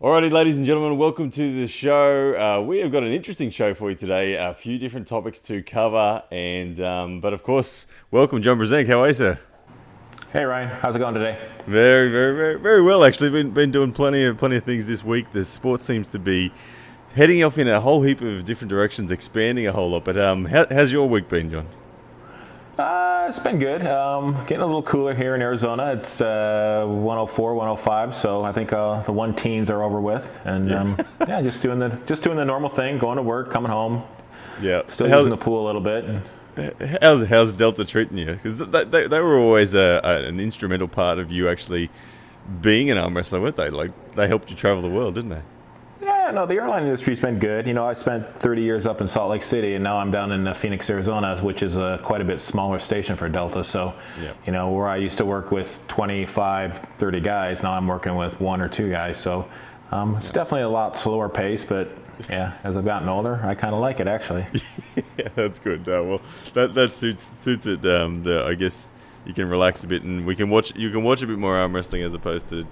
Alrighty, 0.00 0.30
ladies 0.30 0.56
and 0.56 0.64
gentlemen, 0.64 0.96
welcome 0.96 1.28
to 1.28 1.60
the 1.60 1.66
show. 1.66 2.32
Uh, 2.36 2.62
we 2.62 2.78
have 2.78 2.92
got 2.92 3.02
an 3.02 3.10
interesting 3.10 3.50
show 3.50 3.74
for 3.74 3.90
you 3.90 3.96
today. 3.96 4.34
A 4.34 4.54
few 4.54 4.78
different 4.78 5.08
topics 5.08 5.40
to 5.40 5.60
cover, 5.60 6.22
and 6.30 6.80
um, 6.80 7.20
but 7.20 7.32
of 7.32 7.42
course, 7.42 7.88
welcome, 8.12 8.40
John 8.40 8.60
Brzenk. 8.60 8.86
How 8.86 9.00
are 9.00 9.08
you, 9.08 9.12
sir? 9.12 9.40
Hey 10.32 10.44
Ryan, 10.44 10.68
how's 10.68 10.94
it 10.94 11.00
going 11.00 11.14
today? 11.14 11.36
Very, 11.66 12.12
very, 12.12 12.36
very, 12.36 12.60
very 12.60 12.80
well. 12.80 13.02
Actually, 13.02 13.30
been 13.30 13.50
been 13.50 13.72
doing 13.72 13.90
plenty 13.90 14.22
of 14.22 14.38
plenty 14.38 14.54
of 14.54 14.62
things 14.62 14.86
this 14.86 15.02
week. 15.02 15.32
The 15.32 15.44
sport 15.44 15.80
seems 15.80 16.06
to 16.10 16.20
be 16.20 16.52
heading 17.16 17.42
off 17.42 17.58
in 17.58 17.66
a 17.66 17.80
whole 17.80 18.00
heap 18.00 18.20
of 18.20 18.44
different 18.44 18.68
directions, 18.68 19.10
expanding 19.10 19.66
a 19.66 19.72
whole 19.72 19.90
lot. 19.90 20.04
But 20.04 20.16
um, 20.16 20.44
how, 20.44 20.64
how's 20.70 20.92
your 20.92 21.08
week 21.08 21.28
been, 21.28 21.50
John? 21.50 21.66
Uh, 22.78 23.26
it's 23.28 23.40
been 23.40 23.58
good. 23.58 23.84
Um, 23.84 24.34
getting 24.46 24.60
a 24.60 24.66
little 24.66 24.84
cooler 24.84 25.12
here 25.12 25.34
in 25.34 25.42
Arizona. 25.42 25.94
It's 25.94 26.20
uh, 26.20 26.84
104, 26.86 27.54
105. 27.54 28.14
So 28.14 28.44
I 28.44 28.52
think 28.52 28.72
uh, 28.72 29.02
the 29.02 29.10
one 29.10 29.34
teens 29.34 29.68
are 29.68 29.82
over 29.82 30.00
with, 30.00 30.24
and 30.44 30.70
yeah. 30.70 30.80
Um, 30.80 30.96
yeah, 31.26 31.42
just 31.42 31.60
doing 31.60 31.80
the 31.80 31.88
just 32.06 32.22
doing 32.22 32.36
the 32.36 32.44
normal 32.44 32.70
thing, 32.70 32.98
going 32.98 33.16
to 33.16 33.22
work, 33.22 33.50
coming 33.50 33.72
home. 33.72 34.04
Yeah, 34.62 34.82
still 34.86 35.08
how's, 35.08 35.24
using 35.24 35.30
the 35.30 35.36
pool 35.36 35.64
a 35.64 35.66
little 35.66 35.80
bit. 35.80 36.22
How's 37.02 37.26
how's 37.26 37.52
Delta 37.52 37.84
treating 37.84 38.16
you? 38.16 38.34
Because 38.34 38.58
they, 38.58 38.84
they, 38.84 39.08
they, 39.08 39.20
were 39.20 39.38
always 39.38 39.74
a, 39.74 40.00
a, 40.04 40.26
an 40.26 40.38
instrumental 40.38 40.86
part 40.88 41.18
of 41.18 41.32
you 41.32 41.48
actually 41.48 41.90
being 42.60 42.90
an 42.90 42.98
arm 42.98 43.16
wrestler, 43.16 43.40
weren't 43.40 43.56
they? 43.56 43.70
Like 43.70 43.90
they 44.14 44.28
helped 44.28 44.50
you 44.50 44.56
travel 44.56 44.82
the 44.82 44.90
world, 44.90 45.16
didn't 45.16 45.30
they? 45.30 45.42
Yeah, 46.28 46.34
no, 46.34 46.44
the 46.44 46.56
airline 46.56 46.82
industry's 46.82 47.20
been 47.20 47.38
good. 47.38 47.66
You 47.66 47.72
know, 47.72 47.86
I 47.86 47.94
spent 47.94 48.38
30 48.38 48.60
years 48.60 48.84
up 48.84 49.00
in 49.00 49.08
Salt 49.08 49.30
Lake 49.30 49.42
City, 49.42 49.76
and 49.76 49.82
now 49.82 49.96
I'm 49.96 50.10
down 50.10 50.30
in 50.30 50.46
uh, 50.46 50.52
Phoenix, 50.52 50.90
Arizona, 50.90 51.40
which 51.40 51.62
is 51.62 51.74
a 51.74 51.98
quite 52.04 52.20
a 52.20 52.24
bit 52.24 52.42
smaller 52.42 52.78
station 52.78 53.16
for 53.16 53.30
Delta. 53.30 53.64
So, 53.64 53.94
yep. 54.20 54.36
you 54.44 54.52
know, 54.52 54.70
where 54.70 54.88
I 54.88 54.98
used 54.98 55.16
to 55.18 55.24
work 55.24 55.50
with 55.50 55.78
25, 55.88 56.86
30 56.98 57.20
guys, 57.20 57.62
now 57.62 57.72
I'm 57.72 57.86
working 57.86 58.14
with 58.14 58.38
one 58.42 58.60
or 58.60 58.68
two 58.68 58.90
guys. 58.90 59.16
So, 59.16 59.48
um, 59.90 60.16
it's 60.16 60.26
yep. 60.26 60.34
definitely 60.34 60.64
a 60.64 60.68
lot 60.68 60.98
slower 60.98 61.30
pace, 61.30 61.64
but 61.64 61.88
yeah, 62.28 62.58
as 62.62 62.76
I've 62.76 62.84
gotten 62.84 63.08
older, 63.08 63.40
I 63.42 63.54
kind 63.54 63.72
of 63.72 63.80
like 63.80 63.98
it 63.98 64.06
actually. 64.06 64.46
yeah, 65.16 65.28
that's 65.34 65.58
good. 65.58 65.88
Uh, 65.88 66.04
well, 66.04 66.20
that 66.52 66.74
that 66.74 66.92
suits 66.92 67.22
suits 67.22 67.64
it. 67.64 67.86
Um, 67.86 68.22
the, 68.22 68.44
I 68.44 68.52
guess 68.52 68.92
you 69.24 69.32
can 69.32 69.48
relax 69.48 69.82
a 69.82 69.86
bit, 69.86 70.02
and 70.02 70.26
we 70.26 70.36
can 70.36 70.50
watch. 70.50 70.76
You 70.76 70.90
can 70.90 71.02
watch 71.04 71.22
a 71.22 71.26
bit 71.26 71.38
more 71.38 71.56
arm 71.56 71.74
wrestling 71.74 72.02
as 72.02 72.12
opposed 72.12 72.50
to 72.50 72.66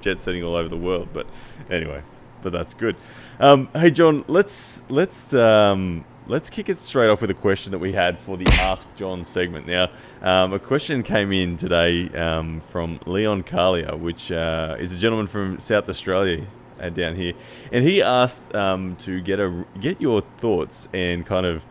jet 0.00 0.16
setting 0.16 0.42
all 0.42 0.56
over 0.56 0.70
the 0.70 0.78
world. 0.78 1.10
But 1.12 1.26
anyway, 1.68 2.02
but 2.42 2.52
that's 2.52 2.74
good. 2.74 2.96
Um, 3.40 3.68
hey, 3.74 3.90
John, 3.90 4.24
let's 4.28 4.82
let's 4.88 5.32
um, 5.32 6.04
let's 6.26 6.50
kick 6.50 6.68
it 6.68 6.78
straight 6.78 7.08
off 7.08 7.20
with 7.20 7.30
a 7.30 7.34
question 7.34 7.72
that 7.72 7.78
we 7.78 7.92
had 7.92 8.18
for 8.18 8.36
the 8.36 8.46
Ask 8.48 8.86
John 8.96 9.24
segment. 9.24 9.66
Now, 9.66 9.88
um, 10.20 10.52
a 10.52 10.58
question 10.58 11.02
came 11.02 11.32
in 11.32 11.56
today 11.56 12.08
um, 12.10 12.60
from 12.60 13.00
Leon 13.06 13.44
Carlier, 13.44 13.98
which 13.98 14.30
uh, 14.30 14.76
is 14.78 14.92
a 14.92 14.98
gentleman 14.98 15.26
from 15.26 15.58
South 15.58 15.88
Australia 15.88 16.44
uh, 16.80 16.90
down 16.90 17.16
here, 17.16 17.32
and 17.70 17.84
he 17.84 18.02
asked 18.02 18.54
um, 18.54 18.96
to 18.96 19.20
get 19.20 19.40
a 19.40 19.64
get 19.80 20.00
your 20.00 20.22
thoughts 20.38 20.88
and 20.92 21.24
kind 21.24 21.46
of 21.46 21.64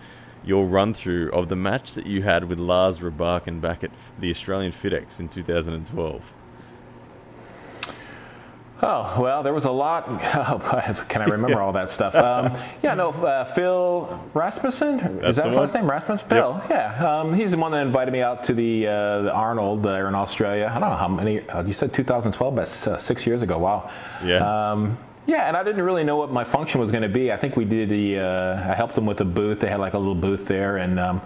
your 0.44 0.66
run 0.66 0.94
through 0.94 1.32
of 1.32 1.50
the 1.50 1.56
match 1.56 1.94
that 1.94 2.08
you 2.08 2.24
had 2.24 2.46
with 2.46 2.60
Lars 2.60 2.98
Rabakin 2.98 3.62
back 3.62 3.84
at 3.84 3.92
the 4.20 4.32
Australian 4.32 4.72
FedEx 4.72 5.20
in 5.20 5.30
2012. 5.30 6.34
Oh, 8.84 9.22
well, 9.22 9.44
there 9.44 9.54
was 9.54 9.66
a 9.66 9.72
lot. 9.72 10.08
Oh, 10.52 11.06
can 11.08 11.22
I 11.22 11.26
remember 11.26 11.62
all 11.62 11.72
that 11.74 11.90
stuff? 11.90 12.16
Um, 12.16 12.58
yeah, 12.82 12.94
no, 12.96 13.12
uh, 13.12 13.46
Phil 13.46 14.20
Rasmussen? 14.34 15.00
Is 15.24 15.36
that 15.36 15.48
his 15.48 15.56
last 15.56 15.74
name? 15.76 15.90
Rasmussen? 15.90 16.28
Phil, 16.28 16.60
yep. 16.64 16.70
yeah. 16.70 17.20
Um, 17.20 17.34
he's 17.34 17.52
the 17.52 17.58
one 17.58 17.72
that 17.74 17.86
invited 17.86 18.12
me 18.12 18.22
out 18.22 18.44
to 18.46 18.54
the, 18.54 18.88
uh, 18.88 19.22
the 19.24 19.32
Arnold 19.32 19.84
there 19.84 20.08
in 20.08 20.16
Australia. 20.16 20.72
I 20.74 20.80
don't 20.80 20.90
know 20.90 20.96
how 20.96 21.08
many, 21.08 21.48
uh, 21.50 21.64
you 21.64 21.74
said 21.74 21.94
2012, 21.94 22.56
that's 22.56 22.88
uh, 22.88 22.98
six 22.98 23.26
years 23.28 23.42
ago. 23.42 23.58
Wow. 23.60 23.92
Yeah. 24.24 24.72
Um, 24.72 24.98
yeah, 25.28 25.48
and 25.48 25.56
I 25.56 25.64
didn't 25.64 25.84
really 25.84 26.04
know 26.04 26.18
what 26.18 26.32
my 26.32 26.44
function 26.44 26.82
was 26.82 26.90
going 26.90 27.04
to 27.04 27.10
be. 27.10 27.32
I 27.32 27.38
think 27.38 27.56
we 27.56 27.66
did 27.66 27.90
the, 27.90 28.20
uh, 28.20 28.72
I 28.72 28.74
helped 28.74 28.96
them 28.96 29.06
with 29.06 29.22
a 29.22 29.26
booth. 29.26 29.60
They 29.60 29.70
had 29.70 29.80
like 29.80 29.94
a 29.94 30.00
little 30.00 30.16
booth 30.16 30.48
there. 30.48 30.78
And 30.78 31.00
um, 31.00 31.22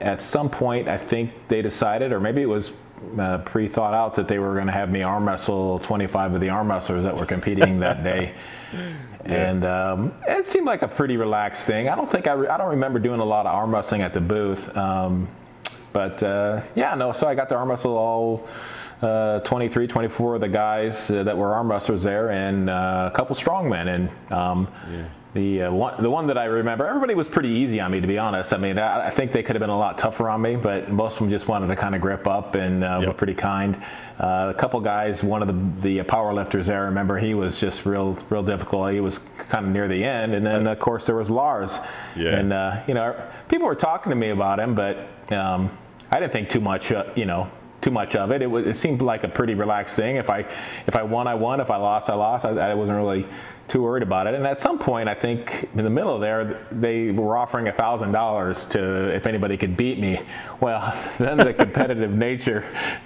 at 0.00 0.22
some 0.22 0.48
point, 0.48 0.88
I 0.88 0.96
think 0.96 1.32
they 1.48 1.60
decided, 1.60 2.12
or 2.12 2.20
maybe 2.20 2.40
it 2.40 2.48
was 2.48 2.72
uh, 3.18 3.38
pre-thought 3.38 3.94
out 3.94 4.14
that 4.14 4.28
they 4.28 4.38
were 4.38 4.54
going 4.54 4.66
to 4.66 4.72
have 4.72 4.90
me 4.90 5.02
arm 5.02 5.26
wrestle 5.26 5.78
25 5.80 6.34
of 6.34 6.40
the 6.40 6.50
arm 6.50 6.70
wrestlers 6.70 7.04
that 7.04 7.16
were 7.16 7.26
competing 7.26 7.80
that 7.80 8.02
day. 8.02 8.34
Yeah. 9.26 9.50
And 9.50 9.64
um, 9.64 10.14
it 10.28 10.46
seemed 10.46 10.66
like 10.66 10.82
a 10.82 10.88
pretty 10.88 11.16
relaxed 11.16 11.66
thing. 11.66 11.88
I 11.88 11.96
don't 11.96 12.12
think 12.12 12.26
I, 12.26 12.34
re- 12.34 12.48
I 12.48 12.58
don't 12.58 12.68
remember 12.68 12.98
doing 12.98 13.20
a 13.20 13.24
lot 13.24 13.46
of 13.46 13.54
arm 13.54 13.72
wrestling 13.72 14.02
at 14.02 14.12
the 14.12 14.20
booth. 14.20 14.76
Um, 14.76 15.28
but 15.94 16.22
uh, 16.22 16.60
yeah, 16.74 16.94
no, 16.94 17.14
so 17.14 17.26
I 17.26 17.34
got 17.34 17.48
to 17.48 17.54
arm 17.54 17.70
wrestle 17.70 17.96
all 17.96 18.46
uh, 19.00 19.40
23, 19.40 19.86
24 19.86 20.34
of 20.34 20.40
the 20.42 20.48
guys 20.48 21.10
uh, 21.10 21.22
that 21.22 21.38
were 21.38 21.54
arm 21.54 21.70
wrestlers 21.70 22.02
there 22.02 22.32
and 22.32 22.68
uh, 22.68 23.08
a 23.10 23.16
couple 23.16 23.34
strongmen. 23.34 23.94
And 23.94 24.10
um, 24.30 24.68
yeah 24.92 25.06
the 25.34 25.62
uh, 25.62 25.72
one, 25.72 26.00
the 26.00 26.08
one 26.08 26.28
that 26.28 26.38
I 26.38 26.44
remember, 26.44 26.86
everybody 26.86 27.14
was 27.14 27.28
pretty 27.28 27.48
easy 27.48 27.80
on 27.80 27.90
me, 27.90 28.00
to 28.00 28.06
be 28.06 28.18
honest. 28.18 28.52
I 28.52 28.56
mean, 28.56 28.78
I, 28.78 29.08
I, 29.08 29.10
think 29.10 29.32
they 29.32 29.42
could 29.42 29.56
have 29.56 29.60
been 29.60 29.68
a 29.68 29.78
lot 29.78 29.98
tougher 29.98 30.28
on 30.28 30.40
me, 30.40 30.54
but 30.54 30.90
most 30.90 31.14
of 31.14 31.18
them 31.18 31.30
just 31.30 31.48
wanted 31.48 31.66
to 31.66 31.76
kind 31.76 31.96
of 31.96 32.00
grip 32.00 32.28
up 32.28 32.54
and 32.54 32.84
uh, 32.84 32.98
yep. 33.00 33.08
were 33.08 33.14
pretty 33.14 33.34
kind. 33.34 33.76
Uh, 34.20 34.52
a 34.54 34.54
couple 34.56 34.78
guys, 34.78 35.24
one 35.24 35.42
of 35.42 35.48
the, 35.48 35.96
the 35.98 36.04
power 36.04 36.32
lifters 36.32 36.68
there, 36.68 36.82
I 36.82 36.84
remember 36.84 37.18
he 37.18 37.34
was 37.34 37.58
just 37.58 37.84
real, 37.84 38.16
real 38.30 38.44
difficult. 38.44 38.92
He 38.92 39.00
was 39.00 39.18
kind 39.38 39.66
of 39.66 39.72
near 39.72 39.88
the 39.88 40.04
end, 40.04 40.34
and 40.34 40.46
then 40.46 40.68
of 40.68 40.78
course 40.78 41.04
there 41.04 41.16
was 41.16 41.30
Lars. 41.30 41.78
Yeah. 42.14 42.36
And 42.36 42.52
uh, 42.52 42.82
you 42.86 42.94
know, 42.94 43.20
people 43.48 43.66
were 43.66 43.74
talking 43.74 44.10
to 44.10 44.16
me 44.16 44.28
about 44.28 44.60
him, 44.60 44.76
but 44.76 45.08
um, 45.32 45.68
I 46.12 46.20
didn't 46.20 46.32
think 46.32 46.48
too 46.48 46.60
much. 46.60 46.92
Uh, 46.92 47.06
you 47.16 47.24
know, 47.24 47.50
too 47.80 47.90
much 47.90 48.16
of 48.16 48.30
it. 48.30 48.40
It, 48.40 48.46
was, 48.46 48.66
it 48.66 48.76
seemed 48.78 49.02
like 49.02 49.24
a 49.24 49.28
pretty 49.28 49.54
relaxed 49.54 49.94
thing. 49.96 50.16
If 50.16 50.30
I 50.30 50.46
if 50.86 50.96
I 50.96 51.02
won, 51.02 51.26
I 51.26 51.34
won. 51.34 51.60
If 51.60 51.70
I 51.70 51.76
lost, 51.76 52.08
I 52.08 52.14
lost. 52.14 52.44
I, 52.44 52.50
I 52.50 52.74
wasn't 52.74 52.96
really 52.96 53.26
too 53.66 53.82
worried 53.82 54.02
about 54.02 54.26
it. 54.26 54.34
And 54.34 54.46
at 54.46 54.60
some 54.60 54.78
point, 54.78 55.08
I 55.08 55.14
think 55.14 55.68
in 55.74 55.84
the 55.84 55.90
middle 55.90 56.14
of 56.14 56.20
there, 56.20 56.66
they 56.70 57.10
were 57.10 57.36
offering 57.36 57.70
thousand 57.72 58.12
dollars 58.12 58.66
to 58.66 59.14
if 59.14 59.26
anybody 59.26 59.56
could 59.56 59.76
beat 59.76 59.98
me. 59.98 60.20
Well, 60.60 60.94
then 61.18 61.38
the 61.38 61.54
competitive 61.54 62.10
nature, 62.28 62.64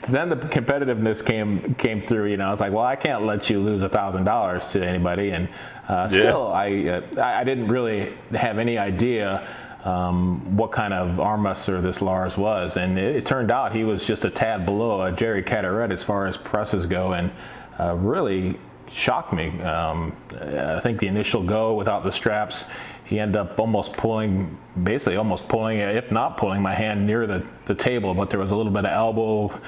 then 0.08 0.28
the 0.28 0.36
competitiveness 0.36 1.24
came 1.24 1.74
came 1.76 2.00
through. 2.00 2.30
You 2.30 2.36
know, 2.36 2.48
I 2.48 2.50
was 2.50 2.60
like, 2.60 2.72
well, 2.72 2.84
I 2.84 2.96
can't 2.96 3.24
let 3.24 3.48
you 3.48 3.60
lose 3.60 3.82
thousand 3.82 4.24
dollars 4.24 4.66
to 4.68 4.84
anybody. 4.84 5.30
And 5.30 5.48
uh, 5.88 6.08
yeah. 6.10 6.20
still, 6.20 6.48
I 6.48 7.02
uh, 7.16 7.22
I 7.22 7.44
didn't 7.44 7.68
really 7.68 8.12
have 8.32 8.58
any 8.58 8.78
idea. 8.78 9.46
Um, 9.84 10.56
what 10.56 10.72
kind 10.72 10.92
of 10.92 11.20
arm 11.20 11.46
wrestler 11.46 11.80
this 11.80 12.02
Lars 12.02 12.36
was, 12.36 12.76
and 12.76 12.98
it, 12.98 13.16
it, 13.16 13.26
turned 13.26 13.52
out 13.52 13.72
he 13.72 13.84
was 13.84 14.04
just 14.04 14.24
a 14.24 14.30
tad 14.30 14.66
below 14.66 15.02
a 15.02 15.12
Jerry 15.12 15.42
Cadorette 15.42 15.92
as 15.92 16.02
far 16.02 16.26
as 16.26 16.36
presses 16.36 16.84
go, 16.84 17.12
and 17.12 17.30
uh, 17.78 17.94
really 17.94 18.58
shocked 18.90 19.32
me. 19.32 19.60
Um, 19.62 20.16
I 20.40 20.80
think 20.80 21.00
the 21.00 21.06
initial 21.06 21.42
go 21.42 21.74
without 21.74 22.04
the 22.04 22.12
straps, 22.12 22.64
he 23.04 23.18
ended 23.18 23.36
up 23.36 23.58
almost 23.58 23.94
pulling, 23.94 24.58
basically 24.82 25.16
almost 25.16 25.48
pulling, 25.48 25.78
if 25.78 26.10
not 26.10 26.36
pulling 26.36 26.60
my 26.60 26.74
hand 26.74 27.06
near 27.06 27.26
the, 27.26 27.44
the 27.66 27.74
table, 27.74 28.14
but 28.14 28.30
there 28.30 28.38
was 28.38 28.50
a 28.50 28.56
little 28.56 28.72
bit 28.72 28.84
of 28.84 28.92
elbow 28.92 29.58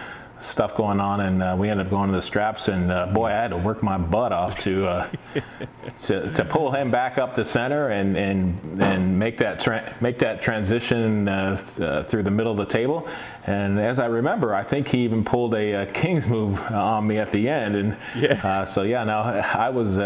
stuff 0.40 0.74
going 0.74 1.00
on, 1.00 1.20
and 1.20 1.42
uh, 1.42 1.56
we 1.58 1.68
ended 1.68 1.86
up 1.86 1.90
going 1.90 2.10
to 2.10 2.16
the 2.16 2.22
straps. 2.22 2.68
And 2.68 2.90
uh, 2.90 3.06
boy, 3.06 3.26
I 3.26 3.32
had 3.32 3.48
to 3.48 3.56
work 3.56 3.82
my 3.82 3.98
butt 3.98 4.32
off 4.32 4.58
to 4.60 4.86
uh, 4.86 5.10
to, 6.04 6.32
to, 6.32 6.44
pull 6.44 6.72
him 6.72 6.90
back 6.90 7.18
up 7.18 7.34
to 7.34 7.44
center 7.44 7.88
and 7.88 8.16
and 8.16 8.82
and 8.82 9.18
make 9.18 9.38
that 9.38 9.60
tra- 9.60 9.94
make 10.00 10.18
that 10.20 10.42
transition 10.42 11.28
uh, 11.28 11.56
th- 11.56 11.80
uh, 11.80 12.04
through 12.04 12.22
the 12.22 12.30
middle 12.30 12.52
of 12.52 12.58
the 12.58 12.72
table. 12.72 13.08
And 13.46 13.78
as 13.78 13.98
I 13.98 14.06
remember, 14.06 14.54
I 14.54 14.62
think 14.62 14.88
he 14.88 14.98
even 15.04 15.24
pulled 15.24 15.54
a, 15.54 15.82
a 15.82 15.86
King's 15.86 16.26
move 16.26 16.60
on 16.60 17.06
me 17.06 17.18
at 17.18 17.32
the 17.32 17.48
end. 17.48 17.76
And 17.76 17.96
yeah. 18.16 18.46
Uh, 18.46 18.64
so 18.64 18.82
yeah, 18.82 19.04
now 19.04 19.22
I 19.22 19.68
was 19.70 19.98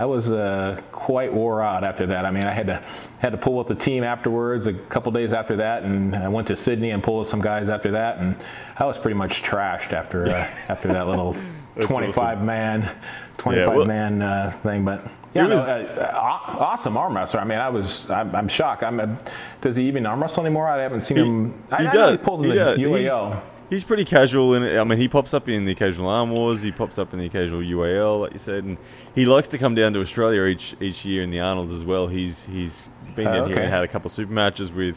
I 0.00 0.06
was 0.06 0.32
uh, 0.32 0.80
quite 0.92 1.30
wore 1.30 1.60
out 1.60 1.84
after 1.84 2.06
that. 2.06 2.24
I 2.24 2.30
mean, 2.30 2.46
I 2.46 2.52
had 2.52 2.68
to 2.68 2.82
had 3.18 3.32
to 3.32 3.36
pull 3.36 3.56
with 3.56 3.68
the 3.68 3.74
team 3.74 4.02
afterwards. 4.02 4.66
A 4.66 4.72
couple 4.72 5.12
days 5.12 5.34
after 5.34 5.56
that, 5.56 5.82
and 5.82 6.16
I 6.16 6.26
went 6.26 6.48
to 6.48 6.56
Sydney 6.56 6.92
and 6.92 7.02
pulled 7.02 7.18
with 7.18 7.28
some 7.28 7.42
guys 7.42 7.68
after 7.68 7.90
that, 7.90 8.16
and 8.16 8.34
I 8.78 8.86
was 8.86 8.96
pretty 8.96 9.16
much 9.16 9.42
trashed 9.42 9.92
after 9.92 10.26
uh, 10.26 10.48
after 10.68 10.88
that 10.88 11.06
little 11.06 11.36
25 11.74 12.16
awesome. 12.16 12.46
man 12.46 12.90
25 13.36 13.68
yeah, 13.68 13.76
well, 13.76 13.84
man 13.84 14.22
uh, 14.22 14.58
thing. 14.62 14.86
But 14.86 15.06
yeah, 15.34 15.46
was, 15.46 15.66
no, 15.66 15.72
uh, 15.74 16.56
awesome 16.58 16.96
arm 16.96 17.14
wrestler. 17.14 17.40
I 17.40 17.44
mean, 17.44 17.58
I 17.58 17.68
was 17.68 18.08
I'm, 18.08 18.34
I'm 18.34 18.48
shocked. 18.48 18.82
I'm 18.82 19.00
a, 19.00 19.18
does 19.60 19.76
he 19.76 19.86
even 19.86 20.06
arm 20.06 20.22
wrestle 20.22 20.46
anymore? 20.46 20.66
I 20.66 20.80
haven't 20.80 21.02
seen 21.02 21.18
he, 21.18 21.22
him. 21.24 21.62
He 21.68 21.74
I, 21.74 21.92
does. 21.92 22.08
I 22.08 22.12
he 22.12 22.16
pulled 22.16 22.46
in 22.46 22.52
he 22.52 22.56
the 22.56 22.64
does. 22.64 22.78
UAL 22.78 23.42
he's 23.70 23.84
pretty 23.84 24.04
casual 24.04 24.54
in 24.54 24.62
it. 24.62 24.78
I 24.78 24.84
mean, 24.84 24.98
he 24.98 25.08
pops 25.08 25.32
up 25.32 25.48
in 25.48 25.64
the 25.64 25.72
occasional 25.72 26.08
Arm 26.08 26.30
Wars. 26.30 26.62
He 26.62 26.72
pops 26.72 26.98
up 26.98 27.12
in 27.14 27.18
the 27.18 27.26
occasional 27.26 27.60
UAL, 27.60 28.20
like 28.20 28.32
you 28.32 28.38
said, 28.38 28.64
and 28.64 28.76
he 29.14 29.24
likes 29.24 29.48
to 29.48 29.58
come 29.58 29.74
down 29.74 29.92
to 29.94 30.00
Australia 30.00 30.44
each 30.44 30.76
each 30.80 31.04
year 31.04 31.22
in 31.22 31.30
the 31.30 31.40
Arnold's 31.40 31.72
as 31.72 31.84
well. 31.84 32.08
He's 32.08 32.44
he's 32.44 32.90
been 33.14 33.24
down 33.26 33.44
okay. 33.44 33.54
here 33.54 33.62
and 33.62 33.72
had 33.72 33.84
a 33.84 33.88
couple 33.88 34.08
of 34.08 34.12
super 34.12 34.32
matches 34.32 34.70
with 34.70 34.96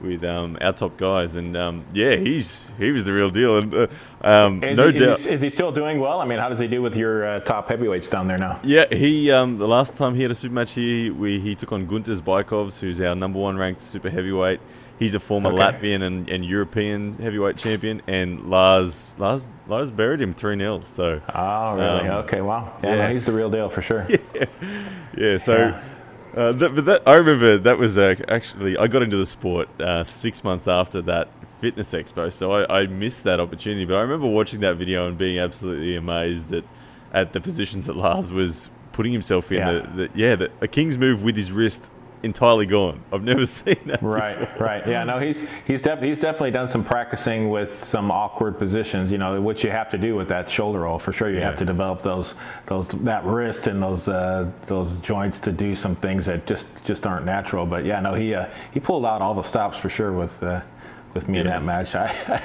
with 0.00 0.24
um, 0.24 0.58
our 0.60 0.72
top 0.72 0.96
guys, 0.96 1.36
and 1.36 1.56
um, 1.56 1.84
yeah, 1.92 2.16
he's 2.16 2.70
he 2.78 2.90
was 2.90 3.04
the 3.04 3.12
real 3.12 3.30
deal, 3.30 3.58
and 3.58 3.74
uh, 3.74 3.86
um, 4.22 4.60
no 4.60 4.90
he, 4.90 4.98
doubt. 4.98 5.18
Is 5.18 5.24
he, 5.24 5.30
is 5.32 5.40
he, 5.40 5.50
still 5.50 5.70
doing 5.70 6.00
well? 6.00 6.20
I 6.20 6.24
mean, 6.24 6.38
how 6.38 6.48
does 6.48 6.58
he 6.58 6.66
do 6.66 6.82
with 6.82 6.96
your 6.96 7.26
uh, 7.26 7.40
top 7.40 7.68
heavyweights 7.68 8.08
down 8.08 8.26
there 8.26 8.38
now? 8.38 8.60
Yeah, 8.64 8.86
he 8.92 9.30
um, 9.30 9.58
the 9.58 9.68
last 9.68 9.96
time 9.96 10.14
he 10.14 10.22
had 10.22 10.30
a 10.30 10.34
super 10.34 10.54
match 10.54 10.72
here, 10.72 11.14
we 11.14 11.38
he 11.38 11.54
took 11.54 11.72
on 11.72 11.86
Gunter 11.86 12.12
Zbykovs, 12.12 12.80
who's 12.80 13.00
our 13.00 13.14
number 13.14 13.38
one 13.38 13.56
ranked 13.56 13.80
super 13.80 14.10
heavyweight 14.10 14.60
He's 15.02 15.16
a 15.16 15.20
former 15.20 15.50
Okay. 15.50 15.58
Latvian 15.58 16.02
and, 16.02 16.28
and 16.28 16.44
European 16.44 17.14
heavyweight 17.14 17.56
champion, 17.56 18.02
and 18.06 18.46
Lars 18.48 19.16
Lars 19.18 19.48
Lars 19.66 19.90
buried 19.90 20.20
him 20.20 20.32
three 20.32 20.56
0 20.56 20.84
So 20.86 21.20
Oh, 21.34 21.74
really? 21.74 22.08
Um, 22.08 22.18
okay, 22.24 22.40
wow. 22.40 22.72
Yeah, 22.84 22.90
yeah. 22.90 23.08
No, 23.08 23.12
he's 23.12 23.26
the 23.26 23.32
real 23.32 23.50
deal 23.50 23.68
for 23.68 23.82
sure. 23.82 24.06
yeah, 25.18 25.38
so. 25.38 25.56
Yeah. 25.56 25.82
Uh, 26.36 26.52
that, 26.52 26.74
but 26.74 26.84
that, 26.84 27.02
I 27.04 27.16
remember 27.16 27.58
that 27.58 27.76
was 27.78 27.98
uh, 27.98 28.14
actually 28.28 28.78
I 28.78 28.86
got 28.86 29.02
into 29.02 29.16
the 29.16 29.26
sport 29.26 29.68
uh, 29.80 30.04
six 30.04 30.44
months 30.44 30.66
after 30.68 31.02
that 31.02 31.28
fitness 31.60 31.92
expo, 31.92 32.32
so 32.32 32.52
I, 32.52 32.82
I 32.82 32.86
missed 32.86 33.24
that 33.24 33.40
opportunity. 33.40 33.84
But 33.84 33.96
I 33.96 34.02
remember 34.02 34.28
watching 34.28 34.60
that 34.60 34.76
video 34.76 35.08
and 35.08 35.18
being 35.18 35.38
absolutely 35.38 35.96
amazed 35.96 36.48
that 36.48 36.64
at 37.12 37.32
the 37.32 37.40
positions 37.40 37.86
that 37.86 37.96
Lars 37.96 38.30
was 38.30 38.70
putting 38.92 39.12
himself 39.12 39.50
in. 39.50 39.58
Yeah. 39.58 39.86
That 39.96 40.16
yeah, 40.16 40.36
that 40.36 40.52
a 40.60 40.68
king's 40.68 40.96
move 40.96 41.22
with 41.22 41.36
his 41.36 41.50
wrist 41.50 41.90
entirely 42.22 42.66
gone. 42.66 43.02
I've 43.12 43.22
never 43.22 43.46
seen 43.60 43.76
that. 43.86 44.02
Right, 44.02 44.38
before. 44.38 44.66
right. 44.66 44.86
Yeah, 44.86 45.04
no, 45.04 45.18
he's 45.18 45.46
he's 45.66 45.82
def- 45.82 46.00
he's 46.00 46.20
definitely 46.20 46.50
done 46.52 46.68
some 46.68 46.84
practicing 46.84 47.50
with 47.50 47.82
some 47.84 48.10
awkward 48.10 48.58
positions. 48.58 49.10
You 49.10 49.18
know, 49.18 49.40
what 49.40 49.62
you 49.64 49.70
have 49.70 49.90
to 49.90 49.98
do 49.98 50.14
with 50.16 50.28
that 50.28 50.48
shoulder 50.48 50.80
roll 50.80 50.98
for 50.98 51.12
sure. 51.12 51.30
You 51.30 51.38
Yeah. 51.38 51.46
have 51.50 51.58
to 51.58 51.64
develop 51.64 52.02
those 52.02 52.34
those 52.66 52.88
that 52.88 53.24
wrist 53.24 53.66
and 53.66 53.82
those 53.82 54.08
uh, 54.08 54.50
those 54.66 54.98
joints 55.00 55.40
to 55.40 55.52
do 55.52 55.74
some 55.74 55.96
things 55.96 56.26
that 56.26 56.46
just 56.46 56.68
just 56.84 57.06
aren't 57.06 57.26
natural. 57.26 57.66
But 57.66 57.84
yeah, 57.84 58.00
no, 58.00 58.14
he 58.14 58.34
uh, 58.34 58.46
he 58.72 58.80
pulled 58.80 59.04
out 59.06 59.20
all 59.22 59.34
the 59.34 59.42
stops 59.42 59.78
for 59.78 59.88
sure 59.88 60.12
with. 60.12 60.42
Uh, 60.42 60.60
with 61.14 61.28
me 61.28 61.40
in 61.40 61.46
that 61.46 61.62
match, 61.62 61.94
I, 61.94 62.40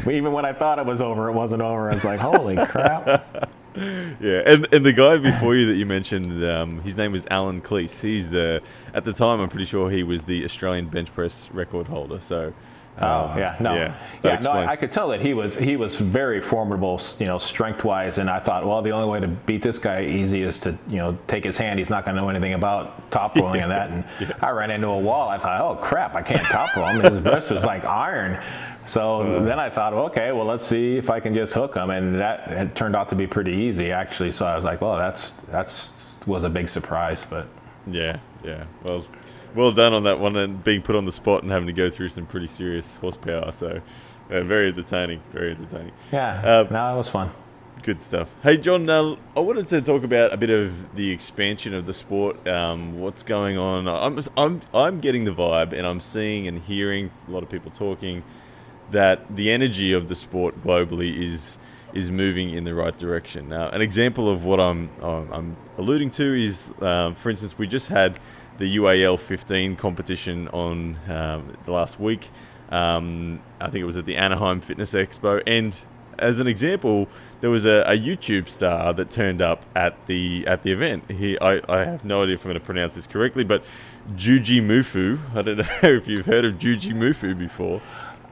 even 0.10 0.32
when 0.32 0.46
I 0.46 0.54
thought 0.54 0.78
it 0.78 0.86
was 0.86 1.02
over, 1.02 1.28
it 1.28 1.32
wasn't 1.32 1.60
over. 1.60 1.90
I 1.90 1.94
was 1.94 2.04
like, 2.06 2.20
"Holy 2.20 2.56
crap!" 2.56 3.51
Yeah, 4.20 4.42
and 4.46 4.68
and 4.72 4.84
the 4.84 4.92
guy 4.92 5.16
before 5.16 5.56
you 5.56 5.66
that 5.66 5.76
you 5.76 5.86
mentioned, 5.86 6.44
um, 6.44 6.80
his 6.82 6.96
name 6.96 7.12
was 7.12 7.26
Alan 7.30 7.60
Cleese. 7.60 8.02
He's 8.02 8.30
the 8.30 8.62
at 8.94 9.04
the 9.04 9.12
time 9.12 9.40
I'm 9.40 9.48
pretty 9.48 9.64
sure 9.64 9.90
he 9.90 10.02
was 10.02 10.24
the 10.24 10.44
Australian 10.44 10.88
bench 10.88 11.12
press 11.14 11.50
record 11.52 11.88
holder. 11.88 12.20
So. 12.20 12.52
Oh 13.00 13.28
um, 13.28 13.38
yeah, 13.38 13.56
no, 13.58 13.74
yeah, 13.74 13.94
yeah, 14.22 14.38
no. 14.40 14.50
I, 14.50 14.72
I 14.72 14.76
could 14.76 14.92
tell 14.92 15.08
that 15.08 15.22
he 15.22 15.32
was 15.32 15.54
he 15.56 15.76
was 15.76 15.96
very 15.96 16.42
formidable, 16.42 17.00
you 17.18 17.24
know, 17.24 17.38
strength 17.38 17.84
wise, 17.84 18.18
and 18.18 18.28
I 18.28 18.38
thought, 18.38 18.66
well, 18.66 18.82
the 18.82 18.90
only 18.90 19.08
way 19.08 19.18
to 19.18 19.28
beat 19.28 19.62
this 19.62 19.78
guy 19.78 20.04
easy 20.04 20.42
is 20.42 20.60
to 20.60 20.78
you 20.86 20.98
know 20.98 21.16
take 21.26 21.42
his 21.42 21.56
hand. 21.56 21.78
He's 21.78 21.88
not 21.88 22.04
going 22.04 22.16
to 22.16 22.20
know 22.20 22.28
anything 22.28 22.52
about 22.52 23.10
top 23.10 23.34
rolling 23.36 23.62
and 23.62 23.70
that. 23.70 23.88
And 23.88 24.04
I 24.42 24.50
ran 24.50 24.70
into 24.70 24.88
a 24.88 24.98
wall. 24.98 25.30
I 25.30 25.38
thought, 25.38 25.58
oh 25.62 25.76
crap, 25.76 26.14
I 26.14 26.20
can't 26.20 26.44
top 26.44 26.76
roll 26.76 26.88
him. 26.88 27.00
His 27.00 27.18
wrist 27.22 27.50
was 27.50 27.64
like 27.64 27.86
iron. 27.86 28.38
So 28.84 29.44
then 29.44 29.58
I 29.58 29.70
thought, 29.70 29.92
okay, 29.92 30.32
well, 30.32 30.44
let's 30.46 30.66
see 30.66 30.96
if 30.96 31.08
I 31.08 31.20
can 31.20 31.34
just 31.34 31.52
hook 31.52 31.74
them, 31.74 31.90
and 31.90 32.18
that 32.18 32.48
it 32.50 32.74
turned 32.74 32.96
out 32.96 33.08
to 33.10 33.14
be 33.14 33.26
pretty 33.26 33.52
easy 33.52 33.92
actually. 33.92 34.32
So 34.32 34.44
I 34.44 34.56
was 34.56 34.64
like, 34.64 34.80
well, 34.80 34.96
that's 34.96 35.30
that's 35.50 36.18
was 36.26 36.44
a 36.44 36.48
big 36.50 36.68
surprise, 36.68 37.24
but. 37.28 37.46
Yeah, 37.86 38.20
yeah. 38.44 38.64
Well, 38.84 39.04
well 39.56 39.72
done 39.72 39.92
on 39.92 40.04
that 40.04 40.20
one 40.20 40.36
and 40.36 40.62
being 40.62 40.82
put 40.82 40.94
on 40.94 41.04
the 41.04 41.12
spot 41.12 41.42
and 41.42 41.50
having 41.50 41.66
to 41.66 41.72
go 41.72 41.90
through 41.90 42.10
some 42.10 42.26
pretty 42.26 42.46
serious 42.46 42.96
horsepower. 42.96 43.50
So, 43.50 43.80
uh, 44.30 44.42
very 44.44 44.68
entertaining. 44.68 45.20
Very 45.32 45.50
entertaining. 45.50 45.92
Yeah, 46.12 46.40
Uh, 46.44 46.66
no, 46.70 46.94
it 46.94 46.98
was 46.98 47.08
fun. 47.08 47.30
Good 47.82 48.00
stuff. 48.00 48.32
Hey, 48.44 48.56
John, 48.56 48.88
uh, 48.88 49.16
I 49.36 49.40
wanted 49.40 49.66
to 49.68 49.82
talk 49.82 50.04
about 50.04 50.32
a 50.32 50.36
bit 50.36 50.50
of 50.50 50.94
the 50.94 51.10
expansion 51.10 51.74
of 51.74 51.86
the 51.86 51.92
sport. 51.92 52.46
Um, 52.46 53.00
what's 53.00 53.24
going 53.24 53.58
on? 53.58 53.88
I'm, 53.88 54.22
I'm, 54.36 54.60
I'm 54.72 55.00
getting 55.00 55.24
the 55.24 55.32
vibe, 55.32 55.72
and 55.72 55.84
I'm 55.84 55.98
seeing 55.98 56.46
and 56.46 56.60
hearing 56.60 57.10
a 57.26 57.30
lot 57.32 57.42
of 57.42 57.48
people 57.48 57.72
talking 57.72 58.22
that 58.92 59.34
the 59.34 59.50
energy 59.50 59.92
of 59.92 60.08
the 60.08 60.14
sport 60.14 60.62
globally 60.62 61.22
is 61.22 61.58
is 61.94 62.10
moving 62.10 62.48
in 62.50 62.64
the 62.64 62.74
right 62.74 62.96
direction. 62.96 63.50
Now, 63.50 63.68
an 63.68 63.82
example 63.82 64.28
of 64.28 64.44
what 64.44 64.60
I'm 64.60 64.90
I'm, 65.02 65.56
alluding 65.78 66.10
to 66.12 66.34
is, 66.34 66.70
um, 66.80 67.14
for 67.14 67.30
instance, 67.30 67.58
we 67.58 67.66
just 67.66 67.88
had 67.88 68.18
the 68.58 68.76
UAL 68.76 69.18
15 69.18 69.76
competition 69.76 70.48
on 70.48 70.98
um, 71.08 71.56
the 71.64 71.72
last 71.72 71.98
week. 71.98 72.30
Um, 72.70 73.42
I 73.60 73.68
think 73.68 73.82
it 73.82 73.86
was 73.86 73.98
at 73.98 74.06
the 74.06 74.16
Anaheim 74.16 74.60
Fitness 74.60 74.94
Expo, 74.94 75.42
and 75.46 75.78
as 76.18 76.40
an 76.40 76.46
example, 76.46 77.08
there 77.40 77.50
was 77.50 77.66
a, 77.66 77.84
a 77.86 77.98
YouTube 77.98 78.48
star 78.48 78.92
that 78.94 79.10
turned 79.10 79.42
up 79.42 79.64
at 79.74 80.06
the 80.06 80.46
at 80.46 80.62
the 80.62 80.72
event. 80.72 81.10
He, 81.10 81.38
I, 81.40 81.60
I 81.68 81.84
have 81.84 82.04
no 82.04 82.22
idea 82.22 82.36
if 82.36 82.40
I'm 82.40 82.50
going 82.50 82.54
to 82.54 82.60
pronounce 82.60 82.94
this 82.94 83.06
correctly, 83.06 83.44
but 83.44 83.64
Jujimufu. 84.14 85.18
I 85.34 85.42
don't 85.42 85.58
know 85.58 85.66
if 85.82 86.08
you've 86.08 86.26
heard 86.26 86.44
of 86.44 86.54
Jujimufu 86.54 87.38
before, 87.38 87.82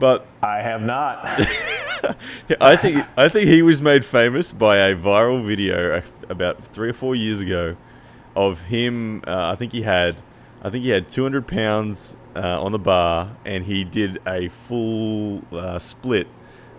but 0.01 0.25
I 0.43 0.57
have 0.61 0.81
not. 0.81 1.19
I 2.59 2.75
think 2.75 3.05
I 3.15 3.29
think 3.29 3.47
he 3.47 3.61
was 3.61 3.81
made 3.81 4.03
famous 4.03 4.51
by 4.51 4.77
a 4.77 4.95
viral 4.95 5.45
video 5.45 5.97
uh, 5.97 6.01
about 6.27 6.61
three 6.65 6.89
or 6.89 6.93
four 6.93 7.15
years 7.15 7.39
ago 7.39 7.77
of 8.35 8.61
him. 8.63 9.23
Uh, 9.27 9.51
I 9.53 9.55
think 9.55 9.71
he 9.71 9.83
had, 9.83 10.17
I 10.63 10.69
think 10.71 10.83
he 10.83 10.89
had 10.89 11.07
200 11.09 11.47
pounds 11.47 12.17
uh, 12.35 12.61
on 12.61 12.71
the 12.71 12.79
bar, 12.79 13.37
and 13.45 13.63
he 13.63 13.83
did 13.83 14.19
a 14.27 14.49
full 14.49 15.43
uh, 15.51 15.77
split 15.77 16.27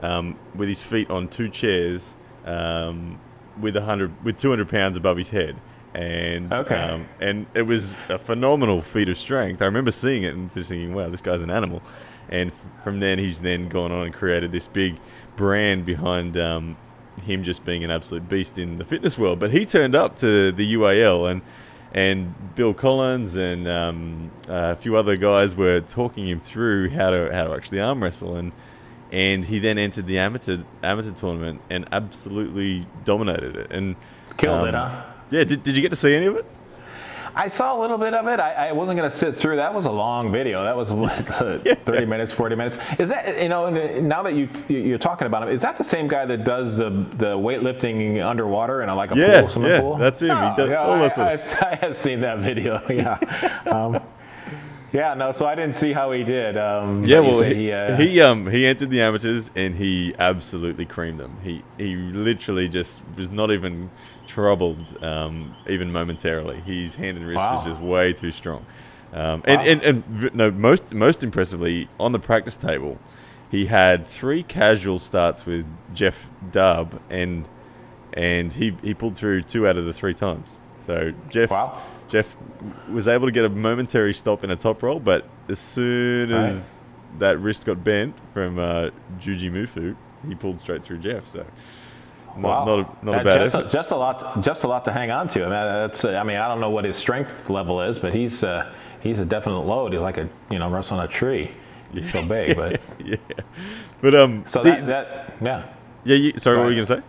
um, 0.03 0.37
with 0.57 0.69
his 0.69 0.83
feet 0.83 1.09
on 1.09 1.29
two 1.29 1.49
chairs 1.49 2.17
um, 2.45 3.21
with 3.61 3.77
a 3.77 3.83
hundred 3.83 4.13
with 4.25 4.37
200 4.39 4.69
pounds 4.69 4.97
above 4.97 5.17
his 5.17 5.31
head. 5.31 5.57
And 5.95 6.53
Okay. 6.53 6.75
um, 6.75 7.07
and 7.21 7.47
it 7.55 7.63
was 7.63 7.97
a 8.09 8.19
phenomenal 8.19 8.81
feat 8.83 9.09
of 9.09 9.17
strength. 9.19 9.63
I 9.63 9.67
remember 9.67 9.91
seeing 9.93 10.25
it 10.25 10.35
and 10.35 10.53
just 10.55 10.71
thinking, 10.71 10.95
"Wow, 10.95 11.11
this 11.11 11.21
guy's 11.23 11.43
an 11.43 11.51
animal." 11.51 11.83
And 12.33 12.51
from 12.83 13.01
then, 13.01 13.19
he's 13.19 13.43
then 13.43 13.69
gone 13.69 13.93
on 13.93 14.07
and 14.07 14.15
created 14.15 14.53
this 14.53 14.67
big 14.67 14.97
brand 15.37 15.85
behind 15.85 16.37
um, 16.39 16.79
him 17.23 17.45
just 17.45 17.65
being 17.65 17.85
an 17.85 17.91
absolute 17.91 18.27
beast 18.29 18.59
in 18.59 18.79
the 18.79 18.87
fitness 18.87 19.19
world. 19.19 19.39
But 19.39 19.51
he 19.51 19.67
turned 19.67 19.95
up 19.95 20.17
to 20.21 20.51
the 20.51 20.75
UAL 20.75 21.31
and 21.31 21.43
and 21.95 22.55
Bill 22.55 22.73
Collins 22.73 23.37
and 23.37 23.69
um, 23.69 24.31
a 24.49 24.77
few 24.77 24.97
other 24.97 25.15
guys 25.15 25.55
were 25.55 25.83
talking 25.83 26.27
him 26.27 26.41
through 26.41 26.89
how 26.89 27.11
to 27.11 27.31
how 27.31 27.45
to 27.45 27.53
actually 27.53 27.81
arm 27.81 28.03
wrestle 28.03 28.35
and 28.35 28.53
and 29.13 29.45
he 29.45 29.59
then 29.59 29.77
entered 29.77 30.07
the 30.07 30.19
amateur 30.19 30.63
amateur 30.83 31.13
tournament 31.13 31.61
and 31.69 31.87
absolutely 31.93 32.87
dominated 33.05 33.57
it 33.57 33.71
and 33.71 33.97
Killed 34.39 34.69
it, 34.69 34.75
um, 34.75 34.91
huh? 34.91 35.05
Yeah, 35.31 35.45
did, 35.45 35.63
did 35.63 35.77
you 35.77 35.83
get 35.83 35.91
to 35.91 35.97
see 35.97 36.15
any 36.15 36.27
of 36.27 36.37
it? 36.37 36.47
I 37.35 37.49
saw 37.49 37.77
a 37.77 37.79
little 37.81 37.99
bit 37.99 38.13
of 38.15 38.27
it. 38.27 38.39
I, 38.41 38.69
I 38.69 38.73
wasn't 38.73 38.99
going 38.99 39.11
to 39.11 39.17
sit 39.17 39.35
through. 39.35 39.57
That 39.57 39.73
was 39.73 39.87
a 39.87 39.91
long 39.91 40.31
video. 40.31 40.65
That 40.65 40.77
was 40.77 40.91
what, 40.91 41.13
30 41.87 42.05
minutes, 42.07 42.33
40 42.33 42.57
minutes. 42.57 42.79
Is 42.99 43.09
that 43.09 43.43
you 43.43 43.49
know? 43.49 43.71
Now 44.01 44.23
that 44.23 44.35
you 44.35 44.49
you're 44.69 44.99
talking 44.99 45.27
about 45.27 45.43
him, 45.43 45.49
is 45.49 45.63
that 45.63 45.77
the 45.79 45.85
same 45.85 46.09
guy 46.09 46.27
that 46.27 46.45
does 46.45 46.77
the 46.77 46.91
the 47.17 47.37
weightlifting 47.39 48.23
underwater 48.25 48.83
in 48.83 48.89
a, 48.89 48.95
like 48.95 49.13
a 49.13 49.17
Yeah, 49.17 49.41
pool, 49.41 49.49
swimming 49.51 49.71
yeah, 49.73 49.81
pool? 49.81 49.97
that's 49.97 50.21
him. 50.21 50.29
He 50.29 50.35
Oh, 50.35 50.55
does 50.57 50.71
yeah, 50.71 50.77
all 50.83 50.93
I, 50.93 51.09
that 51.09 51.15
sort 51.15 51.27
I've, 51.29 51.63
I 51.73 51.75
have 51.87 51.97
seen 51.97 52.21
that 52.21 52.39
video. 52.41 52.81
Yeah. 52.91 53.19
um, 53.67 54.01
yeah. 54.93 55.15
No. 55.15 55.33
So 55.33 55.47
I 55.47 55.55
didn't 55.55 55.75
see 55.77 55.93
how 55.93 56.13
he 56.13 56.25
did. 56.25 56.57
Um, 56.57 57.05
Yeah, 57.05 57.21
well, 57.21 57.41
he, 57.43 57.55
he, 57.55 57.73
uh, 57.73 57.97
he 57.97 58.21
um 58.21 58.51
he 58.51 58.67
entered 58.67 58.91
the 58.91 59.01
amateurs 59.01 59.51
and 59.57 59.75
he 59.75 60.15
absolutely 60.19 60.85
creamed 60.85 61.19
them. 61.21 61.39
He 61.43 61.63
he 61.79 61.95
literally 61.97 62.69
just 62.69 63.03
was 63.17 63.31
not 63.31 63.51
even 63.51 63.91
troubled, 64.27 65.03
um, 65.03 65.55
even 65.69 65.93
momentarily. 65.93 66.61
His 66.61 66.95
hand 66.95 67.17
and 67.19 67.27
wrist 67.27 67.41
was 67.45 67.65
just 67.65 67.81
way 67.81 68.13
too 68.13 68.31
strong. 68.31 68.65
Um, 69.13 69.43
and, 69.45 69.59
Wow. 69.61 69.67
and 69.67 69.83
and 69.83 70.05
v- 70.07 70.31
no, 70.33 70.51
most 70.51 70.95
most 70.95 71.23
impressively 71.23 71.89
on 72.01 72.13
the 72.13 72.19
practice 72.19 72.57
table, 72.57 72.99
he 73.51 73.67
had 73.67 74.07
three 74.07 74.43
casual 74.43 74.99
starts 74.99 75.45
with 75.45 75.67
Jeff 75.95 76.31
Dubb 76.51 76.99
and 77.11 77.47
and 78.15 78.53
he 78.55 78.77
he 78.83 78.95
pulled 78.95 79.17
through 79.17 79.43
two 79.43 79.67
out 79.69 79.77
of 79.77 79.85
the 79.85 79.93
three 79.93 80.15
times. 80.15 80.61
So 80.81 81.13
Jeff 81.29 81.51
Wow. 81.51 81.83
Jeff 82.13 82.37
was 82.91 83.09
able 83.09 83.27
to 83.27 83.33
get 83.33 83.45
a 83.47 83.49
momentary 83.49 84.13
stop 84.13 84.45
in 84.45 84.51
a 84.51 84.57
top 84.57 84.83
roll, 84.83 85.01
but 85.01 85.27
as 85.49 85.59
soon 85.59 86.31
Right. 86.31 86.45
as 86.51 86.81
that 87.19 87.39
wrist 87.41 87.65
got 87.65 87.83
bent 87.83 88.15
from 88.35 88.59
uh, 88.59 88.91
Jujimufu, 89.19 89.97
he 90.29 90.35
pulled 90.35 90.61
straight 90.61 90.85
through 90.85 90.99
Jeff. 90.99 91.27
So 91.29 91.47
not 92.37 92.39
Wow. 92.45 92.65
not 92.65 92.79
a, 93.03 93.05
not 93.07 93.21
a 93.21 93.25
bad 93.25 93.41
just, 93.41 93.55
effort. 93.55 93.71
just 93.71 93.91
a 93.93 93.97
lot, 93.97 94.43
just 94.43 94.65
a 94.65 94.69
lot 94.69 94.85
to 94.85 94.93
hang 94.93 95.11
on 95.11 95.27
to. 95.29 95.41
I 95.41 95.43
mean, 95.45 95.51
that's. 95.51 96.05
uh, 96.05 96.17
I 96.19 96.23
mean, 96.23 96.37
I 96.37 96.49
don't 96.49 96.61
know 96.61 96.71
what 96.71 96.85
his 96.85 96.97
strength 96.97 97.49
level 97.49 97.81
is, 97.81 97.99
but 97.99 98.13
he's 98.15 98.45
uh, 98.45 98.71
he's 99.01 99.19
a 99.19 99.25
definite 99.25 99.61
load. 99.61 99.93
He's 99.93 100.03
like 100.03 100.19
a 100.19 100.29
you 100.51 100.59
know 100.59 100.69
wrestling 100.71 101.01
a 101.01 101.09
tree. 101.09 101.51
He's 101.95 102.11
so 102.13 102.23
big, 102.25 102.57
but 102.57 102.81
yeah, 103.05 103.17
but 104.03 104.15
um, 104.15 104.45
so 104.47 104.63
the- 104.63 104.71
that, 104.71 104.87
that 104.87 105.35
yeah. 105.43 105.63
yeah. 106.05 106.17
You, 106.17 106.33
sorry, 106.39 106.57
what 106.59 106.65
were 106.67 106.73
you 106.73 106.85
gonna 106.85 107.01
say? 107.01 107.07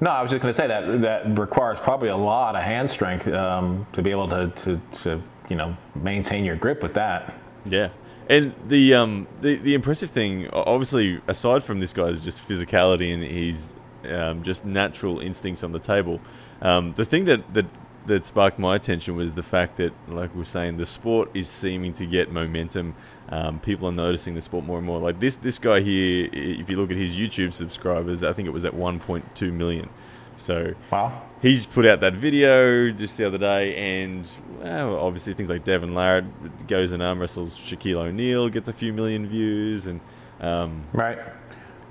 No, 0.00 0.10
I 0.10 0.22
was 0.22 0.30
just 0.30 0.42
going 0.42 0.52
to 0.52 0.56
say 0.56 0.66
that 0.66 1.00
that 1.02 1.38
requires 1.38 1.78
probably 1.78 2.08
a 2.08 2.16
lot 2.16 2.54
of 2.54 2.62
hand 2.62 2.90
strength 2.90 3.26
um, 3.28 3.86
to 3.92 4.02
be 4.02 4.10
able 4.10 4.28
to, 4.28 4.48
to 4.50 4.80
to 5.02 5.22
you 5.48 5.56
know 5.56 5.76
maintain 5.94 6.44
your 6.44 6.56
grip 6.56 6.82
with 6.82 6.94
that. 6.94 7.34
Yeah, 7.64 7.90
and 8.28 8.54
the 8.68 8.94
um 8.94 9.26
the 9.40 9.56
the 9.56 9.74
impressive 9.74 10.10
thing, 10.10 10.48
obviously, 10.52 11.20
aside 11.28 11.64
from 11.64 11.80
this 11.80 11.92
guy's 11.92 12.22
just 12.22 12.46
physicality 12.46 13.12
and 13.14 13.22
his 13.22 13.72
um, 14.08 14.42
just 14.42 14.64
natural 14.64 15.20
instincts 15.20 15.62
on 15.62 15.72
the 15.72 15.78
table, 15.78 16.20
um, 16.60 16.92
the 16.94 17.04
thing 17.04 17.24
that 17.24 17.54
that 17.54 17.66
that 18.06 18.24
sparked 18.24 18.58
my 18.58 18.76
attention 18.76 19.16
was 19.16 19.34
the 19.34 19.42
fact 19.42 19.76
that, 19.76 19.92
like 20.08 20.32
we 20.34 20.38
were 20.40 20.44
saying, 20.44 20.76
the 20.76 20.86
sport 20.86 21.30
is 21.34 21.48
seeming 21.48 21.92
to 21.94 22.06
get 22.06 22.30
momentum. 22.32 22.94
Um, 23.28 23.58
people 23.60 23.88
are 23.88 23.92
noticing 23.92 24.34
the 24.34 24.40
sport 24.40 24.64
more 24.64 24.78
and 24.78 24.86
more. 24.86 24.98
Like 25.00 25.20
this 25.20 25.34
this 25.36 25.58
guy 25.58 25.80
here, 25.80 26.28
if 26.32 26.68
you 26.70 26.76
look 26.76 26.90
at 26.90 26.96
his 26.96 27.16
YouTube 27.16 27.52
subscribers, 27.54 28.22
I 28.24 28.32
think 28.32 28.46
it 28.48 28.52
was 28.52 28.64
at 28.64 28.72
1.2 28.72 29.52
million. 29.52 29.88
So 30.36 30.74
Wow. 30.92 31.22
he's 31.40 31.64
put 31.64 31.86
out 31.86 32.00
that 32.00 32.12
video 32.14 32.90
just 32.90 33.16
the 33.16 33.26
other 33.26 33.38
day, 33.38 33.74
and 34.02 34.28
well, 34.60 34.98
obviously 34.98 35.32
things 35.34 35.48
like 35.48 35.64
Devon 35.64 35.90
Larratt 35.94 36.66
goes 36.68 36.92
and 36.92 37.02
arm 37.02 37.20
wrestles 37.20 37.56
Shaquille 37.58 37.96
O'Neal, 38.06 38.48
gets 38.50 38.68
a 38.68 38.72
few 38.74 38.92
million 38.92 39.26
views, 39.26 39.86
and 39.86 40.00
um, 40.40 40.82
Right. 40.92 41.18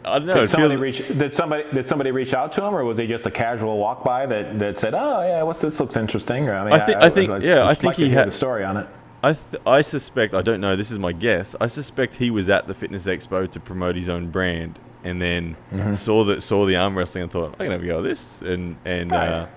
I 0.06 0.20
don't 0.20 0.28
know. 0.28 0.36
Did 0.42 0.50
somebody 0.50 0.78
feels 0.78 0.82
reach? 0.82 1.18
Did 1.18 1.34
somebody 1.34 1.64
did 1.74 1.88
somebody 1.88 2.12
reach 2.12 2.34
out 2.34 2.52
to 2.54 2.64
him, 2.64 2.74
or 2.76 2.84
was 2.84 2.98
he 2.98 3.08
just 3.08 3.26
a 3.26 3.32
casual 3.32 3.78
walk 3.78 4.04
by 4.04 4.26
that, 4.26 4.60
that 4.60 4.80
said, 4.80 4.94
"Oh 4.94 5.22
yeah, 5.28 5.44
what's 5.44 5.62
this 5.62 5.80
looks 5.80 5.96
interesting"? 5.96 6.48
Or, 6.48 6.56
I 6.56 6.64
mean, 6.64 6.74
I 6.74 6.86
thi- 6.86 6.96
I 6.96 7.10
think- 7.10 7.30
I'd 7.32 7.44
yeah, 7.44 7.66
I 7.68 7.74
think 7.74 7.96
to 7.96 8.06
he 8.06 8.10
had- 8.12 8.28
a 8.28 8.32
story 8.32 8.64
on 8.64 8.78
it. 8.78 8.88
I 9.24 9.34
th- 9.34 9.62
I 9.66 9.82
suspect 9.82 10.34
I 10.36 10.42
don't 10.44 10.62
know. 10.62 10.76
This 10.76 10.92
is 10.92 11.00
my 11.00 11.12
guess. 11.12 11.56
I 11.60 11.68
suspect 11.68 12.16
he 12.16 12.30
was 12.30 12.48
at 12.50 12.68
the 12.68 12.74
fitness 12.76 13.08
expo 13.08 13.50
to 13.50 13.60
promote 13.60 13.96
his 13.96 14.08
own 14.08 14.28
brand, 14.30 14.78
and 15.04 15.20
then 15.22 15.56
Mm-hmm. 15.74 15.94
saw 15.94 16.24
that 16.26 16.44
saw 16.44 16.66
the 16.66 16.76
arm 16.76 16.96
wrestling 16.98 17.24
and 17.24 17.32
thought 17.32 17.56
I 17.60 17.64
can 17.64 17.72
have 17.72 17.82
a 17.82 17.86
go 17.88 17.98
at 18.00 18.04
this, 18.04 18.42
and 18.44 18.76
and 18.86 19.12
uh, 19.12 19.48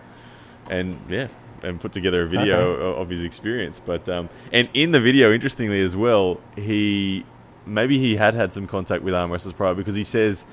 and 0.70 0.98
yeah, 1.10 1.28
and 1.62 1.78
put 1.80 1.92
together 1.92 2.22
a 2.22 2.26
video 2.26 2.76
o- 2.78 3.00
of 3.02 3.10
his 3.10 3.22
experience. 3.24 3.78
But 3.84 4.08
um, 4.08 4.30
and 4.52 4.70
in 4.72 4.92
the 4.92 5.00
video, 5.00 5.32
interestingly 5.32 5.80
as 5.82 5.94
well, 5.94 6.40
he 6.56 7.26
maybe 7.68 7.98
he 7.98 8.16
had 8.16 8.34
had 8.34 8.52
some 8.52 8.66
contact 8.66 9.02
with 9.02 9.14
arm 9.14 9.30
wrestlers 9.30 9.54
prior 9.54 9.74
because 9.74 9.94
he 9.94 10.04
says 10.04 10.46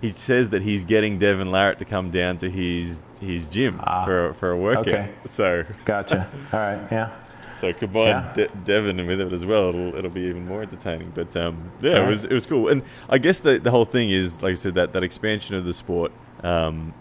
he 0.00 0.10
says 0.12 0.50
that 0.50 0.62
he's 0.62 0.84
getting 0.84 1.18
Devon 1.18 1.48
Larratt 1.48 1.78
to 1.78 1.84
come 1.84 2.10
down 2.10 2.38
to 2.38 2.50
his 2.50 3.02
his 3.20 3.46
gym 3.46 3.80
Ah, 3.82 4.04
for 4.04 4.32
for 4.34 4.50
a 4.52 4.56
workout. 4.56 4.86
okay. 4.88 5.10
So 5.26 5.64
Gotcha. 5.84 6.28
All 6.52 6.58
right. 6.60 6.80
Yeah. 6.92 7.10
so 7.56 7.72
combine 7.72 8.06
Yeah. 8.08 8.32
De- 8.34 8.48
Devon 8.64 9.04
with 9.08 9.20
it 9.20 9.32
as 9.32 9.44
well, 9.44 9.70
it'll 9.70 9.94
it'll 9.96 10.10
be 10.10 10.22
even 10.22 10.46
more 10.46 10.62
entertaining. 10.62 11.10
But 11.14 11.36
um, 11.36 11.72
yeah, 11.80 12.04
it 12.04 12.08
was 12.08 12.24
it 12.24 12.32
was 12.32 12.46
cool, 12.46 12.68
and 12.68 12.82
I 13.08 13.18
guess 13.18 13.38
the 13.38 13.58
the 13.58 13.70
whole 13.72 13.84
thing 13.86 14.10
is 14.10 14.40
like 14.42 14.52
I 14.52 14.54
said 14.54 14.74
that 14.76 14.92
that 14.92 15.02
expansion 15.02 15.56
of 15.56 15.64
the 15.64 15.72
sport, 15.72 16.12
um, 16.44 16.94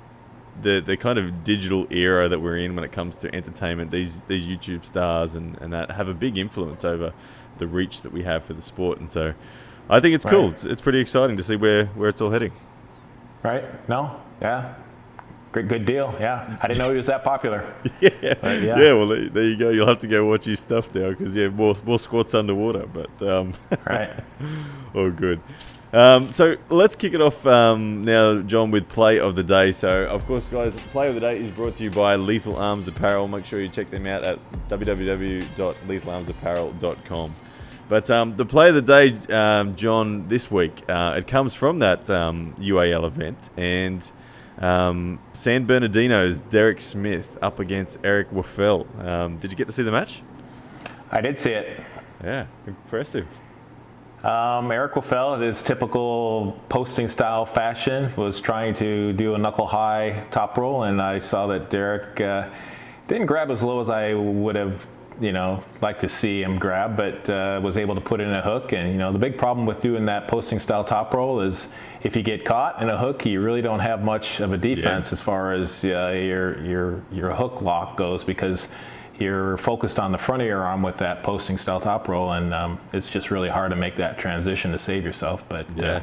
the 0.63 0.79
the 0.79 0.97
kind 0.97 1.19
of 1.19 1.43
digital 1.43 1.85
era 1.91 2.27
that 2.27 2.39
we're 2.41 2.57
in 2.57 2.73
when 2.73 2.83
it 2.83 2.91
comes 2.91 3.17
to 3.17 3.35
entertainment. 3.35 3.91
These 3.91 4.21
these 4.21 4.47
YouTube 4.47 4.83
stars 4.85 5.35
and 5.35 5.55
and 5.61 5.71
that 5.73 5.91
have 5.91 6.07
a 6.07 6.15
big 6.15 6.35
influence 6.39 6.83
over 6.83 7.13
the 7.57 7.67
reach 7.67 8.01
that 8.01 8.11
we 8.11 8.23
have 8.23 8.43
for 8.43 8.53
the 8.53 8.61
sport, 8.61 8.99
and 8.99 9.09
so 9.09 9.33
I 9.89 9.99
think 9.99 10.15
it's 10.15 10.25
cool. 10.25 10.49
It's, 10.49 10.65
it's 10.65 10.81
pretty 10.81 10.99
exciting 10.99 11.37
to 11.37 11.43
see 11.43 11.55
where 11.55 11.85
where 11.87 12.09
it's 12.09 12.21
all 12.21 12.31
heading. 12.31 12.51
Right. 13.43 13.63
No. 13.87 14.19
Yeah. 14.41 14.73
Good. 15.51 15.69
Good 15.69 15.85
deal. 15.85 16.15
Yeah. 16.19 16.57
I 16.61 16.67
didn't 16.67 16.79
know 16.79 16.89
he 16.89 16.97
was 16.97 17.05
that 17.07 17.23
popular. 17.23 17.73
yeah. 18.01 18.33
But, 18.41 18.61
yeah, 18.61 18.79
yeah. 18.79 18.93
Well, 18.93 19.07
there, 19.07 19.43
you 19.43 19.57
go. 19.57 19.69
You'll 19.69 19.87
have 19.87 19.99
to 19.99 20.07
go 20.07 20.25
watch 20.25 20.43
his 20.45 20.59
stuff 20.59 20.93
now 20.93 21.11
because 21.11 21.33
yeah, 21.35 21.47
more 21.47 21.75
more 21.85 21.99
squats 21.99 22.33
underwater, 22.33 22.85
but. 22.87 23.21
Um, 23.21 23.53
Right. 23.85 24.11
Oh, 24.93 25.09
good. 25.11 25.39
Um, 25.93 26.33
so 26.33 26.57
let's 26.69 26.97
kick 26.97 27.13
it 27.13 27.21
off 27.21 27.45
um, 27.45 28.03
now, 28.03 28.41
John, 28.41 28.71
with 28.71 28.89
play 28.89 29.19
of 29.19 29.37
the 29.37 29.43
day. 29.43 29.71
So, 29.71 30.03
of 30.03 30.25
course, 30.25 30.49
guys, 30.49 30.73
play 30.91 31.07
of 31.07 31.13
the 31.13 31.21
day 31.21 31.39
is 31.39 31.49
brought 31.51 31.75
to 31.75 31.83
you 31.83 31.91
by 31.91 32.17
Lethal 32.17 32.57
Arms 32.57 32.89
Apparel. 32.89 33.29
Make 33.29 33.45
sure 33.45 33.61
you 33.61 33.69
check 33.69 33.89
them 33.89 34.05
out 34.05 34.23
at 34.23 34.37
www.lethalarmsapparel.com. 34.69 37.35
But 37.89 38.09
um, 38.09 38.35
the 38.35 38.45
play 38.45 38.69
of 38.69 38.75
the 38.75 38.81
day, 38.81 39.33
um, 39.33 39.75
John, 39.75 40.27
this 40.27 40.51
week, 40.51 40.83
uh, 40.89 41.15
it 41.17 41.27
comes 41.27 41.53
from 41.53 41.79
that 41.79 42.09
um, 42.09 42.53
UAL 42.59 43.05
event, 43.07 43.49
and 43.55 44.11
um, 44.59 45.19
San 45.33 45.65
Bernardino's 45.65 46.41
Derek 46.41 46.81
Smith 46.81 47.37
up 47.41 47.59
against 47.59 47.99
Eric 48.03 48.31
Waffel. 48.31 48.87
Um, 49.05 49.37
did 49.37 49.51
you 49.51 49.57
get 49.57 49.67
to 49.67 49.71
see 49.71 49.83
the 49.83 49.91
match? 49.91 50.21
I 51.11 51.21
did 51.21 51.39
see 51.39 51.51
it. 51.51 51.79
Yeah, 52.23 52.47
impressive. 52.65 53.27
Um, 54.23 54.71
Eric 54.71 54.93
Waffel, 54.93 55.35
in 55.35 55.41
his 55.41 55.61
typical 55.61 56.59
posting 56.69 57.07
style 57.07 57.45
fashion, 57.45 58.11
was 58.17 58.41
trying 58.41 58.73
to 58.75 59.13
do 59.13 59.35
a 59.35 59.37
knuckle 59.37 59.67
high 59.67 60.25
top 60.31 60.57
roll, 60.57 60.83
and 60.83 61.01
I 61.01 61.19
saw 61.19 61.47
that 61.47 61.69
Derek 61.69 62.19
uh, 62.19 62.49
didn't 63.07 63.27
grab 63.27 63.51
as 63.51 63.61
low 63.63 63.79
as 63.79 63.89
I 63.89 64.15
would 64.15 64.55
have, 64.55 64.87
you 65.19 65.31
know, 65.31 65.63
like 65.81 65.99
to 65.99 66.09
see 66.09 66.41
him 66.43 66.59
grab, 66.59 66.95
but 66.95 67.29
uh, 67.29 67.59
was 67.63 67.77
able 67.77 67.95
to 67.95 68.01
put 68.01 68.19
in 68.21 68.29
a 68.31 68.41
hook. 68.41 68.71
And 68.73 68.91
you 68.91 68.97
know, 68.97 69.11
the 69.11 69.19
big 69.19 69.37
problem 69.37 69.65
with 69.65 69.79
doing 69.79 70.05
that 70.05 70.27
posting 70.27 70.59
style 70.59 70.83
top 70.83 71.13
roll 71.13 71.41
is 71.41 71.67
if 72.03 72.15
you 72.15 72.21
get 72.23 72.45
caught 72.45 72.81
in 72.81 72.89
a 72.89 72.97
hook, 72.97 73.25
you 73.25 73.41
really 73.41 73.61
don't 73.61 73.79
have 73.79 74.03
much 74.03 74.39
of 74.39 74.53
a 74.53 74.57
defense 74.57 75.11
as 75.11 75.19
far 75.21 75.53
as 75.53 75.83
uh, 75.85 76.11
your 76.15 76.63
your 76.63 77.01
your 77.11 77.31
hook 77.31 77.61
lock 77.61 77.97
goes 77.97 78.23
because 78.23 78.67
you're 79.19 79.57
focused 79.57 79.97
on 79.99 80.11
the 80.11 80.17
front 80.17 80.43
of 80.43 80.47
your 80.47 80.61
arm 80.63 80.83
with 80.83 80.97
that 80.97 81.23
posting 81.23 81.57
style 81.57 81.79
top 81.81 82.07
roll, 82.07 82.33
and 82.33 82.53
um, 82.53 82.79
it's 82.93 83.09
just 83.09 83.31
really 83.31 83.49
hard 83.49 83.71
to 83.71 83.75
make 83.75 83.95
that 83.95 84.19
transition 84.19 84.71
to 84.71 84.77
save 84.77 85.03
yourself. 85.03 85.43
But 85.49 85.65
Yeah. 85.75 85.87
uh, 85.87 86.01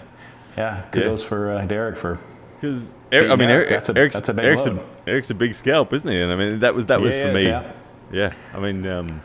yeah, 0.57 0.83
kudos 0.91 1.23
for 1.23 1.53
uh, 1.53 1.65
Derek 1.67 1.97
for 1.97 2.19
Because 2.61 2.99
I 3.13 3.37
mean, 3.37 3.49
Eric, 3.51 3.51
Eric, 3.51 3.69
that's 3.71 3.89
a- 3.91 3.97
Eric's, 3.97 4.15
that's 4.17 4.29
a 4.29 4.35
big 4.35 4.45
Eric's, 4.45 4.67
a, 4.67 4.85
Eric's 5.07 5.31
a 5.31 5.35
big 5.35 5.55
scalp, 5.55 5.93
isn't 5.93 6.09
he? 6.11 6.21
And 6.21 6.33
I 6.33 6.37
mean, 6.37 6.59
that 6.61 6.75
was 6.75 6.87
that 6.87 7.01
was 7.01 7.15
He 7.15 7.23
for 7.23 7.33
me. 7.33 7.45
yeah. 7.47 7.71
Yeah, 8.15 8.33
I 8.53 8.61
mean, 8.61 8.87
um, 8.87 9.21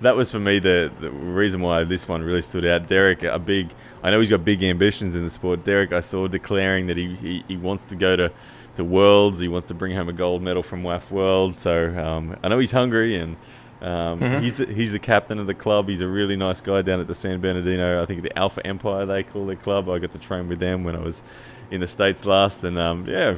that 0.00 0.16
was 0.16 0.32
for 0.32 0.40
me 0.40 0.58
the, 0.58 0.90
the 1.00 1.10
reason 1.10 1.60
why 1.60 1.84
this 1.84 2.08
one 2.08 2.22
really 2.22 2.42
stood 2.42 2.66
out. 2.66 2.88
Derek, 2.88 3.22
a 3.22 3.38
big, 3.38 3.70
I 4.02 4.10
know 4.10 4.18
he's 4.18 4.30
got 4.30 4.44
big 4.44 4.62
ambitions 4.64 5.14
in 5.14 5.22
the 5.22 5.30
sport. 5.30 5.62
Derek, 5.64 5.92
I 5.92 6.00
saw 6.00 6.26
declaring 6.26 6.88
that 6.88 6.96
he, 6.96 7.14
he, 7.14 7.44
he 7.46 7.56
wants 7.56 7.84
to 7.86 7.94
go 7.94 8.16
to, 8.16 8.32
to 8.74 8.84
Worlds. 8.84 9.38
He 9.38 9.46
wants 9.46 9.68
to 9.68 9.74
bring 9.74 9.94
home 9.94 10.08
a 10.08 10.12
gold 10.12 10.42
medal 10.42 10.64
from 10.64 10.82
WAF 10.82 11.10
World. 11.10 11.54
So 11.54 11.96
um, 11.96 12.36
I 12.42 12.48
know 12.48 12.58
he's 12.58 12.72
hungry 12.72 13.16
and. 13.16 13.36
Um, 13.80 14.20
Mm-hmm. 14.20 14.42
He's 14.44 14.56
the, 14.58 14.66
he's 14.66 14.92
the 14.92 15.00
captain 15.00 15.40
of 15.40 15.48
the 15.48 15.54
club. 15.54 15.88
He's 15.88 16.02
a 16.02 16.06
really 16.06 16.36
nice 16.36 16.60
guy 16.60 16.82
down 16.82 17.00
at 17.00 17.08
the 17.08 17.16
San 17.16 17.40
Bernardino. 17.40 18.00
I 18.00 18.06
think 18.06 18.22
the 18.22 18.38
Alpha 18.38 18.64
Empire 18.64 19.06
they 19.06 19.24
call 19.24 19.44
their 19.44 19.56
club. 19.56 19.88
I 19.88 19.98
got 19.98 20.12
to 20.12 20.18
train 20.18 20.46
with 20.46 20.60
them 20.60 20.84
when 20.84 20.94
I 20.94 21.00
was 21.00 21.24
in 21.72 21.80
the 21.80 21.88
states 21.88 22.24
last, 22.24 22.62
and 22.62 22.78
um, 22.78 23.08
yeah, 23.08 23.34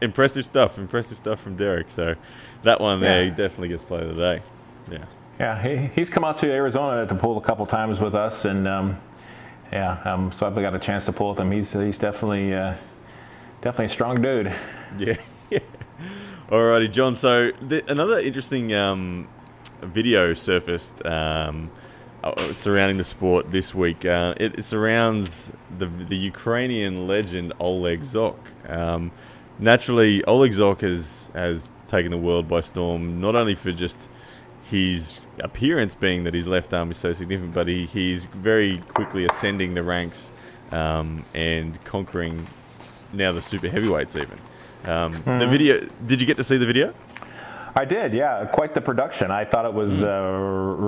impressive 0.00 0.44
stuff. 0.46 0.78
Impressive 0.78 1.18
stuff 1.18 1.40
from 1.40 1.56
Derek. 1.56 1.90
So 1.90 2.14
that 2.62 2.80
one 2.80 3.00
there 3.00 3.20
Yeah. 3.22 3.24
he 3.24 3.30
definitely 3.30 3.68
gets 3.68 3.84
play 3.84 4.02
of 4.02 4.14
the 4.14 4.14
day. 4.14 4.42
Yeah, 4.90 5.04
yeah. 5.38 5.62
He, 5.62 5.86
he's 5.94 6.10
come 6.10 6.24
out 6.24 6.38
to 6.38 6.50
Arizona 6.50 7.06
to 7.06 7.14
pull 7.14 7.36
a 7.38 7.40
couple 7.40 7.66
times 7.66 8.00
with 8.00 8.14
us, 8.14 8.44
and 8.44 8.66
um, 8.66 8.98
yeah, 9.72 10.00
um, 10.04 10.32
so 10.32 10.46
I've 10.46 10.54
got 10.54 10.74
a 10.74 10.78
chance 10.78 11.04
to 11.06 11.12
pull 11.12 11.30
with 11.30 11.40
him. 11.40 11.50
He's 11.50 11.72
he's 11.72 11.98
definitely 11.98 12.54
uh, 12.54 12.74
definitely 13.60 13.86
a 13.86 13.90
strong 13.90 14.20
dude. 14.22 14.52
yeah. 14.98 15.16
Alrighty, 16.48 16.90
John. 16.90 17.14
So 17.14 17.52
the, 17.60 17.84
another 17.90 18.18
interesting 18.20 18.72
um, 18.72 19.28
video 19.82 20.32
surfaced 20.32 21.04
um, 21.04 21.70
uh, 22.24 22.34
surrounding 22.54 22.96
the 22.96 23.04
sport 23.04 23.50
this 23.50 23.74
week. 23.74 24.06
Uh, 24.06 24.32
it, 24.38 24.58
it 24.58 24.64
surrounds 24.64 25.52
the 25.78 25.86
the 25.86 26.16
Ukrainian 26.16 27.06
legend 27.06 27.52
Oleg 27.60 28.00
Zhokh. 28.00 28.38
Um, 28.66 29.10
naturally, 29.58 30.24
Oleg 30.24 30.52
Zhokh 30.52 30.80
has 30.80 31.30
has 31.34 31.70
taken 31.86 32.10
the 32.10 32.18
world 32.18 32.48
by 32.48 32.60
storm. 32.60 33.20
Not 33.20 33.34
only 33.34 33.54
for 33.54 33.72
just 33.72 34.08
his 34.70 35.20
appearance 35.40 35.94
being 35.94 36.24
that 36.24 36.34
his 36.34 36.46
left 36.46 36.74
arm 36.74 36.90
is 36.90 36.98
so 36.98 37.12
significant, 37.12 37.54
but 37.54 37.66
he, 37.68 37.86
he's 37.86 38.26
very 38.26 38.78
quickly 38.88 39.24
ascending 39.24 39.74
the 39.74 39.82
ranks 39.82 40.30
um, 40.72 41.24
and 41.34 41.82
conquering 41.84 42.46
now 43.14 43.32
the 43.32 43.40
super 43.40 43.68
heavyweights 43.68 44.14
even. 44.16 44.38
Um, 44.84 45.12
The 45.38 45.46
video. 45.46 45.80
Did 46.06 46.20
you 46.20 46.26
get 46.26 46.36
to 46.36 46.44
see 46.44 46.56
the 46.58 46.66
video? 46.66 46.92
I 47.78 47.84
did, 47.84 48.12
yeah. 48.12 48.44
Quite 48.46 48.74
the 48.74 48.80
production. 48.80 49.30
I 49.30 49.44
thought 49.44 49.64
it 49.64 49.72
was 49.72 50.02
uh, 50.02 50.08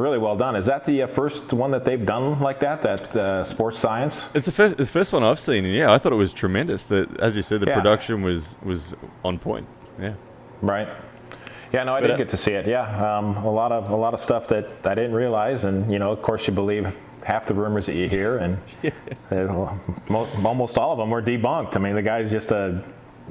really 0.04 0.18
well 0.18 0.37
done. 0.37 0.56
Is 0.56 0.66
that 0.66 0.85
the 0.85 1.02
uh, 1.02 1.06
first 1.06 1.52
one 1.52 1.70
that 1.70 1.85
they've 1.85 2.04
done 2.04 2.40
like 2.40 2.59
that? 2.61 2.82
That 2.82 3.14
uh, 3.14 3.44
sports 3.44 3.78
science? 3.78 4.25
It's 4.35 4.47
the 4.47 4.50
first. 4.52 4.73
It's 4.80 4.88
the 4.88 4.99
first 4.99 5.12
one 5.12 5.23
I've 5.23 5.38
seen, 5.38 5.64
and 5.64 5.75
yeah, 5.75 5.92
I 5.92 5.99
thought 5.99 6.12
it 6.12 6.16
was 6.16 6.32
tremendous. 6.32 6.82
That, 6.85 7.20
as 7.20 7.37
you 7.37 7.42
said, 7.42 7.61
the 7.61 7.68
Yeah. 7.68 7.75
production 7.76 8.23
was 8.23 8.56
was 8.64 8.94
on 9.25 9.38
point. 9.38 9.66
Yeah. 10.00 10.14
Right. 10.62 10.88
Yeah, 11.73 11.85
no, 11.85 11.94
I 11.94 12.00
But, 12.00 12.09
did 12.09 12.14
uh, 12.14 12.16
get 12.16 12.28
to 12.30 12.37
see 12.37 12.54
it. 12.54 12.66
Yeah, 12.66 12.82
um, 13.18 13.37
a 13.37 13.50
lot 13.50 13.70
of 13.70 13.90
a 13.90 13.97
lot 13.97 14.12
of 14.12 14.20
stuff 14.20 14.49
that 14.49 14.66
I 14.85 14.94
didn't 14.97 15.14
realize, 15.14 15.64
and 15.64 15.92
you 15.92 16.00
know, 16.00 16.11
of 16.11 16.20
course, 16.23 16.44
you 16.49 16.52
believe 16.52 16.97
half 17.23 17.47
the 17.47 17.54
rumors 17.54 17.87
that 17.87 17.94
you 17.94 18.09
hear, 18.09 18.38
and 18.38 18.59
uh, 19.30 19.76
most, 20.09 20.35
almost 20.44 20.76
all 20.76 20.90
of 20.90 20.99
them 20.99 21.11
were 21.11 21.23
debunked. 21.23 21.76
I 21.76 21.78
mean, 21.78 21.94
the 21.94 22.02
guy's 22.02 22.30
just 22.32 22.50
a, 22.50 22.82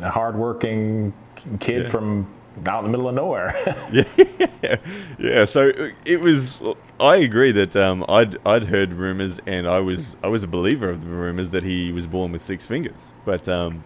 a 0.01 0.09
hardworking 0.09 1.11
kid 1.59 1.83
Yeah. 1.83 1.89
from 1.89 2.25
out 2.67 2.83
in 2.83 2.91
the 2.91 2.97
middle 2.97 3.09
of 3.09 3.15
nowhere. 3.15 3.53
yeah, 3.91 4.77
yeah. 5.19 5.45
So 5.45 5.71
it 6.05 6.19
was. 6.19 6.61
I 6.99 7.17
agree 7.17 7.51
that 7.51 7.75
um, 7.75 8.05
I'd 8.09 8.37
I'd 8.45 8.65
heard 8.65 8.93
rumors, 8.93 9.39
and 9.45 9.67
I 9.67 9.79
was 9.79 10.17
I 10.23 10.27
was 10.27 10.43
a 10.43 10.47
believer 10.47 10.89
of 10.89 11.03
the 11.03 11.09
rumors 11.09 11.51
that 11.51 11.63
he 11.63 11.91
was 11.91 12.07
born 12.07 12.31
with 12.31 12.41
six 12.41 12.65
fingers, 12.65 13.11
but 13.25 13.47
um, 13.47 13.83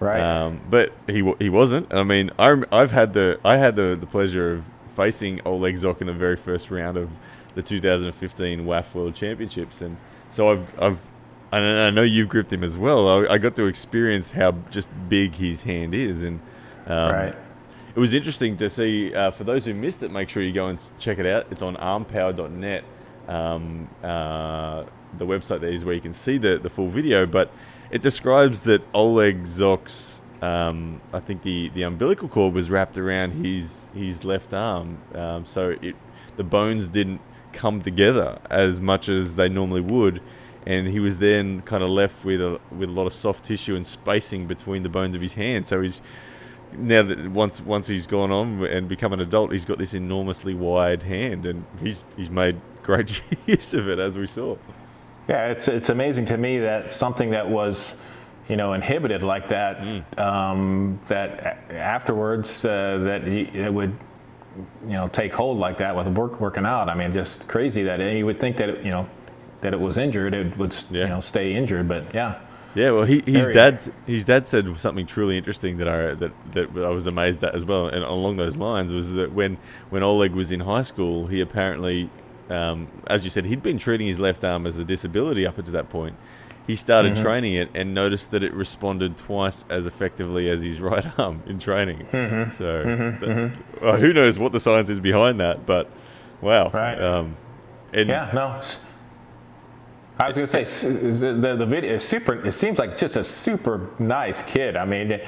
right. 0.00 0.20
um, 0.20 0.60
but 0.70 0.92
he 1.06 1.32
he 1.38 1.48
wasn't. 1.48 1.92
I 1.92 2.02
mean, 2.02 2.30
I 2.38 2.62
I've 2.70 2.92
had 2.92 3.12
the 3.12 3.40
I 3.44 3.56
had 3.56 3.76
the, 3.76 3.96
the 3.98 4.06
pleasure 4.06 4.52
of 4.52 4.64
facing 4.94 5.40
Oleg 5.44 5.76
Zhokh 5.76 6.00
in 6.00 6.06
the 6.06 6.12
very 6.12 6.36
first 6.36 6.70
round 6.70 6.96
of 6.96 7.10
the 7.54 7.62
2015 7.62 8.64
WAF 8.64 8.94
World 8.94 9.14
Championships, 9.14 9.80
and 9.80 9.96
so 10.30 10.50
I've 10.50 10.80
I've 10.80 11.08
and 11.52 11.78
I 11.78 11.90
know 11.90 12.02
you've 12.02 12.28
gripped 12.28 12.52
him 12.52 12.64
as 12.64 12.76
well. 12.76 13.08
I, 13.08 13.34
I 13.34 13.38
got 13.38 13.54
to 13.56 13.66
experience 13.66 14.32
how 14.32 14.52
just 14.70 14.88
big 15.08 15.34
his 15.36 15.62
hand 15.62 15.94
is, 15.94 16.22
and 16.22 16.40
um, 16.86 17.12
right. 17.12 17.36
It 17.94 18.00
was 18.00 18.12
interesting 18.12 18.56
to 18.56 18.68
see. 18.68 19.14
Uh, 19.14 19.30
for 19.30 19.44
those 19.44 19.66
who 19.66 19.74
missed 19.74 20.02
it, 20.02 20.10
make 20.10 20.28
sure 20.28 20.42
you 20.42 20.52
go 20.52 20.66
and 20.66 20.78
check 20.98 21.18
it 21.18 21.26
out. 21.26 21.46
It's 21.50 21.62
on 21.62 21.76
armpower.net. 21.76 22.84
Um, 23.28 23.88
uh, 24.02 24.84
the 25.16 25.26
website 25.26 25.60
there 25.60 25.70
is 25.70 25.84
where 25.84 25.94
you 25.94 26.00
can 26.00 26.12
see 26.12 26.36
the, 26.36 26.58
the 26.58 26.68
full 26.68 26.88
video, 26.88 27.24
but 27.24 27.52
it 27.90 28.02
describes 28.02 28.62
that 28.64 28.82
Oleg 28.92 29.44
Zhokh's 29.44 30.20
um, 30.44 31.00
I 31.12 31.20
think 31.20 31.42
the, 31.42 31.70
the 31.70 31.82
umbilical 31.82 32.28
cord 32.28 32.52
was 32.52 32.68
wrapped 32.68 32.98
around 32.98 33.44
his 33.44 33.88
his 33.94 34.24
left 34.24 34.52
arm, 34.52 34.98
um, 35.14 35.46
so 35.46 35.76
it 35.80 35.96
the 36.36 36.44
bones 36.44 36.88
didn't 36.88 37.22
come 37.52 37.80
together 37.80 38.38
as 38.50 38.80
much 38.80 39.08
as 39.08 39.36
they 39.36 39.48
normally 39.48 39.80
would, 39.80 40.20
and 40.66 40.88
he 40.88 41.00
was 41.00 41.16
then 41.18 41.62
kind 41.62 41.82
of 41.82 41.88
left 41.88 42.24
with 42.24 42.42
a 42.42 42.60
with 42.70 42.90
a 42.90 42.92
lot 42.92 43.06
of 43.06 43.14
soft 43.14 43.44
tissue 43.44 43.74
and 43.74 43.86
spacing 43.86 44.46
between 44.46 44.82
the 44.82 44.88
bones 44.90 45.16
of 45.16 45.22
his 45.22 45.34
hand. 45.34 45.66
So 45.66 45.80
he's 45.80 46.02
now 46.76 47.02
that 47.02 47.30
once 47.30 47.60
once 47.60 47.86
he's 47.86 48.06
gone 48.06 48.30
on 48.30 48.64
and 48.66 48.88
become 48.88 49.12
an 49.12 49.20
adult, 49.20 49.52
he's 49.52 49.64
got 49.64 49.78
this 49.78 49.94
enormously 49.94 50.54
wide 50.54 51.02
hand, 51.02 51.46
and 51.46 51.64
he's 51.80 52.04
he's 52.16 52.30
made 52.30 52.60
great 52.82 53.22
use 53.46 53.74
of 53.74 53.88
it 53.88 53.98
as 53.98 54.16
we 54.16 54.26
saw. 54.26 54.56
Yeah, 55.28 55.48
it's 55.48 55.68
it's 55.68 55.88
amazing 55.88 56.26
to 56.26 56.36
me 56.36 56.58
that 56.58 56.92
something 56.92 57.30
that 57.30 57.48
was, 57.48 57.96
you 58.48 58.56
know, 58.56 58.74
inhibited 58.74 59.22
like 59.22 59.48
that, 59.48 59.78
mm. 59.78 60.18
um, 60.18 61.00
that 61.08 61.58
afterwards 61.70 62.64
uh, 62.64 62.98
that 63.04 63.26
it 63.26 63.72
would, 63.72 63.96
you 64.84 64.92
know, 64.92 65.08
take 65.08 65.32
hold 65.32 65.58
like 65.58 65.78
that 65.78 65.96
with 65.96 66.08
work 66.08 66.40
working 66.40 66.66
out. 66.66 66.88
I 66.88 66.94
mean, 66.94 67.12
just 67.12 67.48
crazy 67.48 67.82
that 67.84 68.00
you 68.00 68.26
would 68.26 68.38
think 68.38 68.56
that 68.58 68.68
it, 68.68 68.84
you 68.84 68.90
know 68.90 69.08
that 69.62 69.72
it 69.72 69.80
was 69.80 69.96
injured, 69.96 70.34
it 70.34 70.56
would 70.58 70.76
yeah. 70.90 71.02
you 71.02 71.08
know 71.08 71.20
stay 71.20 71.54
injured, 71.54 71.88
but 71.88 72.14
yeah. 72.14 72.40
Yeah, 72.74 72.90
well, 72.90 73.04
he, 73.04 73.20
his 73.20 73.46
dad 73.48 73.82
his 74.06 74.24
dad 74.24 74.46
said 74.46 74.76
something 74.78 75.06
truly 75.06 75.38
interesting 75.38 75.78
that 75.78 75.88
I 75.88 76.14
that, 76.14 76.32
that 76.52 76.76
I 76.76 76.90
was 76.90 77.06
amazed 77.06 77.42
at 77.44 77.54
as 77.54 77.64
well, 77.64 77.86
and 77.86 78.02
along 78.02 78.36
those 78.36 78.56
lines 78.56 78.92
was 78.92 79.12
that 79.12 79.32
when 79.32 79.58
when 79.90 80.02
Oleg 80.02 80.32
was 80.32 80.50
in 80.50 80.60
high 80.60 80.82
school, 80.82 81.26
he 81.28 81.40
apparently, 81.40 82.10
um, 82.50 82.88
as 83.06 83.24
you 83.24 83.30
said, 83.30 83.44
he'd 83.44 83.62
been 83.62 83.78
treating 83.78 84.06
his 84.06 84.18
left 84.18 84.44
arm 84.44 84.66
as 84.66 84.78
a 84.78 84.84
disability 84.84 85.46
up 85.46 85.56
until 85.56 85.72
that 85.74 85.88
point. 85.88 86.16
He 86.66 86.76
started 86.76 87.12
mm-hmm. 87.12 87.22
training 87.22 87.54
it 87.54 87.70
and 87.74 87.92
noticed 87.92 88.30
that 88.30 88.42
it 88.42 88.54
responded 88.54 89.18
twice 89.18 89.66
as 89.68 89.86
effectively 89.86 90.48
as 90.48 90.62
his 90.62 90.80
right 90.80 91.06
arm 91.18 91.42
in 91.46 91.58
training. 91.58 92.06
Mm-hmm. 92.10 92.50
So, 92.56 92.84
mm-hmm. 92.84 93.24
That, 93.24 93.36
mm-hmm. 93.36 93.84
well, 93.84 93.96
who 93.98 94.12
knows 94.12 94.38
what 94.38 94.52
the 94.52 94.60
science 94.60 94.88
is 94.88 94.98
behind 94.98 95.40
that? 95.40 95.66
But 95.66 95.90
wow, 96.40 96.70
right? 96.70 97.00
Um, 97.00 97.36
yeah, 97.92 98.30
no, 98.34 98.60
I 100.18 100.28
was 100.28 100.36
going 100.36 100.46
to 100.46 100.66
say 100.66 100.88
the 101.10 101.56
the 101.56 101.66
video 101.66 101.94
is 101.94 102.04
super. 102.04 102.34
It 102.46 102.52
seems 102.52 102.78
like 102.78 102.96
just 102.96 103.16
a 103.16 103.24
super 103.24 103.90
nice 103.98 104.44
kid. 104.44 104.76
I 104.76 104.84
mean, 104.84 105.20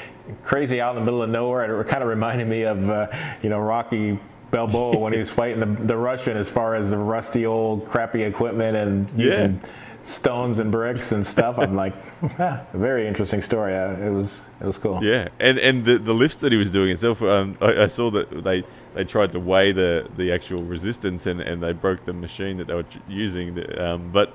crazy 0.45 0.81
out 0.81 0.97
in 0.97 1.03
the 1.03 1.05
middle 1.05 1.23
of 1.23 1.31
nowhere. 1.31 1.81
It 1.81 1.89
kind 1.89 2.03
of 2.03 2.09
reminded 2.09 2.47
me 2.47 2.63
of 2.63 2.89
uh, 2.89 3.09
you 3.43 3.49
know 3.49 3.59
Rocky 3.59 4.19
Balboa 4.53 4.99
when 4.99 5.13
he 5.13 5.19
was 5.19 5.31
fighting 5.41 5.61
the, 5.61 5.83
the 5.83 5.97
Russian 5.97 6.37
as 6.37 6.49
far 6.49 6.77
as 6.77 6.91
the 6.91 6.99
rusty 6.99 7.47
old 7.47 7.89
crappy 7.89 8.23
equipment 8.23 8.77
and 8.77 9.13
using 9.19 9.61
stones 10.05 10.61
and 10.61 10.71
bricks 10.71 11.11
and 11.11 11.27
stuff. 11.27 11.59
I'm 11.59 11.75
like, 11.75 11.95
ah, 12.39 12.63
very 12.73 13.09
interesting 13.09 13.43
story. 13.43 13.77
Uh, 13.77 13.97
it 13.97 14.11
was 14.11 14.43
it 14.61 14.67
was 14.67 14.79
cool. 14.79 15.03
Yeah, 15.03 15.29
and 15.41 15.59
and 15.59 15.85
the 15.85 15.99
the 15.99 16.15
lifts 16.15 16.37
that 16.39 16.53
he 16.53 16.59
was 16.59 16.71
doing 16.71 16.91
itself. 16.91 17.23
Um, 17.23 17.57
I, 17.61 17.83
I 17.83 17.87
saw 17.89 18.11
that 18.13 18.45
they 18.45 18.63
they 18.95 19.05
tried 19.05 19.33
to 19.33 19.41
weigh 19.41 19.73
the 19.73 20.09
the 20.17 20.31
actual 20.31 20.63
resistance 20.63 21.27
and 21.27 21.41
and 21.41 21.61
they 21.61 21.73
broke 21.73 22.05
the 22.05 22.13
machine 22.13 22.57
that 22.59 22.69
they 22.69 22.75
were 22.75 22.85
using. 23.09 23.81
Um, 23.81 24.11
but 24.13 24.33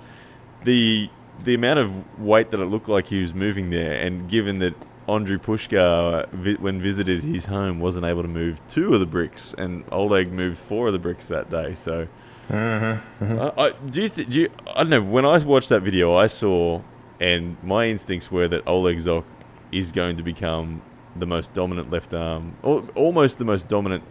the 0.63 1.09
the 1.43 1.55
amount 1.55 1.79
of 1.79 2.19
weight 2.19 2.51
that 2.51 2.59
it 2.59 2.65
looked 2.65 2.87
like 2.87 3.07
he 3.07 3.19
was 3.19 3.33
moving 3.33 3.69
there, 3.69 3.99
and 3.99 4.29
given 4.29 4.59
that 4.59 4.75
Andrei 5.07 5.37
Pushkar, 5.37 6.59
when 6.59 6.79
visited 6.79 7.23
his 7.23 7.47
home, 7.47 7.79
wasn't 7.79 8.05
able 8.05 8.21
to 8.21 8.27
move 8.27 8.61
two 8.67 8.93
of 8.93 8.99
the 8.99 9.05
bricks, 9.05 9.53
and 9.57 9.83
Oleg 9.91 10.31
moved 10.31 10.57
four 10.57 10.87
of 10.87 10.93
the 10.93 10.99
bricks 10.99 11.27
that 11.27 11.49
day. 11.49 11.75
So, 11.75 12.07
mm-hmm, 12.49 13.23
mm-hmm. 13.23 13.39
I, 13.39 13.63
I, 13.65 13.71
do 13.71 14.03
you, 14.03 14.09
th- 14.09 14.29
do 14.29 14.41
you? 14.41 14.49
I 14.67 14.83
don't 14.83 14.89
know. 14.89 15.01
When 15.01 15.25
I 15.25 15.37
watched 15.39 15.69
that 15.69 15.81
video, 15.81 16.15
I 16.15 16.27
saw, 16.27 16.81
and 17.19 17.57
my 17.63 17.87
instincts 17.87 18.31
were 18.31 18.47
that 18.47 18.63
Oleg 18.67 18.97
Zhokh 18.97 19.25
is 19.71 19.91
going 19.91 20.17
to 20.17 20.23
become 20.23 20.81
the 21.15 21.25
most 21.25 21.53
dominant 21.53 21.91
left 21.91 22.13
arm, 22.13 22.55
or 22.61 22.87
almost 22.95 23.37
the 23.37 23.45
most 23.45 23.67
dominant, 23.67 24.03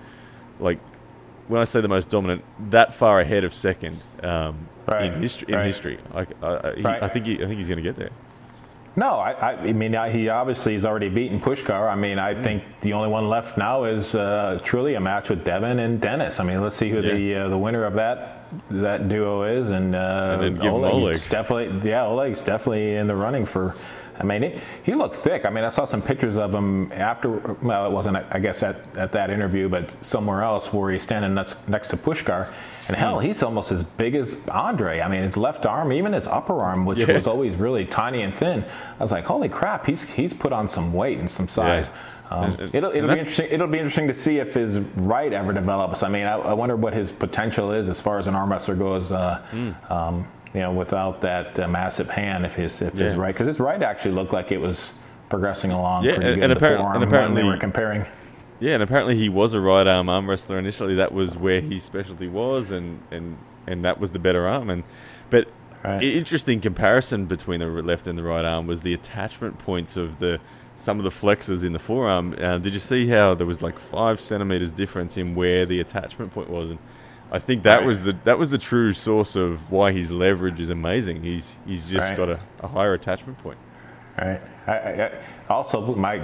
like 0.58 0.80
when 1.50 1.60
I 1.60 1.64
say 1.64 1.80
the 1.80 1.88
most 1.88 2.08
dominant, 2.08 2.44
that 2.70 2.94
far 2.94 3.20
ahead 3.20 3.42
of 3.42 3.52
second 3.52 4.00
um, 4.22 4.68
right. 4.86 5.12
in 5.12 5.20
history. 5.20 5.48
In 5.48 5.56
right. 5.56 5.66
history, 5.66 5.98
I, 6.14 6.20
I, 6.20 6.74
he, 6.76 6.82
right. 6.82 7.02
I, 7.02 7.08
think 7.08 7.26
he, 7.26 7.34
I 7.34 7.46
think 7.46 7.56
he's 7.56 7.66
going 7.66 7.78
to 7.78 7.82
get 7.82 7.96
there. 7.96 8.10
No, 8.96 9.14
I, 9.14 9.52
I, 9.52 9.72
mean 9.72 9.92
he 10.12 10.28
obviously 10.28 10.74
has 10.74 10.84
already 10.84 11.08
beaten 11.08 11.40
Pushkar. 11.40 11.90
I 11.90 11.94
mean, 11.94 12.18
I 12.18 12.34
mm. 12.34 12.42
think 12.42 12.62
the 12.82 12.92
only 12.92 13.08
one 13.08 13.28
left 13.28 13.56
now 13.56 13.84
is 13.84 14.14
uh, 14.14 14.60
truly 14.62 14.94
a 14.94 15.00
match 15.00 15.28
with 15.28 15.44
Devon 15.44 15.80
and 15.80 16.00
Dennis. 16.00 16.38
I 16.40 16.44
mean, 16.44 16.60
let's 16.60 16.76
see 16.76 16.90
who 16.90 17.00
yeah. 17.00 17.14
the 17.14 17.34
uh, 17.34 17.48
the 17.48 17.58
winner 17.58 17.84
of 17.84 17.94
that 17.94 18.48
that 18.70 19.08
duo 19.08 19.42
is, 19.42 19.70
and, 19.70 19.94
uh, 19.94 20.30
and 20.34 20.42
then 20.42 20.54
give 20.56 20.72
Oleg. 20.72 20.92
Oleg. 20.92 21.28
Definitely, 21.28 21.88
yeah, 21.88 22.04
Oleg's 22.04 22.42
definitely 22.42 22.96
in 22.96 23.06
the 23.06 23.14
running 23.14 23.44
for 23.44 23.74
I 24.20 24.24
mean, 24.24 24.44
it, 24.44 24.62
he 24.82 24.94
looked 24.94 25.16
thick. 25.16 25.44
I 25.46 25.50
mean, 25.50 25.64
I 25.64 25.70
saw 25.70 25.86
some 25.86 26.02
pictures 26.02 26.36
of 26.36 26.54
him 26.54 26.92
after. 26.92 27.30
Well, 27.62 27.86
it 27.86 27.90
wasn't, 27.90 28.16
I 28.16 28.38
guess, 28.38 28.62
at, 28.62 28.76
at 28.96 29.12
that 29.12 29.30
interview, 29.30 29.68
but 29.68 29.96
somewhere 30.04 30.42
else 30.42 30.72
where 30.72 30.92
he's 30.92 31.02
standing 31.02 31.34
next, 31.34 31.56
next 31.68 31.88
to 31.88 31.96
Pushkar. 31.96 32.48
And 32.88 32.96
hell, 32.96 33.20
hmm. 33.20 33.26
he's 33.26 33.42
almost 33.42 33.72
as 33.72 33.82
big 33.82 34.14
as 34.14 34.36
Andre. 34.50 35.00
I 35.00 35.08
mean, 35.08 35.22
his 35.22 35.36
left 35.36 35.64
arm, 35.64 35.92
even 35.92 36.12
his 36.12 36.26
upper 36.26 36.58
arm, 36.58 36.84
which 36.84 36.98
yeah. 36.98 37.14
was 37.14 37.26
always 37.26 37.56
really 37.56 37.84
tiny 37.84 38.22
and 38.22 38.34
thin. 38.34 38.64
I 38.98 39.02
was 39.02 39.12
like, 39.12 39.24
holy 39.24 39.48
crap, 39.48 39.86
he's 39.86 40.02
he's 40.02 40.34
put 40.34 40.52
on 40.52 40.68
some 40.68 40.92
weight 40.92 41.18
and 41.18 41.30
some 41.30 41.48
size. 41.48 41.88
Yeah. 41.88 41.96
Um, 42.30 42.70
it'll, 42.72 42.92
it'll 42.92 43.12
be 43.12 43.18
interesting. 43.18 43.48
It'll 43.50 43.66
be 43.66 43.78
interesting 43.78 44.06
to 44.06 44.14
see 44.14 44.38
if 44.38 44.54
his 44.54 44.78
right 44.96 45.32
ever 45.32 45.52
develops. 45.52 46.02
I 46.02 46.08
mean, 46.08 46.26
I, 46.26 46.34
I 46.34 46.52
wonder 46.52 46.76
what 46.76 46.94
his 46.94 47.10
potential 47.10 47.72
is 47.72 47.88
as 47.88 48.00
far 48.00 48.18
as 48.18 48.28
an 48.28 48.34
arm 48.34 48.52
wrestler 48.52 48.76
goes. 48.76 49.10
Uh, 49.10 49.44
mm. 49.50 49.90
um, 49.90 50.28
you 50.54 50.60
know, 50.60 50.72
without 50.72 51.20
that 51.20 51.58
uh, 51.58 51.68
massive 51.68 52.10
hand, 52.10 52.44
if 52.44 52.54
his 52.54 52.82
if 52.82 52.94
yeah. 52.94 53.04
his 53.04 53.14
right, 53.14 53.32
because 53.32 53.46
his 53.46 53.60
right 53.60 53.82
actually 53.82 54.12
looked 54.12 54.32
like 54.32 54.50
it 54.50 54.58
was 54.58 54.92
progressing 55.28 55.70
along 55.70 56.04
yeah, 56.04 56.16
pretty 56.16 56.32
and. 56.32 56.44
And, 56.44 56.52
appara- 56.52 56.94
and 56.94 57.04
apparently 57.04 57.42
they 57.42 57.48
were 57.48 57.56
comparing. 57.56 58.04
Yeah, 58.58 58.74
and 58.74 58.82
apparently 58.82 59.16
he 59.16 59.28
was 59.28 59.54
a 59.54 59.60
right 59.60 59.86
arm 59.86 60.08
arm 60.08 60.28
wrestler 60.28 60.58
initially. 60.58 60.96
That 60.96 61.12
was 61.12 61.36
where 61.36 61.60
his 61.60 61.82
specialty 61.82 62.28
was, 62.28 62.72
and 62.72 63.00
and 63.10 63.38
and 63.66 63.84
that 63.84 63.98
was 63.98 64.10
the 64.10 64.18
better 64.18 64.46
arm. 64.46 64.68
And 64.68 64.84
but 65.30 65.48
right. 65.82 66.02
interesting 66.02 66.60
comparison 66.60 67.26
between 67.26 67.60
the 67.60 67.66
left 67.66 68.06
and 68.06 68.18
the 68.18 68.22
right 68.22 68.44
arm 68.44 68.66
was 68.66 68.82
the 68.82 68.92
attachment 68.92 69.58
points 69.58 69.96
of 69.96 70.18
the 70.18 70.40
some 70.76 70.98
of 70.98 71.04
the 71.04 71.10
flexors 71.10 71.62
in 71.62 71.72
the 71.72 71.78
forearm. 71.78 72.34
Uh, 72.38 72.58
did 72.58 72.74
you 72.74 72.80
see 72.80 73.06
how 73.08 73.34
there 73.34 73.46
was 73.46 73.62
like 73.62 73.78
five 73.78 74.20
centimeters 74.20 74.72
difference 74.72 75.16
in 75.16 75.34
where 75.34 75.64
the 75.64 75.80
attachment 75.80 76.32
point 76.32 76.50
was? 76.50 76.70
And 76.70 76.78
I 77.32 77.38
think 77.38 77.62
that 77.62 77.78
right. 77.78 77.86
was 77.86 78.02
the 78.02 78.16
that 78.24 78.38
was 78.38 78.50
the 78.50 78.58
true 78.58 78.92
source 78.92 79.36
of 79.36 79.70
why 79.70 79.92
his 79.92 80.10
leverage 80.10 80.60
is 80.60 80.70
amazing. 80.70 81.22
He's 81.22 81.56
he's 81.66 81.88
just 81.88 82.10
right. 82.10 82.16
got 82.16 82.28
a, 82.28 82.40
a, 82.60 82.66
higher 82.66 82.94
attachment 82.94 83.38
point. 83.38 83.58
Right. 84.18 84.40
I, 84.66 84.72
I, 84.72 85.18
also, 85.48 85.94
my, 85.94 86.14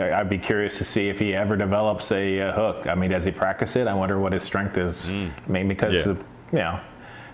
I'd 0.00 0.30
be 0.30 0.38
curious 0.38 0.78
to 0.78 0.84
see 0.84 1.08
if 1.08 1.18
he 1.18 1.34
ever 1.34 1.56
develops 1.56 2.10
a, 2.10 2.38
a, 2.38 2.52
hook. 2.52 2.86
I 2.86 2.94
mean, 2.94 3.10
does 3.10 3.24
he 3.24 3.30
practice 3.30 3.76
it? 3.76 3.86
I 3.86 3.94
wonder 3.94 4.18
what 4.18 4.32
his 4.32 4.42
strength 4.42 4.76
is. 4.78 5.10
Mm. 5.10 5.30
I 5.46 5.50
mean, 5.50 5.68
because 5.68 6.06
yeah. 6.06 6.14
you 6.52 6.58
know, 6.58 6.80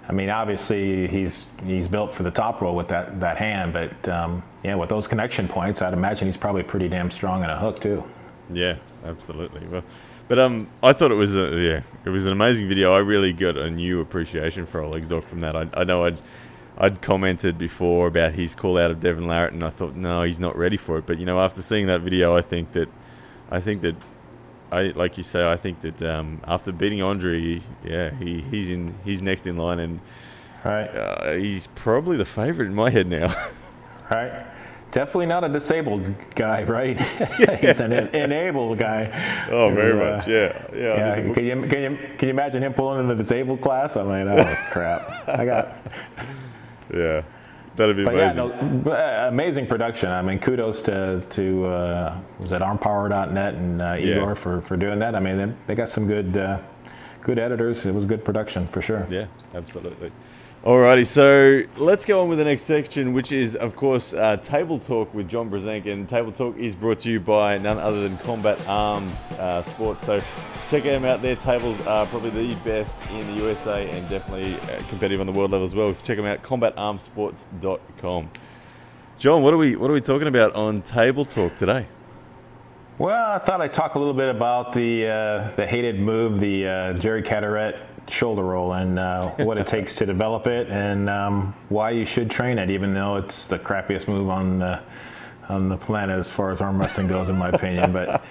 I 0.08 0.12
mean, 0.12 0.30
obviously 0.30 1.06
he's 1.06 1.46
he's 1.64 1.86
built 1.86 2.14
for 2.14 2.22
the 2.22 2.30
top 2.30 2.62
roll 2.62 2.74
with 2.74 2.88
that 2.88 3.20
that 3.20 3.36
hand, 3.36 3.74
but 3.74 4.08
um, 4.08 4.42
yeah, 4.64 4.74
with 4.74 4.88
those 4.88 5.06
connection 5.06 5.46
points, 5.46 5.82
I'd 5.82 5.92
imagine 5.92 6.26
he's 6.26 6.36
probably 6.38 6.62
pretty 6.62 6.88
damn 6.88 7.10
strong 7.10 7.44
in 7.44 7.50
a 7.50 7.58
hook 7.58 7.80
too. 7.80 8.02
Yeah, 8.50 8.76
absolutely. 9.04 9.66
Well, 9.66 9.84
but 10.28 10.38
um, 10.38 10.68
I 10.82 10.92
thought 10.92 11.10
it 11.10 11.16
was 11.16 11.36
a 11.36 11.56
yeah, 11.56 11.82
it 12.04 12.10
was 12.10 12.26
an 12.26 12.32
amazing 12.32 12.68
video. 12.68 12.92
I 12.92 12.98
really 12.98 13.32
got 13.32 13.56
a 13.56 13.70
new 13.70 14.00
appreciation 14.00 14.66
for 14.66 14.82
Oleg 14.82 15.04
Zhokh 15.04 15.24
from 15.24 15.40
that. 15.40 15.56
I, 15.56 15.68
I 15.74 15.84
know 15.84 16.04
I'd 16.04 16.18
I'd 16.76 17.00
commented 17.00 17.58
before 17.58 18.06
about 18.06 18.34
his 18.34 18.54
call 18.54 18.78
out 18.78 18.90
of 18.90 19.00
Devon 19.00 19.24
Larratt, 19.24 19.48
and 19.48 19.64
I 19.64 19.70
thought 19.70 19.96
no, 19.96 20.22
he's 20.22 20.38
not 20.38 20.56
ready 20.56 20.76
for 20.76 20.98
it. 20.98 21.06
But 21.06 21.18
you 21.18 21.26
know, 21.26 21.40
after 21.40 21.62
seeing 21.62 21.86
that 21.86 22.02
video, 22.02 22.36
I 22.36 22.42
think 22.42 22.72
that 22.72 22.88
I 23.50 23.60
think 23.60 23.82
that 23.82 23.96
I 24.70 24.82
like 24.88 25.16
you 25.16 25.24
say, 25.24 25.50
I 25.50 25.56
think 25.56 25.80
that 25.80 26.02
um, 26.02 26.40
after 26.46 26.72
beating 26.72 27.02
Andre, 27.02 27.62
yeah, 27.84 28.10
he, 28.18 28.42
he's 28.42 28.68
in 28.68 28.94
he's 29.04 29.22
next 29.22 29.46
in 29.46 29.56
line, 29.56 29.78
and 29.78 30.00
right, 30.64 30.88
uh, 30.88 31.32
he's 31.32 31.68
probably 31.68 32.16
the 32.16 32.26
favorite 32.26 32.66
in 32.66 32.74
my 32.74 32.90
head 32.90 33.06
now. 33.06 33.34
right. 34.10 34.46
Definitely 34.90 35.26
not 35.26 35.44
a 35.44 35.48
disabled 35.50 36.14
guy, 36.34 36.62
right? 36.62 36.98
He's 37.60 37.80
an 37.80 37.92
enabled 37.92 38.78
guy. 38.78 39.46
Oh, 39.50 39.70
very 39.70 39.92
uh, 39.92 40.16
much, 40.16 40.26
yeah, 40.26 40.66
yeah. 40.74 40.80
yeah. 40.80 41.34
Can 41.34 41.44
you 41.44 41.68
can 41.68 41.82
you 41.82 41.98
can 42.16 42.28
you 42.28 42.30
imagine 42.30 42.62
him 42.62 42.72
pulling 42.72 43.00
in 43.00 43.08
the 43.08 43.14
disabled 43.14 43.60
class? 43.60 43.98
I 43.98 44.02
mean, 44.02 44.28
oh 44.28 44.56
crap! 44.70 45.28
I 45.28 45.44
got. 45.44 45.76
Yeah, 46.92 47.22
that'd 47.76 47.96
be 47.96 48.04
but 48.04 48.14
amazing. 48.14 48.48
Yeah, 48.48 48.82
no, 48.84 48.92
uh, 48.92 49.28
amazing 49.28 49.66
production. 49.66 50.08
I 50.08 50.22
mean, 50.22 50.38
kudos 50.38 50.80
to 50.82 51.20
to 51.20 51.66
uh, 51.66 52.18
was 52.38 52.52
it 52.52 52.62
armpower.net 52.62 53.54
and 53.54 53.82
uh, 53.82 53.96
Igor 53.98 54.28
yeah. 54.28 54.34
for 54.34 54.62
for 54.62 54.78
doing 54.78 54.98
that. 55.00 55.14
I 55.14 55.20
mean, 55.20 55.36
they, 55.36 55.52
they 55.66 55.74
got 55.74 55.90
some 55.90 56.06
good 56.06 56.34
uh, 56.34 56.60
good 57.20 57.38
editors. 57.38 57.84
It 57.84 57.92
was 57.92 58.06
good 58.06 58.24
production 58.24 58.66
for 58.68 58.80
sure. 58.80 59.06
Yeah, 59.10 59.26
absolutely. 59.54 60.12
Alrighty, 60.64 61.06
so 61.06 61.62
let's 61.76 62.04
go 62.04 62.20
on 62.20 62.28
with 62.28 62.38
the 62.38 62.44
next 62.44 62.62
section, 62.62 63.12
which 63.12 63.30
is, 63.30 63.54
of 63.54 63.76
course, 63.76 64.12
uh, 64.12 64.36
Table 64.38 64.76
Talk 64.76 65.14
with 65.14 65.28
John 65.28 65.48
Brzenk. 65.48 65.86
And 65.86 66.08
Table 66.08 66.32
Talk 66.32 66.56
is 66.58 66.74
brought 66.74 66.98
to 67.00 67.12
you 67.12 67.20
by 67.20 67.58
none 67.58 67.78
other 67.78 68.00
than 68.00 68.18
Combat 68.18 68.58
Arms 68.66 69.12
uh, 69.38 69.62
Sports. 69.62 70.04
So 70.04 70.20
check 70.68 70.82
them 70.82 71.04
out. 71.04 71.22
Their 71.22 71.36
tables 71.36 71.80
are 71.82 72.06
probably 72.06 72.30
the 72.30 72.56
best 72.64 72.96
in 73.12 73.24
the 73.28 73.34
USA 73.34 73.88
and 73.88 74.08
definitely 74.08 74.56
uh, 74.56 74.82
competitive 74.88 75.20
on 75.20 75.26
the 75.26 75.32
world 75.32 75.52
level 75.52 75.64
as 75.64 75.76
well. 75.76 75.94
Check 76.02 76.16
them 76.16 76.26
out, 76.26 76.42
combatarmsports.com. 76.42 78.30
John, 79.20 79.42
what 79.42 79.54
are 79.54 79.58
we 79.58 79.76
what 79.76 79.90
are 79.90 79.94
we 79.94 80.00
talking 80.00 80.26
about 80.26 80.56
on 80.56 80.82
Table 80.82 81.24
Talk 81.24 81.56
today? 81.56 81.86
Well, 82.98 83.30
I 83.30 83.38
thought 83.38 83.60
I'd 83.60 83.72
talk 83.72 83.94
a 83.94 83.98
little 83.98 84.12
bit 84.12 84.28
about 84.28 84.72
the 84.72 85.06
uh, 85.06 85.50
the 85.54 85.68
hated 85.68 86.00
move, 86.00 86.40
the 86.40 86.66
uh, 86.66 86.92
Jerry 86.94 87.22
Cadorette 87.22 87.87
shoulder 88.10 88.42
roll, 88.42 88.72
and 88.72 88.98
uh, 88.98 89.28
what 89.38 89.58
it 89.58 89.66
takes 89.66 89.94
to 89.96 90.06
develop 90.06 90.46
it, 90.46 90.68
and 90.68 91.08
um, 91.08 91.54
why 91.68 91.90
you 91.90 92.04
should 92.04 92.30
train 92.30 92.58
it, 92.58 92.70
even 92.70 92.94
though 92.94 93.16
it's 93.16 93.46
the 93.46 93.58
crappiest 93.58 94.08
move 94.08 94.28
on 94.28 94.58
the 94.58 94.80
on 95.48 95.68
the 95.68 95.76
planet 95.76 96.18
as 96.18 96.30
far 96.30 96.50
as 96.50 96.60
arm 96.60 96.78
wrestling 96.78 97.08
goes, 97.08 97.28
in 97.28 97.36
my 97.36 97.48
opinion. 97.48 97.92
But 97.92 98.08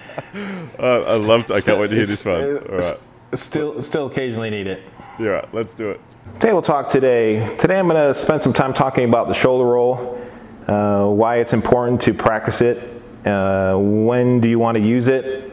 uh, 0.78 1.02
I 1.02 1.16
loved. 1.16 1.50
I 1.50 1.60
can't 1.60 1.80
wait 1.80 1.88
to 1.88 1.96
hear 1.96 2.06
this 2.06 2.24
one. 2.24 2.58
All 2.58 2.78
right. 2.78 2.98
Still, 3.34 3.82
still 3.82 4.06
occasionally 4.06 4.48
need 4.48 4.66
it. 4.66 4.82
Yeah, 5.18 5.28
right, 5.28 5.54
let's 5.54 5.74
do 5.74 5.90
it. 5.90 6.00
Table 6.40 6.62
talk 6.62 6.88
today. 6.88 7.56
Today 7.56 7.78
I'm 7.78 7.88
going 7.88 7.96
to 7.96 8.14
spend 8.14 8.40
some 8.40 8.52
time 8.52 8.72
talking 8.72 9.04
about 9.04 9.28
the 9.28 9.34
shoulder 9.34 9.64
roll, 9.64 10.18
uh, 10.66 11.06
why 11.08 11.36
it's 11.36 11.52
important 11.52 12.00
to 12.02 12.14
practice 12.14 12.60
it, 12.60 13.02
uh, 13.26 13.76
when 13.76 14.40
do 14.40 14.48
you 14.48 14.58
want 14.58 14.76
to 14.76 14.82
use 14.82 15.08
it, 15.08 15.52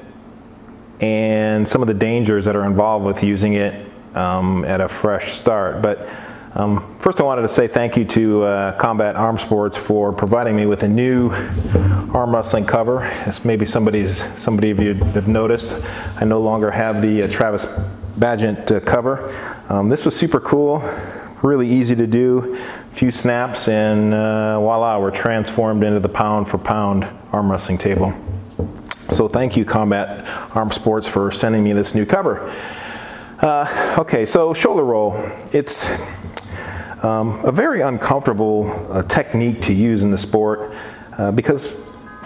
and 1.02 1.68
some 1.68 1.82
of 1.82 1.88
the 1.88 1.94
dangers 1.94 2.46
that 2.46 2.56
are 2.56 2.66
involved 2.66 3.06
with 3.06 3.24
using 3.24 3.54
it 3.54 3.92
um, 4.16 4.66
at 4.66 4.82
a 4.82 4.88
fresh 4.88 5.34
start. 5.34 5.82
But 5.82 6.10
um, 6.56 6.98
first, 7.00 7.20
I 7.20 7.24
wanted 7.24 7.42
to 7.42 7.50
say 7.50 7.68
thank 7.68 7.98
you 7.98 8.06
to 8.06 8.44
uh, 8.44 8.72
Combat 8.78 9.18
Arm 9.18 9.38
Sports 9.38 9.76
for 9.76 10.14
providing 10.14 10.56
me 10.56 10.66
with 10.66 10.84
a 10.84 10.88
new 10.88 11.32
arm 12.14 12.34
wrestling 12.34 12.66
cover. 12.66 13.02
As 13.02 13.44
maybe 13.44 13.66
somebody's 13.66 14.24
somebody 14.42 14.70
of 14.72 14.80
you 14.80 14.94
have 14.94 15.28
noticed, 15.28 15.86
I 16.16 16.24
no 16.24 16.40
longer 16.40 16.72
have 16.72 17.02
the 17.02 17.24
uh, 17.24 17.28
Travis 17.28 17.66
Bagent 18.18 18.72
uh, 18.72 18.80
cover. 18.80 19.36
Um, 19.68 19.90
this 19.90 20.06
was 20.06 20.16
super 20.16 20.40
cool, 20.40 20.80
really 21.42 21.70
easy 21.70 21.96
to 21.98 22.08
do. 22.08 22.56
A 22.56 22.96
few 22.96 23.12
snaps, 23.12 23.68
and 23.68 24.14
uh, 24.14 24.58
voila, 24.62 24.98
we're 24.98 25.12
transformed 25.12 25.84
into 25.84 26.00
the 26.00 26.08
pound 26.08 26.48
for 26.48 26.58
pound 26.58 27.06
arm 27.34 27.52
wrestling 27.52 27.78
table. 27.78 28.14
So 28.94 29.28
thank 29.28 29.58
you, 29.58 29.66
Combat 29.66 30.26
Arm 30.56 30.72
Sports, 30.72 31.08
for 31.08 31.32
sending 31.32 31.66
me 31.66 31.74
this 31.74 31.94
new 31.94 32.06
cover. 32.06 32.54
Uh, 33.46 33.96
okay, 34.00 34.26
so 34.26 34.56
shoulder 34.56 34.84
roll. 34.84 35.14
It's 35.54 35.88
um, 37.04 37.40
a 37.46 37.52
very 37.52 37.82
uncomfortable 37.82 38.72
uh, 38.92 39.04
technique 39.04 39.62
to 39.62 39.74
use 39.76 40.02
in 40.02 40.10
the 40.10 40.18
sport 40.18 40.74
uh, 41.20 41.32
because, 41.32 41.80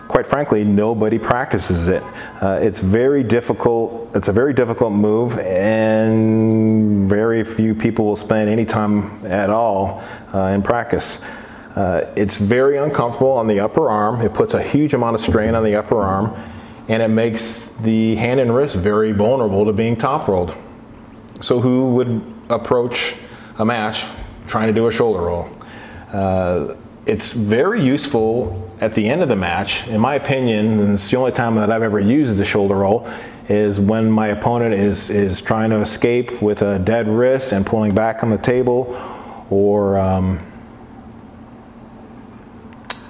quite 0.07 0.25
frankly, 0.25 0.63
nobody 0.63 1.19
practices 1.19 1.89
it. 1.89 2.01
Uh, 2.41 2.59
it's 2.61 2.79
very 2.79 3.21
difficult. 3.21 4.09
It's 4.15 4.29
a 4.29 4.31
very 4.31 4.53
difficult 4.53 4.93
move, 4.93 5.37
and 5.39 7.09
very 7.09 7.43
few 7.43 7.75
people 7.75 8.05
will 8.05 8.15
spend 8.15 8.49
any 8.49 8.63
time 8.63 9.25
at 9.25 9.49
all 9.49 10.01
uh, 10.33 10.53
in 10.55 10.61
practice. 10.61 11.21
Uh, 11.75 12.09
it's 12.15 12.37
very 12.37 12.77
uncomfortable 12.77 13.33
on 13.33 13.45
the 13.45 13.59
upper 13.59 13.89
arm. 13.89 14.21
It 14.21 14.33
puts 14.33 14.53
a 14.53 14.63
huge 14.63 14.93
amount 14.93 15.15
of 15.15 15.21
strain 15.21 15.53
on 15.53 15.65
the 15.65 15.75
upper 15.75 16.01
arm, 16.01 16.33
and 16.87 17.03
it 17.03 17.09
makes 17.09 17.73
the 17.73 18.15
hand 18.15 18.39
and 18.39 18.55
wrist 18.55 18.77
very 18.77 19.11
vulnerable 19.11 19.65
to 19.65 19.73
being 19.73 19.97
top 19.97 20.29
rolled. 20.29 20.55
So, 21.41 21.59
who 21.59 21.93
would 21.93 22.21
approach 22.49 23.15
a 23.57 23.65
match 23.65 24.05
trying 24.47 24.67
to 24.67 24.73
do 24.73 24.87
a 24.87 24.91
shoulder 24.91 25.21
roll? 25.21 25.49
Uh, 26.11 26.75
it's 27.05 27.31
very 27.31 27.83
useful 27.83 28.69
at 28.81 28.93
the 28.93 29.07
end 29.09 29.21
of 29.21 29.29
the 29.29 29.35
match, 29.35 29.87
in 29.87 29.99
my 29.99 30.15
opinion, 30.15 30.79
and 30.79 30.93
it's 30.93 31.09
the 31.09 31.17
only 31.17 31.31
time 31.31 31.55
that 31.55 31.71
I've 31.71 31.81
ever 31.81 31.99
used 31.99 32.37
the 32.37 32.45
shoulder 32.45 32.75
roll, 32.75 33.09
is 33.47 33.79
when 33.79 34.11
my 34.11 34.27
opponent 34.27 34.73
is, 34.73 35.09
is 35.09 35.41
trying 35.41 35.69
to 35.71 35.77
escape 35.77 36.41
with 36.41 36.61
a 36.61 36.77
dead 36.79 37.07
wrist 37.07 37.51
and 37.51 37.65
pulling 37.65 37.95
back 37.95 38.21
on 38.21 38.29
the 38.29 38.37
table, 38.37 38.95
or 39.49 39.97
um, 39.97 40.39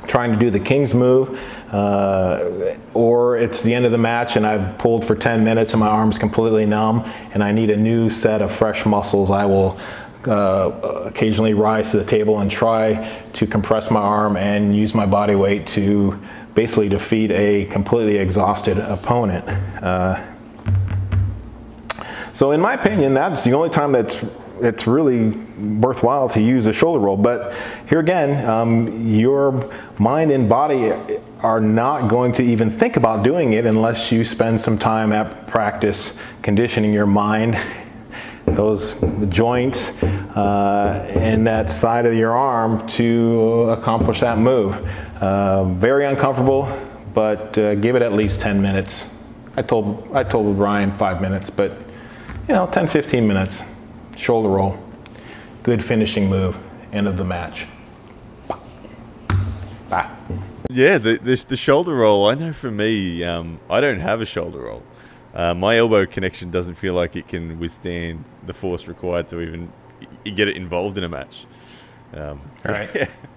trying 0.08 0.32
to 0.32 0.40
do 0.40 0.50
the 0.50 0.60
king's 0.60 0.94
move. 0.94 1.40
Uh, 1.72 2.76
or 2.96 3.38
it's 3.38 3.62
the 3.62 3.74
end 3.74 3.86
of 3.86 3.92
the 3.92 3.98
match 3.98 4.36
and 4.36 4.46
I've 4.46 4.78
pulled 4.80 5.06
for 5.06 5.16
10 5.16 5.44
minutes 5.44 5.74
and 5.74 5.80
my 5.80 5.88
arm's 5.88 6.18
completely 6.18 6.66
numb 6.66 7.02
and 7.32 7.44
I 7.44 7.52
need 7.52 7.70
a 7.70 7.78
new 7.78 8.10
set 8.10 8.42
of 8.42 8.52
fresh 8.52 8.88
muscles, 8.88 9.30
I 9.30 9.46
will 9.46 9.80
uh, 10.28 11.04
occasionally 11.06 11.54
rise 11.54 11.92
to 11.92 11.98
the 11.98 12.06
table 12.06 12.40
and 12.40 12.50
try 12.50 13.10
to 13.34 13.48
compress 13.48 13.92
my 13.92 14.02
arm 14.02 14.36
and 14.36 14.76
use 14.76 14.94
my 14.94 15.06
body 15.06 15.36
weight 15.36 15.68
to 15.68 16.20
basically 16.56 16.90
defeat 16.90 17.32
a 17.32 17.66
completely 17.66 18.18
exhausted 18.18 18.78
opponent. 18.80 19.48
Uh, 19.48 20.26
so, 22.34 22.52
in 22.52 22.62
my 22.62 22.74
opinion, 22.74 23.14
that's 23.14 23.44
the 23.44 23.54
only 23.54 23.70
time 23.70 23.92
that's 23.92 24.16
it's 24.62 24.88
really 24.88 25.30
worthwhile 25.30 26.30
to 26.30 26.42
use 26.42 26.66
a 26.66 26.74
shoulder 26.74 27.00
roll. 27.00 27.18
But 27.18 27.54
here 27.88 28.00
again, 28.00 28.46
um, 28.48 29.16
your 29.16 29.72
mind 29.98 30.32
and 30.32 30.50
body 30.50 30.94
are 31.40 31.60
not 31.60 32.10
going 32.10 32.34
to 32.34 32.44
even 32.44 32.72
think 32.72 32.98
about 32.98 33.24
doing 33.24 33.54
it 33.54 33.66
unless 33.66 34.12
you 34.12 34.26
spend 34.26 34.60
some 34.60 34.78
time 34.78 35.14
at 35.14 35.48
practice 35.48 36.18
conditioning 36.42 36.94
your 36.94 37.08
mind, 37.08 37.58
those 38.46 39.00
joints, 39.30 40.02
uh, 40.04 41.12
and 41.16 41.48
that 41.48 41.70
side 41.70 42.06
of 42.06 42.14
your 42.14 42.34
arm 42.34 42.86
to 42.88 43.70
accomplish 43.70 44.20
that 44.20 44.38
move. 44.38 44.76
Uh, 45.22 45.66
very 45.66 46.06
uncomfortable, 46.06 46.66
but 47.14 47.58
uh, 47.58 47.76
give 47.76 47.96
it 47.96 48.02
at 48.02 48.14
least 48.14 48.42
10 48.42 48.62
minutes. 48.62 49.10
I 49.58 49.62
told 49.62 50.10
I 50.14 50.24
told 50.24 50.58
Ryan 50.58 50.94
five 50.94 51.22
minutes, 51.22 51.50
but 51.50 51.72
you 52.48 52.56
know, 52.56 52.68
10, 52.68 52.88
15 52.88 53.28
minutes 53.28 53.62
shoulder 54.20 54.50
roll, 54.50 54.78
good 55.64 55.84
finishing 55.84 56.30
move, 56.30 56.58
end 56.92 57.08
of 57.08 57.18
the 57.18 57.26
match. 57.26 57.66
Bah. 59.90 60.10
Yeah, 60.70 61.00
the, 61.00 61.18
the, 61.18 61.44
the 61.48 61.58
shoulder 61.58 61.96
roll. 61.96 62.28
I 62.28 62.36
know 62.36 62.54
for 62.54 62.70
me, 62.70 63.24
um, 63.24 63.60
I 63.70 63.82
don't 63.82 64.02
have 64.02 64.22
a 64.22 64.26
shoulder 64.26 64.60
roll. 64.60 64.84
Uh, 65.34 65.54
my 65.54 65.78
elbow 65.78 66.06
connection 66.06 66.52
doesn't 66.52 66.76
feel 66.76 66.94
like 66.94 67.16
it 67.16 67.28
can 67.28 67.60
withstand 67.60 68.24
the 68.46 68.54
force 68.54 68.88
required 68.88 69.28
to 69.30 69.40
even 69.42 69.72
get 70.24 70.48
it 70.48 70.56
involved 70.56 70.98
in 70.98 71.04
a 71.04 71.10
match. 71.10 71.46
Um, 72.14 72.40
right. 72.64 73.10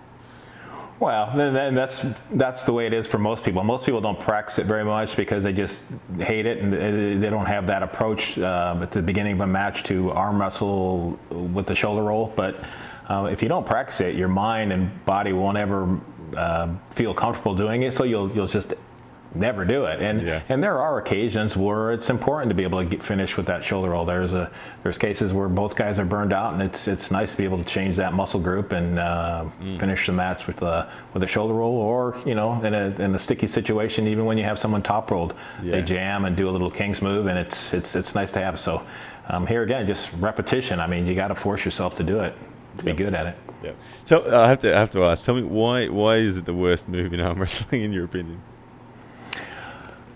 Well, 1.03 1.33
then, 1.35 1.75
that's 1.75 2.07
that's 2.31 2.63
the 2.63 2.73
way 2.73 2.87
it 2.87 2.93
is 2.93 3.09
for 3.09 3.19
most 3.19 3.43
people. 3.43 3.65
Most 3.65 3.85
people 3.85 4.01
don't 4.01 4.21
practice 4.21 4.61
it 4.61 4.67
very 4.67 4.85
much 4.85 5.17
because 5.17 5.43
they 5.43 5.53
just 5.53 5.83
hate 6.17 6.47
it 6.47 6.59
and 6.59 6.73
they 7.21 7.29
don't 7.29 7.47
have 7.47 7.67
that 7.67 7.83
approach 7.83 8.39
uh, 8.39 8.79
at 8.81 8.93
the 8.93 9.03
beginning 9.03 9.33
of 9.33 9.41
a 9.41 9.47
match 9.49 9.83
to 9.85 10.13
arm 10.13 10.41
wrestle 10.41 11.19
with 11.31 11.67
the 11.67 11.75
shoulder 11.75 12.05
roll. 12.05 12.33
But 12.37 12.65
uh, 13.09 13.29
if 13.33 13.43
you 13.43 13.49
don't 13.49 13.67
practice 13.67 14.01
it, 14.01 14.15
your 14.15 14.29
mind 14.29 14.73
and 14.73 15.05
body 15.05 15.33
won't 15.33 15.59
ever 15.59 15.99
uh, 16.37 16.69
feel 16.91 17.15
comfortable 17.15 17.57
doing 17.57 17.83
it. 17.83 17.95
So 17.95 18.05
you'll 18.05 18.31
you'll 18.31 18.47
just 18.47 18.73
never 19.35 19.65
do 19.65 19.85
it. 19.85 20.01
And 20.01 20.23
yeah. 20.23 20.43
and 20.49 20.63
there 20.63 20.79
are 20.79 20.99
occasions 20.99 21.57
where 21.57 21.93
it's 21.93 22.11
important 22.11 22.51
to 22.51 22.55
be 22.55 22.63
able 22.63 22.79
to 22.81 22.85
get 22.85 23.03
finished 23.03 23.37
with 23.37 23.47
that 23.47 23.65
shoulder 23.65 23.91
roll. 23.91 24.05
There's 24.05 24.33
a 24.33 24.51
there's 24.83 24.99
cases 24.99 25.33
where 25.33 25.49
both 25.49 25.75
guys 25.75 25.99
are 25.99 26.05
burned 26.05 26.33
out, 26.33 26.53
and 26.53 26.63
it's 26.63 26.89
it's 26.89 27.11
nice 27.11 27.33
to 27.33 27.39
be 27.39 27.45
able 27.45 27.59
to 27.59 27.65
change 27.65 27.97
that 27.97 28.13
muscle 28.13 28.41
group 28.41 28.73
and 28.73 28.99
uh, 28.99 29.45
mm. 29.61 29.79
finish 29.79 30.07
the 30.07 30.13
match 30.13 30.47
with 30.47 30.63
a 30.63 30.91
with 31.15 31.23
a 31.23 31.27
shoulder 31.27 31.55
roll, 31.55 31.77
or 31.77 32.21
you 32.27 32.35
know 32.35 32.63
in 32.65 32.75
a 32.75 32.87
in 33.03 33.15
a 33.15 33.19
sticky 33.19 33.47
situation, 33.47 34.07
even 34.07 34.25
when 34.25 34.39
you 34.39 34.45
have 34.45 34.59
someone 34.59 34.83
top 34.83 35.11
rolled, 35.11 35.35
yeah. 35.63 35.73
they 35.73 35.83
jam 35.83 36.25
and 36.25 36.37
do 36.37 36.49
a 36.49 36.53
little 36.53 36.71
king's 36.71 37.03
move, 37.03 37.27
and 37.27 37.39
it's 37.39 37.73
it's 37.73 37.95
it's 37.95 38.15
nice 38.15 38.31
to 38.33 38.41
have. 38.41 38.59
So 38.59 38.83
um, 39.29 39.47
here 39.47 39.63
again, 39.63 39.87
just 39.87 40.13
repetition. 40.15 40.81
I 40.81 40.87
mean, 40.87 41.07
you 41.07 41.15
got 41.15 41.29
to 41.29 41.35
force 41.35 41.65
yourself 41.65 41.97
to 41.97 42.03
do 42.03 42.19
it 42.21 42.35
to 42.79 42.85
yep. 42.85 42.97
be 42.97 43.05
good 43.05 43.15
at 43.15 43.27
it. 43.27 43.37
Yeah. 43.63 43.73
So 44.05 44.37
I 44.37 44.49
have 44.49 44.59
to 44.61 44.75
I 44.75 44.81
have 44.81 44.91
to 44.91 45.05
ask. 45.05 45.25
Tell 45.25 45.35
me 45.35 45.43
why 45.43 45.89
why 45.89 46.17
is 46.17 46.37
it 46.37 46.45
the 46.45 46.55
worst 46.55 46.89
move 46.89 47.13
in 47.13 47.21
arm 47.21 47.39
wrestling 47.41 47.83
in 47.83 47.93
your 47.93 48.05
opinion? 48.05 48.43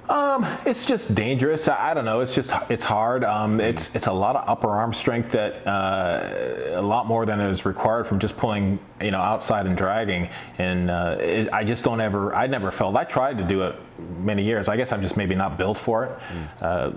Um, 0.09 0.47
it's 0.65 0.87
just 0.87 1.15
dangerous. 1.15 1.69
I, 1.69 1.91
I, 1.91 1.95
don't 1.95 2.05
know. 2.05 2.21
It's 2.21 2.35
just 2.35 2.53
it's 2.71 2.85
hard. 2.85 3.25
Um, 3.25 3.61
it's 3.61 3.95
it's 3.95 4.07
a 4.07 4.13
lot 4.13 4.37
of 4.37 4.49
upper 4.49 4.71
arm 4.71 4.93
strength 4.93 5.33
that 5.33 5.67
uh, 5.67 6.79
a 6.79 6.83
lot 6.83 7.07
more 7.07 7.27
than 7.27 7.41
is 7.41 7.65
required 7.65 8.07
from 8.07 8.19
just 8.19 8.37
pulling 8.37 8.79
you 9.01 9.11
know 9.11 9.21
outside 9.21 9.67
and 9.67 9.77
dragging. 9.77 10.29
And 10.59 10.91
uh, 10.91 11.17
it, 11.19 11.53
I 11.53 11.65
just 11.65 11.83
don't 11.83 12.01
ever. 12.01 12.35
I 12.35 12.47
never 12.47 12.71
felt. 12.71 12.97
I 12.97 13.05
tried 13.05 13.39
to 13.39 13.45
do 13.45 13.63
it 13.63 13.77
many 14.19 14.45
years. 14.45 14.69
I 14.69 14.77
guess 14.77 14.93
I'm 14.93 15.03
just 15.03 15.17
maybe 15.17 15.35
not 15.35 15.59
built 15.59 15.79
for 15.79 16.05
it. 16.05 16.19
Mm. 16.33 16.63
Uh, 16.63 16.91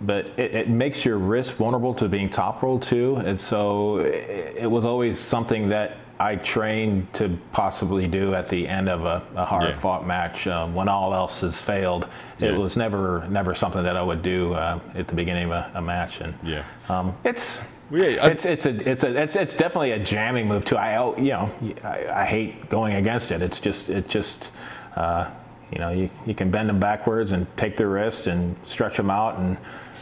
but 0.00 0.26
it, 0.36 0.54
it, 0.54 0.68
makes 0.68 1.04
your 1.04 1.18
wrist 1.18 1.52
vulnerable 1.52 1.94
to 1.94 2.08
being 2.08 2.28
top 2.28 2.62
rolled 2.62 2.82
too, 2.82 3.16
and 3.24 3.38
so 3.38 3.98
it, 3.98 4.56
it 4.56 4.70
was 4.70 4.84
always 4.84 5.20
something 5.20 5.68
that 5.68 5.98
I 6.22 6.36
trained 6.36 7.12
to 7.14 7.36
possibly 7.52 8.06
do 8.06 8.32
at 8.34 8.48
the 8.48 8.68
end 8.68 8.88
of 8.88 9.04
a, 9.04 9.22
a 9.34 9.44
hard 9.44 9.70
yeah. 9.70 9.80
fought 9.80 10.06
match 10.06 10.46
um, 10.46 10.72
when 10.72 10.88
all 10.88 11.12
else 11.14 11.40
has 11.40 11.60
failed. 11.60 12.06
Yeah. 12.38 12.50
It 12.50 12.58
was 12.58 12.76
never 12.76 13.26
never 13.28 13.56
something 13.56 13.82
that 13.82 13.96
I 13.96 14.02
would 14.02 14.22
do 14.22 14.54
uh, 14.54 14.78
at 14.94 15.08
the 15.08 15.14
beginning 15.16 15.46
of 15.46 15.50
a, 15.50 15.70
a 15.74 15.82
match, 15.82 16.20
and 16.20 16.34
yeah, 16.42 16.64
um, 16.88 17.14
it's. 17.24 17.62
Yeah, 17.90 18.28
it's 18.28 18.46
it's 18.46 18.64
a 18.64 18.90
it's 18.90 19.04
a 19.04 19.22
it's 19.22 19.36
it's 19.36 19.54
definitely 19.54 19.90
a 19.90 19.98
jamming 19.98 20.48
move 20.48 20.64
too. 20.64 20.76
I 20.76 21.14
you 21.18 21.32
know 21.32 21.50
I, 21.84 22.22
I 22.22 22.24
hate 22.24 22.70
going 22.70 22.94
against 22.94 23.30
it. 23.30 23.42
It's 23.42 23.58
just 23.58 23.90
it 23.90 24.08
just 24.08 24.50
uh, 24.96 25.28
you 25.72 25.78
know, 25.78 25.90
you, 25.90 26.10
you 26.26 26.34
can 26.34 26.50
bend 26.50 26.68
them 26.68 26.78
backwards 26.78 27.32
and 27.32 27.46
take 27.56 27.76
their 27.76 27.88
wrist 27.88 28.26
and 28.26 28.56
stretch 28.64 28.96
them 28.96 29.10
out, 29.10 29.38
and, 29.38 29.56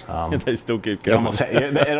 um, 0.09 0.33
and 0.33 0.43
they 0.47 0.57
still 0.57 0.79
keep 0.79 1.03
going. 1.03 1.15
It 1.15 1.19
almost, 1.19 1.41
it, 1.41 1.63
it, 1.63 1.77
it, 1.77 1.99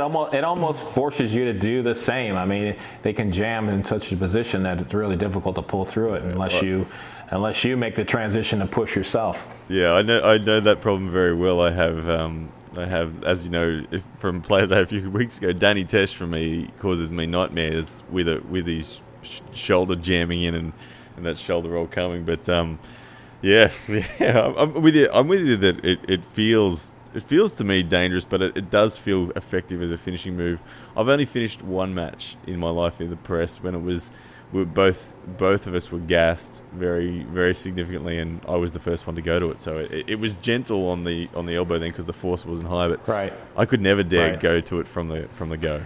almost, 0.00 0.34
it 0.34 0.44
almost 0.44 0.82
forces 0.82 1.32
you 1.34 1.44
to 1.44 1.52
do 1.52 1.82
the 1.82 1.94
same. 1.94 2.36
I 2.36 2.44
mean, 2.44 2.76
they 3.02 3.12
can 3.12 3.32
jam 3.32 3.68
in 3.68 3.84
such 3.84 4.12
a 4.12 4.16
position 4.16 4.62
that 4.64 4.80
it's 4.80 4.94
really 4.94 5.16
difficult 5.16 5.56
to 5.56 5.62
pull 5.62 5.84
through 5.84 6.14
it 6.14 6.22
unless 6.22 6.62
you 6.62 6.86
unless 7.30 7.64
you 7.64 7.78
make 7.78 7.94
the 7.94 8.04
transition 8.04 8.58
to 8.58 8.66
push 8.66 8.94
yourself. 8.94 9.38
Yeah, 9.68 9.92
I 9.92 10.02
know 10.02 10.20
I 10.22 10.38
know 10.38 10.60
that 10.60 10.80
problem 10.80 11.10
very 11.10 11.34
well. 11.34 11.60
I 11.60 11.70
have 11.70 12.08
um, 12.08 12.50
I 12.76 12.86
have, 12.86 13.22
as 13.24 13.44
you 13.44 13.50
know, 13.50 13.84
if, 13.90 14.02
from 14.16 14.40
play 14.40 14.66
day 14.66 14.80
a 14.80 14.86
few 14.86 15.10
weeks 15.10 15.38
ago, 15.38 15.52
Danny 15.52 15.84
Tesh 15.84 16.14
for 16.14 16.26
me 16.26 16.70
causes 16.78 17.12
me 17.12 17.26
nightmares 17.26 18.02
with 18.10 18.28
it 18.28 18.46
with 18.46 18.66
his 18.66 19.00
sh- 19.22 19.40
shoulder 19.52 19.94
jamming 19.94 20.42
in 20.42 20.54
and, 20.54 20.72
and 21.16 21.26
that 21.26 21.38
shoulder 21.38 21.70
roll 21.70 21.86
coming. 21.86 22.24
But 22.24 22.48
um, 22.48 22.78
yeah, 23.42 23.70
yeah, 24.18 24.46
I'm, 24.46 24.56
I'm 24.56 24.82
with 24.82 24.94
you. 24.96 25.08
I'm 25.12 25.28
with 25.28 25.46
you 25.46 25.56
that 25.58 25.84
it, 25.84 26.00
it 26.08 26.24
feels 26.24 26.92
it 27.14 27.22
feels 27.22 27.52
to 27.54 27.64
me 27.64 27.82
dangerous, 27.82 28.24
but 28.24 28.40
it, 28.40 28.56
it 28.56 28.70
does 28.70 28.96
feel 28.96 29.30
effective 29.32 29.82
as 29.82 29.92
a 29.92 29.98
finishing 29.98 30.36
move. 30.36 30.60
I've 30.96 31.08
only 31.08 31.26
finished 31.26 31.62
one 31.62 31.94
match 31.94 32.36
in 32.46 32.58
my 32.58 32.70
life 32.70 33.00
in 33.00 33.10
the 33.10 33.16
press 33.16 33.62
when 33.62 33.74
it 33.74 33.82
was 33.82 34.10
we 34.52 34.64
both 34.64 35.14
both 35.38 35.66
of 35.66 35.74
us 35.74 35.90
were 35.90 35.98
gassed 35.98 36.62
very 36.72 37.22
very 37.24 37.54
significantly, 37.54 38.18
and 38.18 38.40
I 38.46 38.56
was 38.56 38.72
the 38.72 38.80
first 38.80 39.06
one 39.06 39.16
to 39.16 39.22
go 39.22 39.40
to 39.40 39.50
it. 39.50 39.60
So 39.60 39.78
it, 39.78 40.04
it 40.10 40.18
was 40.18 40.34
gentle 40.36 40.88
on 40.90 41.04
the 41.04 41.28
on 41.34 41.46
the 41.46 41.54
elbow 41.56 41.78
then 41.78 41.88
because 41.90 42.06
the 42.06 42.12
force 42.12 42.44
wasn't 42.46 42.68
high, 42.68 42.88
but 42.88 43.06
right. 43.08 43.32
I 43.56 43.64
could 43.66 43.80
never 43.80 44.02
dare 44.02 44.30
Right. 44.32 44.40
go 44.40 44.60
to 44.60 44.80
it 44.80 44.86
from 44.88 45.08
the 45.08 45.28
from 45.28 45.48
the 45.50 45.56
go. 45.56 45.82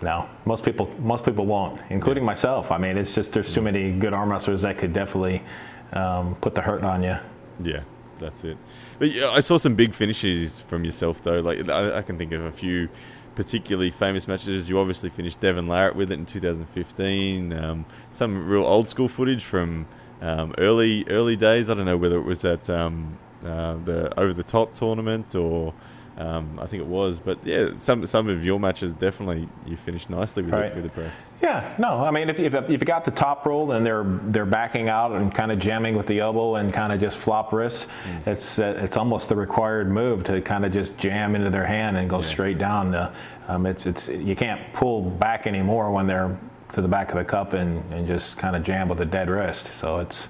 No, 0.00 0.28
most 0.44 0.64
people 0.64 0.88
most 1.00 1.24
people 1.24 1.44
won't, 1.46 1.80
including 1.90 2.24
myself. 2.24 2.70
I 2.70 2.78
mean, 2.78 2.96
it's 2.96 3.14
just 3.14 3.32
there's 3.32 3.52
too 3.52 3.62
many 3.62 3.90
good 3.90 4.12
arm 4.14 4.30
wrestlers 4.30 4.62
that 4.62 4.78
could 4.78 4.92
definitely 4.92 5.42
um, 5.92 6.34
put 6.36 6.54
the 6.54 6.62
hurt 6.62 6.82
on 6.82 7.02
you. 7.02 7.16
Yeah, 7.60 7.82
that's 8.18 8.44
it. 8.44 8.56
But 8.98 9.12
yeah, 9.12 9.30
I 9.30 9.40
saw 9.40 9.56
some 9.56 9.74
big 9.74 9.94
finishes 9.94 10.60
from 10.60 10.84
yourself 10.84 11.22
though. 11.22 11.40
Like 11.40 11.68
I, 11.68 11.98
I 11.98 12.02
can 12.02 12.18
think 12.18 12.32
of 12.32 12.44
a 12.44 12.52
few 12.52 12.88
particularly 13.34 13.90
famous 13.90 14.26
matches. 14.26 14.68
You 14.68 14.78
obviously 14.78 15.10
finished 15.10 15.40
Devon 15.40 15.66
Larratt 15.66 15.94
with 15.94 16.10
it 16.10 16.18
in 16.18 16.26
2015. 16.26 17.52
Um, 17.52 17.86
some 18.10 18.48
real 18.48 18.64
old 18.64 18.88
school 18.88 19.08
footage 19.08 19.44
from 19.44 19.86
um, 20.20 20.54
early 20.58 21.04
early 21.08 21.36
days. 21.36 21.70
I 21.70 21.74
don't 21.74 21.86
know 21.86 21.96
whether 21.96 22.16
it 22.16 22.24
was 22.24 22.44
at 22.44 22.68
um, 22.68 23.18
uh, 23.44 23.76
the 23.76 24.18
over 24.18 24.32
the 24.32 24.44
top 24.44 24.74
tournament 24.74 25.34
or. 25.34 25.74
Um, 26.18 26.58
I 26.60 26.66
think 26.66 26.80
it 26.82 26.86
was, 26.88 27.20
but 27.20 27.38
yeah, 27.44 27.68
some 27.76 28.04
some 28.04 28.28
of 28.28 28.44
your 28.44 28.58
matches 28.58 28.96
definitely 28.96 29.48
you 29.66 29.76
finished 29.76 30.10
nicely 30.10 30.42
with, 30.42 30.52
Right. 30.52 30.70
the, 30.74 30.82
with 30.82 30.92
the 30.92 31.00
press. 31.00 31.30
Yeah, 31.40 31.72
no, 31.78 32.04
I 32.04 32.10
mean, 32.10 32.28
if, 32.28 32.40
if, 32.40 32.54
if 32.54 32.68
you 32.70 32.78
got 32.78 33.04
the 33.04 33.12
top 33.12 33.46
roll 33.46 33.70
and 33.70 33.86
they're 33.86 34.02
they're 34.24 34.44
backing 34.44 34.88
out 34.88 35.12
and 35.12 35.32
kind 35.32 35.52
of 35.52 35.60
jamming 35.60 35.94
with 35.94 36.08
the 36.08 36.18
elbow 36.18 36.56
and 36.56 36.72
kind 36.74 36.92
of 36.92 36.98
just 36.98 37.16
flop 37.18 37.52
wrists, 37.52 37.86
it's 38.26 38.58
uh, 38.58 38.74
it's 38.82 38.96
almost 38.96 39.28
the 39.28 39.36
required 39.36 39.88
move 39.92 40.24
to 40.24 40.40
kind 40.40 40.64
of 40.64 40.72
just 40.72 40.98
jam 40.98 41.36
into 41.36 41.50
their 41.50 41.64
hand 41.66 41.96
and 41.96 42.10
go 42.10 42.20
straight 42.20 42.58
down. 42.58 42.90
The, 42.90 43.12
um, 43.46 43.64
it's 43.64 43.86
it's 43.86 44.08
you 44.08 44.34
can't 44.34 44.60
pull 44.72 45.02
back 45.02 45.46
anymore 45.46 45.92
when 45.92 46.08
they're 46.08 46.36
to 46.72 46.82
the 46.82 46.88
back 46.88 47.10
of 47.12 47.16
the 47.18 47.24
cup 47.24 47.52
and, 47.52 47.82
and 47.92 48.08
just 48.08 48.36
kind 48.36 48.56
of 48.56 48.64
jam 48.64 48.88
with 48.88 49.00
a 49.00 49.06
dead 49.06 49.30
wrist. 49.30 49.72
So 49.72 49.98
it's 50.00 50.26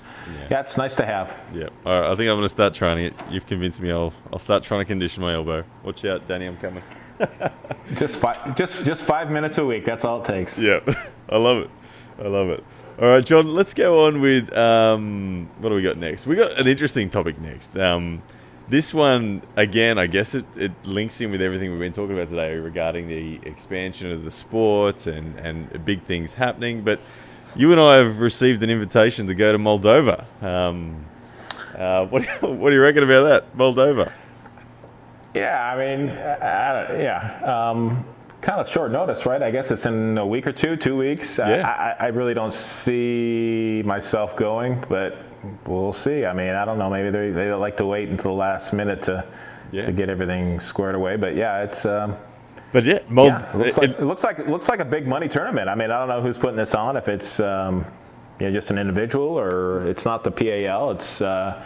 yeah, 0.51 0.61
it's 0.61 0.77
nice 0.77 0.97
to 0.97 1.07
have. 1.07 1.33
Yeah, 1.55 1.69
all 1.85 2.01
right, 2.01 2.11
I 2.11 2.15
think 2.17 2.29
I'm 2.29 2.37
going 2.37 2.43
to 2.43 2.49
start 2.49 2.75
trying 2.75 3.05
it. 3.05 3.15
You've 3.31 3.47
convinced 3.47 3.81
me. 3.81 3.91
I'll 3.91 4.13
I'll 4.33 4.39
start 4.39 4.63
trying 4.63 4.81
to 4.81 4.85
condition 4.85 5.23
my 5.23 5.35
elbow. 5.35 5.65
Watch 5.83 6.05
out, 6.05 6.27
Danny, 6.27 6.47
I'm 6.47 6.57
coming. 6.57 6.83
Just 7.97 8.17
five 8.17 8.55
just 8.55 8.85
just 8.85 9.03
five 9.03 9.31
minutes 9.31 9.59
a 9.59 9.67
week. 9.67 9.85
That's 9.85 10.05
all 10.05 10.23
it 10.23 10.27
takes. 10.27 10.59
Yeah, 10.59 10.81
I 11.29 11.37
love 11.37 11.59
it. 11.65 11.71
I 12.19 12.29
love 12.29 12.49
it. 12.51 12.63
All 13.01 13.09
right, 13.09 13.25
John, 13.25 13.55
let's 13.55 13.75
go 13.75 14.07
on 14.07 14.21
with 14.21 14.57
um, 14.57 15.49
what 15.59 15.71
do 15.71 15.75
we 15.75 15.83
got 15.83 15.97
next? 15.97 16.27
We 16.27 16.37
got 16.37 16.59
an 16.59 16.67
interesting 16.67 17.11
topic 17.11 17.41
next. 17.41 17.77
Um, 17.77 18.23
this 18.69 18.93
one, 18.93 19.43
again, 19.57 19.99
I 19.99 20.07
guess 20.07 20.35
it, 20.35 20.45
it 20.57 20.73
links 20.85 21.21
in 21.21 21.31
with 21.31 21.41
everything 21.41 21.71
we've 21.71 21.81
been 21.81 21.93
talking 21.93 22.15
about 22.15 22.29
today 22.29 22.57
regarding 22.57 23.09
the 23.09 23.41
expansion 23.49 24.13
of 24.13 24.25
the 24.25 24.31
sport 24.31 25.07
and, 25.07 25.39
and 25.39 25.85
big 25.85 26.03
things 26.03 26.35
happening. 26.35 26.83
But 26.83 27.01
you 27.57 27.73
and 27.73 27.81
I 27.81 27.97
have 27.97 28.21
received 28.21 28.63
an 28.63 28.71
invitation 28.71 29.27
to 29.27 29.35
go 29.35 29.53
to 29.53 29.59
Moldova. 29.59 30.25
Um, 30.43 31.05
uh, 31.77 32.07
what, 32.07 32.25
what 32.43 32.71
do 32.71 32.75
you 32.75 32.81
reckon 32.83 33.03
about 33.05 33.29
that, 33.29 33.57
Moldova? 33.57 34.13
Yeah, 35.35 35.73
I 35.75 35.79
mean, 35.97 36.09
I, 36.11 37.01
yeah, 37.03 37.71
um, 37.71 38.05
kind 38.41 38.61
of 38.61 38.69
short 38.69 38.91
notice, 38.91 39.27
right? 39.27 39.43
I 39.43 39.51
guess 39.51 39.71
it's 39.71 39.87
in 39.87 40.17
a 40.19 40.27
week 40.27 40.47
or 40.47 40.53
two, 40.53 40.77
two 40.77 40.97
weeks. 40.97 41.39
I- 41.39 41.57
Yeah. 41.57 41.97
I, 42.01 42.07
I 42.07 42.09
really 42.09 42.35
don't 42.35 42.55
see 42.55 43.83
myself 43.85 44.37
going, 44.37 44.83
but 44.89 45.19
we'll 45.67 45.93
see. 45.93 46.25
I 46.25 46.33
mean, 46.33 46.55
I 46.55 46.65
don't 46.65 46.79
know. 46.79 46.91
Maybe 46.91 47.11
they, 47.11 47.31
they 47.31 47.53
like 47.53 47.77
to 47.77 47.87
wait 47.87 48.09
until 48.09 48.33
the 48.33 48.37
last 48.39 48.73
minute 48.73 49.03
to 49.03 49.25
Yeah. 49.71 49.85
to 49.87 49.93
get 49.93 50.09
everything 50.09 50.61
squared 50.61 50.95
away. 50.95 51.17
But 51.17 51.37
yeah, 51.37 51.63
it's. 51.63 51.85
Um, 51.85 52.17
But 52.73 52.85
yeah, 52.85 52.99
Mold, 53.09 53.29
yeah, 53.29 53.51
it 53.53 53.57
looks, 53.57 53.79
like, 53.79 53.89
it 53.91 54.03
looks 54.03 54.25
like 54.25 54.39
it 54.39 54.49
looks 54.49 54.69
like 54.69 54.81
a 54.81 54.85
big 54.85 55.07
money 55.07 55.29
tournament. 55.29 55.69
I 55.69 55.75
mean, 55.75 55.91
I 55.91 55.99
don't 55.99 56.09
know 56.09 56.21
who's 56.21 56.37
putting 56.37 56.57
this 56.57 56.75
on. 56.75 56.97
If 56.97 57.09
it's 57.09 57.41
um, 57.41 57.87
you 58.39 58.47
know 58.47 58.53
just 58.53 58.71
an 58.71 58.79
individual 58.79 59.39
or 59.39 59.87
it's 59.89 60.05
not 60.05 60.23
the 60.23 60.31
PAL, 60.31 60.91
it's 60.91 61.23
uh, 61.23 61.65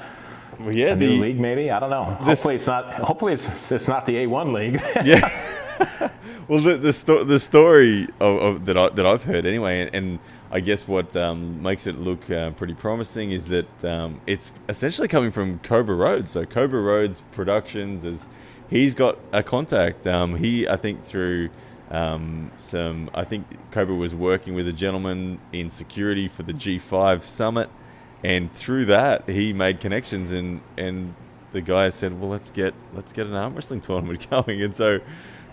well, 0.61 0.75
yeah, 0.75 0.93
a 0.93 0.97
new 0.97 1.09
the, 1.09 1.19
league 1.19 1.41
maybe. 1.41 1.71
I 1.71 1.81
don't 1.81 1.91
know. 1.91 2.17
This- 2.21 2.39
hopefully 2.39 2.55
it's 2.57 2.67
not. 2.67 2.93
Hopefully 2.95 3.33
it's 3.33 3.73
it's 3.73 3.89
not 3.89 4.07
the 4.07 4.15
A1 4.15 4.53
league. 4.53 4.75
yeah. 5.05 5.29
well, 6.47 6.61
the 6.61 6.77
the, 6.77 6.93
sto- 6.93 7.25
the 7.25 7.41
story 7.41 8.05
of, 8.21 8.37
of, 8.43 8.65
that 8.67 8.79
I, 8.79 8.89
that 8.91 9.05
I've 9.05 9.25
heard 9.25 9.45
anyway, 9.45 9.81
and, 9.81 9.95
and 9.95 10.19
I 10.53 10.61
guess 10.61 10.87
what 10.87 11.17
um, 11.17 11.63
makes 11.63 11.87
it 11.87 11.99
look 11.99 12.31
uh, 12.31 12.51
pretty 12.51 12.75
promising 12.75 13.33
is 13.33 13.47
that 13.47 13.85
um, 13.85 14.21
it's 14.27 14.53
essentially 14.69 15.09
coming 15.09 15.33
from 15.33 15.59
Cobra 15.61 15.97
Roads. 15.97 16.31
So 16.31 16.45
Cobra 16.45 16.81
Roads 16.81 17.23
Productions 17.33 18.05
is 18.05 18.29
he's 18.73 18.95
got 18.95 19.19
a 19.33 19.43
contact. 19.43 20.07
Um, 20.07 20.37
he 20.37 20.69
I 20.69 20.77
think 20.77 21.05
through. 21.05 21.51
Um, 21.91 22.51
some, 22.59 23.11
I 23.13 23.25
think 23.25 23.45
Cobra 23.71 23.95
was 23.95 24.15
working 24.15 24.55
with 24.55 24.67
a 24.67 24.73
gentleman 24.73 25.41
in 25.53 25.69
security 25.69 26.27
for 26.27 26.43
the 26.43 26.55
G5 26.55 27.23
summit, 27.23 27.69
and 28.25 28.51
through 28.55 28.87
that 28.87 29.29
he 29.29 29.53
made 29.53 29.79
connections, 29.79 30.33
and 30.33 30.63
and 30.79 31.15
the 31.53 31.61
guy 31.61 31.91
said, 31.91 32.19
well, 32.19 32.31
let's 32.31 32.51
get 32.51 32.73
let's 32.95 33.13
get 33.13 33.27
an 33.27 33.35
arm 33.35 33.55
wrestling 33.55 33.81
tournament 33.89 34.27
going, 34.31 34.63
and 34.63 34.75
so 34.75 35.01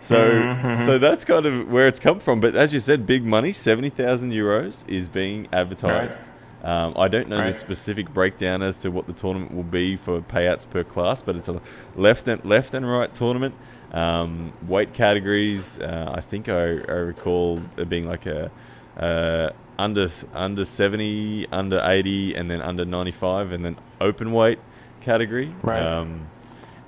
so 0.02 0.76
so 0.86 0.98
that's 0.98 1.26
kind 1.26 1.46
of 1.46 1.68
where 1.70 1.88
it's 1.88 2.00
come 2.00 2.20
from. 2.20 2.40
But 2.40 2.56
as 2.56 2.74
you 2.74 2.80
said, 2.80 3.06
big 3.06 3.26
money, 3.26 3.52
seventy 3.52 3.90
thousand 3.90 4.32
euros 4.32 4.88
is 4.88 5.10
being 5.10 5.48
advertised. 5.52 6.22
Um, 6.64 6.94
I 6.98 7.08
don't 7.08 7.30
know 7.30 7.44
the 7.46 7.54
specific 7.54 8.14
breakdown 8.14 8.62
as 8.62 8.82
to 8.82 8.92
what 8.92 9.08
the 9.08 9.14
tournament 9.14 9.54
will 9.54 9.64
be 9.64 9.96
for 9.96 10.20
payouts 10.22 10.70
per 10.70 10.84
class, 10.84 11.22
but 11.22 11.36
it's 11.36 11.48
a 11.48 11.62
left 11.96 12.28
and 12.28 12.44
left 12.44 12.74
and 12.74 12.90
right 12.90 13.14
tournament. 13.14 13.56
Um, 13.94 14.54
weight 14.68 14.94
categories, 14.94 15.80
uh, 15.80 16.12
I 16.16 16.22
think 16.22 16.50
I, 16.50 16.62
I 16.62 17.00
recall 17.14 17.62
it 17.78 17.88
being 17.90 18.08
like 18.08 18.26
a 18.26 18.52
uh, 18.98 19.52
under 19.78 20.10
under 20.34 20.66
seventy, 20.66 21.48
under 21.52 21.80
eighty, 21.84 22.36
and 22.36 22.52
then 22.52 22.62
under 22.62 22.84
ninety 22.86 23.12
five, 23.14 23.52
and 23.54 23.64
then 23.64 23.78
open 24.02 24.32
weight 24.34 24.60
category. 25.02 25.56
Right. 25.64 25.82
Um, 25.82 26.28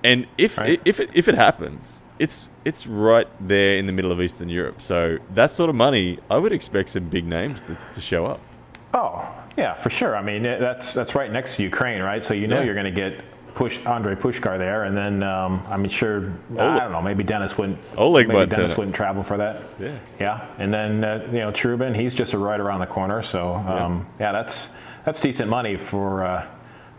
and 0.04 0.28
if 0.38 0.58
Right. 0.58 0.82
if 0.84 1.00
it 1.00 1.10
if 1.14 1.28
it 1.28 1.36
happens, 1.36 2.04
it's 2.20 2.50
it's 2.66 2.86
right 2.86 3.28
there 3.40 3.78
in 3.78 3.86
the 3.86 3.94
middle 3.94 4.12
of 4.12 4.22
Eastern 4.22 4.50
Europe. 4.50 4.82
So 4.82 5.18
that 5.34 5.52
sort 5.54 5.70
of 5.70 5.76
money, 5.76 6.20
I 6.30 6.38
would 6.38 6.52
expect 6.52 6.90
some 6.90 7.08
big 7.10 7.26
names 7.26 7.62
to, 7.64 7.78
to 7.94 8.02
show 8.02 8.26
up. 8.26 8.42
Oh, 8.94 9.28
yeah, 9.58 9.74
for 9.74 9.90
sure. 9.90 10.16
I 10.16 10.22
mean, 10.22 10.44
that's 10.44 10.94
that's 10.94 11.16
right 11.16 11.32
next 11.32 11.56
to 11.58 11.64
Ukraine, 11.64 12.02
right? 12.02 12.24
So 12.24 12.34
you 12.34 12.48
know 12.48 12.60
Yeah. 12.60 12.66
you're 12.66 12.74
going 12.74 12.86
to 12.86 12.92
get 12.92 13.24
push 13.54 13.86
Andre 13.86 14.16
Pushkar 14.16 14.58
there, 14.58 14.86
and 14.86 14.96
then 14.96 15.24
um, 15.24 15.62
I'm 15.70 15.88
sure 15.90 16.32
I 16.58 16.80
don't 16.80 16.92
know. 16.92 17.02
Maybe 17.02 17.24
Dennis 17.24 17.58
wouldn't. 17.58 17.78
Oleg 17.98 18.28
maybe 18.28 18.50
Dennis 18.50 18.78
wouldn't 18.78 18.96
travel 18.96 19.24
for 19.24 19.38
that. 19.38 19.62
Yeah. 19.80 19.98
Yeah, 20.20 20.48
and 20.58 20.74
then 20.74 21.04
uh, 21.04 21.28
you 21.32 21.40
know 21.40 21.52
Trubin, 21.52 21.96
he's 21.96 22.16
just 22.16 22.34
right 22.34 22.60
around 22.60 22.80
the 22.80 22.86
corner. 22.88 23.22
So 23.22 23.56
um, 23.56 24.06
yeah. 24.20 24.32
that's 24.32 24.70
that's 25.06 25.22
decent 25.22 25.50
money 25.50 25.78
for. 25.78 26.24
Uh, 26.26 26.48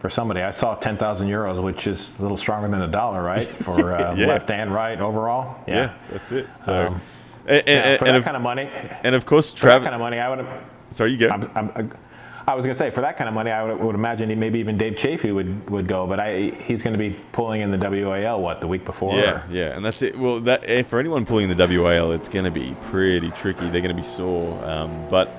for 0.00 0.10
somebody, 0.10 0.40
I 0.42 0.50
saw 0.50 0.74
ten 0.74 0.96
thousand 0.96 1.28
euros, 1.28 1.62
which 1.62 1.86
is 1.86 2.18
a 2.18 2.22
little 2.22 2.36
stronger 2.36 2.66
than 2.68 2.82
a 2.82 2.88
dollar, 2.88 3.22
right? 3.22 3.44
For 3.62 3.94
uh, 3.94 4.16
Yeah. 4.16 4.26
left 4.26 4.50
and 4.50 4.74
right 4.74 5.00
overall. 5.00 5.62
Yeah, 5.68 5.94
that's 6.10 6.32
it. 6.32 6.48
So, 6.64 6.86
Um, 6.88 7.00
and, 7.46 7.62
Yeah, 7.68 7.96
for 7.98 8.06
and 8.06 8.16
that 8.16 8.24
kind 8.24 8.36
of 8.36 8.42
money, 8.42 8.68
and 9.04 9.14
of 9.14 9.24
course, 9.24 9.52
Travis. 9.52 9.84
kind 9.84 9.94
of 9.94 10.00
money, 10.00 10.18
I 10.18 10.28
would 10.28 10.40
have. 10.40 10.48
sorry, 10.90 11.12
you 11.12 11.18
go. 11.18 11.28
I'm, 11.28 11.48
I'm, 11.54 11.92
I 12.46 12.54
was 12.54 12.64
going 12.64 12.74
to 12.74 12.78
say, 12.78 12.90
for 12.90 13.02
that 13.02 13.16
kind 13.16 13.28
of 13.28 13.34
money, 13.34 13.50
I 13.50 13.62
would, 13.64 13.78
would 13.80 13.94
imagine 13.94 14.36
maybe 14.38 14.58
even 14.58 14.76
Dave 14.76 14.96
Chaffee 14.96 15.30
would, 15.30 15.70
would 15.70 15.86
go, 15.86 16.06
but 16.06 16.18
I, 16.18 16.50
he's 16.66 16.82
going 16.82 16.92
to 16.92 16.98
be 16.98 17.16
pulling 17.32 17.60
in 17.60 17.70
the 17.70 17.78
WAL, 17.78 18.40
what, 18.40 18.60
the 18.60 18.66
week 18.66 18.84
before? 18.84 19.14
Yeah, 19.14 19.46
or- 19.46 19.52
yeah, 19.52 19.76
and 19.76 19.84
that's 19.84 20.02
it. 20.02 20.18
Well, 20.18 20.40
that 20.40 20.64
eh, 20.68 20.82
for 20.82 20.98
anyone 20.98 21.24
pulling 21.24 21.50
in 21.50 21.56
the 21.56 21.80
WAL, 21.82 22.12
it's 22.12 22.28
going 22.28 22.44
to 22.44 22.50
be 22.50 22.74
pretty 22.90 23.30
tricky. 23.30 23.68
They're 23.68 23.80
going 23.80 23.94
to 23.94 24.02
be 24.02 24.02
sore, 24.02 24.62
um, 24.64 25.08
but 25.08 25.30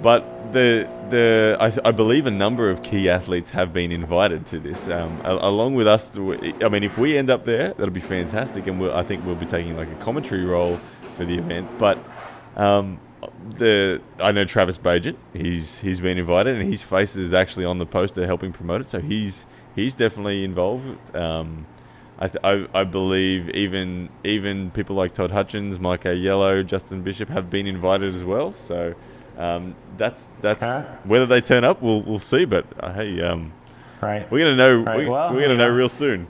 but 0.00 0.52
the 0.52 0.88
the 1.10 1.56
I, 1.60 1.88
I 1.88 1.90
believe 1.90 2.26
a 2.26 2.30
number 2.30 2.70
of 2.70 2.82
key 2.82 3.08
athletes 3.08 3.50
have 3.50 3.72
been 3.72 3.90
invited 3.92 4.46
to 4.46 4.60
this, 4.60 4.88
um, 4.88 5.20
along 5.24 5.74
with 5.74 5.86
us. 5.88 6.16
I 6.16 6.68
mean, 6.68 6.84
if 6.84 6.96
we 6.96 7.18
end 7.18 7.30
up 7.30 7.44
there, 7.44 7.70
that'll 7.74 7.90
be 7.90 8.00
fantastic, 8.00 8.66
and 8.68 8.80
we'll, 8.80 8.94
I 8.94 9.02
think 9.02 9.26
we'll 9.26 9.34
be 9.34 9.44
taking 9.46 9.76
like 9.76 9.88
a 9.90 9.94
commentary 9.96 10.44
role 10.44 10.80
for 11.16 11.24
the 11.24 11.36
event. 11.36 11.68
But 11.78 11.98
um, 12.56 13.00
the 13.56 14.00
I 14.20 14.32
know 14.32 14.44
Travis 14.44 14.78
Bagent. 14.78 15.16
He's 15.32 15.80
he's 15.80 16.00
been 16.00 16.18
invited, 16.18 16.56
and 16.56 16.70
his 16.70 16.82
face 16.82 17.16
is 17.16 17.34
actually 17.34 17.64
on 17.64 17.78
the 17.78 17.86
poster 17.86 18.26
helping 18.26 18.52
promote 18.52 18.80
it. 18.82 18.86
So 18.88 19.00
he's 19.00 19.46
he's 19.74 19.94
definitely 19.94 20.44
involved. 20.44 21.14
Um, 21.16 21.66
I, 22.20 22.26
th- 22.28 22.40
I, 22.42 22.66
I 22.80 22.84
believe 22.84 23.48
even 23.50 24.08
even 24.24 24.70
people 24.72 24.96
like 24.96 25.12
Todd 25.14 25.30
Hutchings, 25.30 25.78
Mike 25.78 26.02
Ayello, 26.04 26.66
Justin 26.66 27.02
Bishop 27.02 27.28
have 27.28 27.48
been 27.50 27.66
invited 27.66 28.12
as 28.12 28.24
well. 28.24 28.54
So 28.54 28.94
um, 29.36 29.74
that's 29.96 30.28
that's 30.40 30.62
Alright. 30.62 31.06
whether 31.06 31.26
they 31.26 31.40
turn 31.40 31.64
up, 31.64 31.80
we'll 31.82 32.02
we'll 32.02 32.18
see. 32.18 32.44
But 32.44 32.66
uh, 32.80 32.92
hey, 32.92 33.20
um, 33.22 33.52
Right. 34.00 34.30
we're 34.30 34.44
gonna 34.44 34.56
know 34.56 34.82
Right, 34.82 34.98
we, 34.98 35.08
well, 35.08 35.32
we're 35.34 35.40
gonna 35.42 35.56
know 35.56 35.68
know. 35.68 35.74
real 35.74 35.88
soon. 35.88 36.26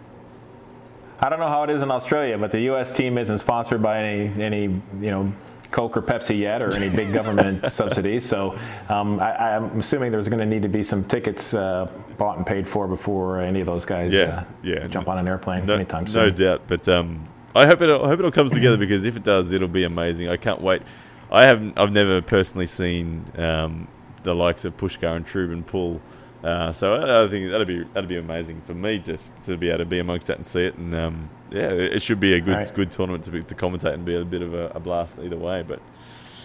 I 1.21 1.29
don't 1.29 1.41
know 1.41 1.49
how 1.49 1.65
it 1.65 1.71
is 1.71 1.83
in 1.83 1.91
Australia, 1.91 2.39
but 2.39 2.51
the 2.53 2.61
U.S. 2.63 2.93
team 2.93 3.19
isn't 3.19 3.39
sponsored 3.39 3.83
by 3.83 3.99
any 4.03 4.43
any 4.43 4.63
you 4.63 5.11
know 5.11 5.33
Coke 5.71 5.97
or 5.97 6.03
Pepsi 6.03 6.39
yet, 6.39 6.63
or 6.63 6.75
any 6.75 6.89
big 6.89 7.13
government 7.13 7.71
subsidies. 7.73 8.25
So 8.25 8.59
um, 8.89 9.21
I, 9.21 9.57
I'm 9.57 9.81
assuming 9.81 10.13
there's 10.13 10.29
going 10.29 10.41
to 10.41 10.47
need 10.47 10.63
to 10.63 10.69
be 10.69 10.83
some 10.83 11.05
tickets 11.05 11.53
uh, 11.55 11.91
bought 12.17 12.39
and 12.39 12.47
paid 12.47 12.67
for 12.67 12.89
before 12.89 13.41
any 13.41 13.61
of 13.61 13.67
those 13.67 13.85
guys 13.85 14.13
Yeah, 14.13 14.23
uh, 14.23 14.45
yeah. 14.63 14.87
jump 14.87 15.09
on 15.09 15.19
an 15.19 15.29
airplane 15.29 15.67
No, 15.67 15.75
anytime 15.75 16.05
no 16.13 16.31
doubt. 16.31 16.63
But 16.67 16.89
um, 16.89 17.29
I 17.55 17.67
hope 17.67 17.81
it 17.83 17.91
I 17.91 17.99
hope 18.09 18.19
it 18.19 18.25
all 18.25 18.31
comes 18.31 18.53
together 18.53 18.77
because 18.77 19.05
if 19.05 19.17
it 19.17 19.25
does, 19.25 19.53
it'll 19.53 19.69
be 19.69 19.85
amazing. 19.85 20.29
I 20.29 20.37
can't 20.37 20.61
wait. 20.61 20.83
I 21.31 21.45
haven't 21.45 21.79
I've 21.79 21.93
never 21.93 22.23
personally 22.23 22.67
seen 22.67 23.25
um, 23.37 23.89
the 24.23 24.35
likes 24.35 24.65
of 24.65 24.77
Pushkar 24.77 25.17
and 25.17 25.27
Trubin 25.27 25.65
pull. 25.67 26.01
Uh, 26.43 26.73
so 26.73 26.95
I, 27.25 27.29
think 27.29 27.51
that'd 27.51 27.67
be 27.67 27.83
that'd 27.83 28.09
be 28.09 28.17
amazing 28.17 28.61
for 28.65 28.73
me 28.75 29.01
to 29.01 29.19
to 29.47 29.57
be 29.57 29.69
able 29.71 29.79
to 29.79 29.85
be 29.85 29.99
amongst 29.99 30.29
that 30.29 30.37
and 30.37 30.47
see 30.47 30.65
it. 30.67 30.77
And 30.77 30.95
um, 30.95 31.31
yeah, 31.51 31.71
it, 31.71 31.95
it 31.95 32.03
should 32.03 32.21
be 32.21 32.35
a 32.35 32.41
good 32.41 32.55
Right. 32.57 32.75
good 32.75 32.91
tournament 32.93 33.25
to 33.25 33.31
be, 33.33 33.43
to 33.43 33.55
commentate 33.55 33.95
and 33.95 34.05
be 34.05 34.15
a 34.17 34.25
bit 34.25 34.43
of 34.43 34.55
a, 34.55 34.69
a 34.75 34.81
blast 34.81 35.19
either 35.19 35.37
way. 35.37 35.65
But 35.67 35.81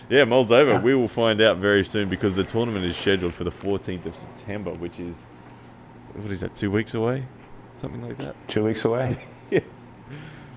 yeah, 0.10 0.26
Moldova, 0.26 0.74
Yeah. 0.74 0.82
we 0.82 0.96
will 0.96 1.08
find 1.08 1.40
out 1.42 1.58
very 1.58 1.84
soon 1.86 2.10
because 2.10 2.34
the 2.36 2.44
tournament 2.44 2.86
is 2.86 2.98
scheduled 2.98 3.34
for 3.36 3.44
the 3.44 3.52
14th 3.52 4.06
of 4.08 4.16
September, 4.16 4.72
which 4.72 5.00
is 5.00 5.28
what 6.14 6.32
is 6.32 6.42
that? 6.42 6.56
Two 6.56 6.72
weeks 6.72 6.94
away, 6.96 7.26
something 7.78 8.02
like 8.02 8.18
that. 8.18 8.36
Two 8.48 8.64
weeks 8.64 8.84
away. 8.86 9.24
yes. 9.52 9.64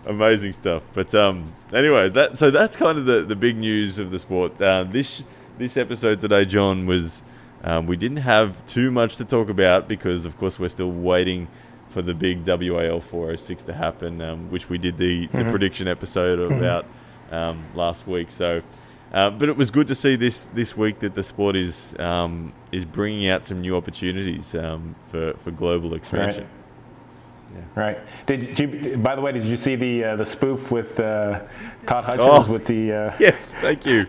Amazing 0.06 0.52
stuff. 0.54 0.82
But 0.94 1.14
um, 1.14 1.52
anyway, 1.72 2.08
that 2.10 2.38
so 2.38 2.50
that's 2.50 2.76
kind 2.76 2.96
of 2.96 3.04
the, 3.06 3.22
the 3.22 3.36
big 3.36 3.56
news 3.58 3.98
of 3.98 4.10
the 4.10 4.18
sport. 4.18 4.58
Uh, 4.60 4.84
this 4.84 5.24
this 5.58 5.76
episode 5.76 6.20
today, 6.20 6.44
John, 6.44 6.86
was 6.86 7.22
um, 7.66 7.86
we 7.86 7.96
didn't 7.96 8.18
have 8.18 8.64
too 8.66 8.90
much 8.90 9.16
to 9.16 9.24
talk 9.24 9.48
about 9.48 9.88
because, 9.88 10.24
of 10.24 10.38
course, 10.38 10.58
we're 10.58 10.68
still 10.68 10.90
waiting 10.90 11.48
for 11.90 12.00
the 12.02 12.14
big 12.14 12.46
WAL 12.46 13.00
406 13.00 13.62
to 13.64 13.72
happen, 13.74 14.20
um, 14.22 14.50
which 14.50 14.68
we 14.68 14.78
did 14.78 14.96
the, 14.98 15.26
the 15.28 15.44
prediction 15.44 15.88
episode 15.88 16.38
about 16.52 16.86
um, 17.30 17.64
last 17.74 18.06
week. 18.06 18.30
So. 18.30 18.62
Uh, 19.12 19.30
but 19.30 19.48
it 19.48 19.56
was 19.56 19.70
good 19.70 19.86
to 19.86 19.94
see 19.94 20.16
this, 20.16 20.46
this 20.46 20.76
week 20.76 20.98
that 20.98 21.14
the 21.14 21.22
sport 21.22 21.54
is 21.54 21.94
um, 22.00 22.52
is 22.72 22.84
bringing 22.84 23.28
out 23.28 23.44
some 23.44 23.60
new 23.60 23.76
opportunities 23.76 24.52
um, 24.54 24.96
for, 25.10 25.32
for 25.34 25.52
global 25.52 25.94
expansion. 25.94 26.46
Right. 27.76 27.98
Did 28.26 28.58
you? 28.58 28.96
By 28.98 29.14
the 29.14 29.20
way, 29.22 29.32
did 29.32 29.44
you 29.44 29.56
see 29.56 29.76
the 29.76 30.04
uh, 30.04 30.16
the 30.16 30.26
spoof 30.26 30.70
with 30.70 30.98
uh, 30.98 31.40
Todd 31.86 32.04
Hutchings 32.04 32.48
Oh. 32.48 32.52
with 32.52 32.66
the? 32.66 32.92
Uh, 32.92 33.16
Yes, 33.20 33.46
thank 33.46 33.86
you. 33.86 34.04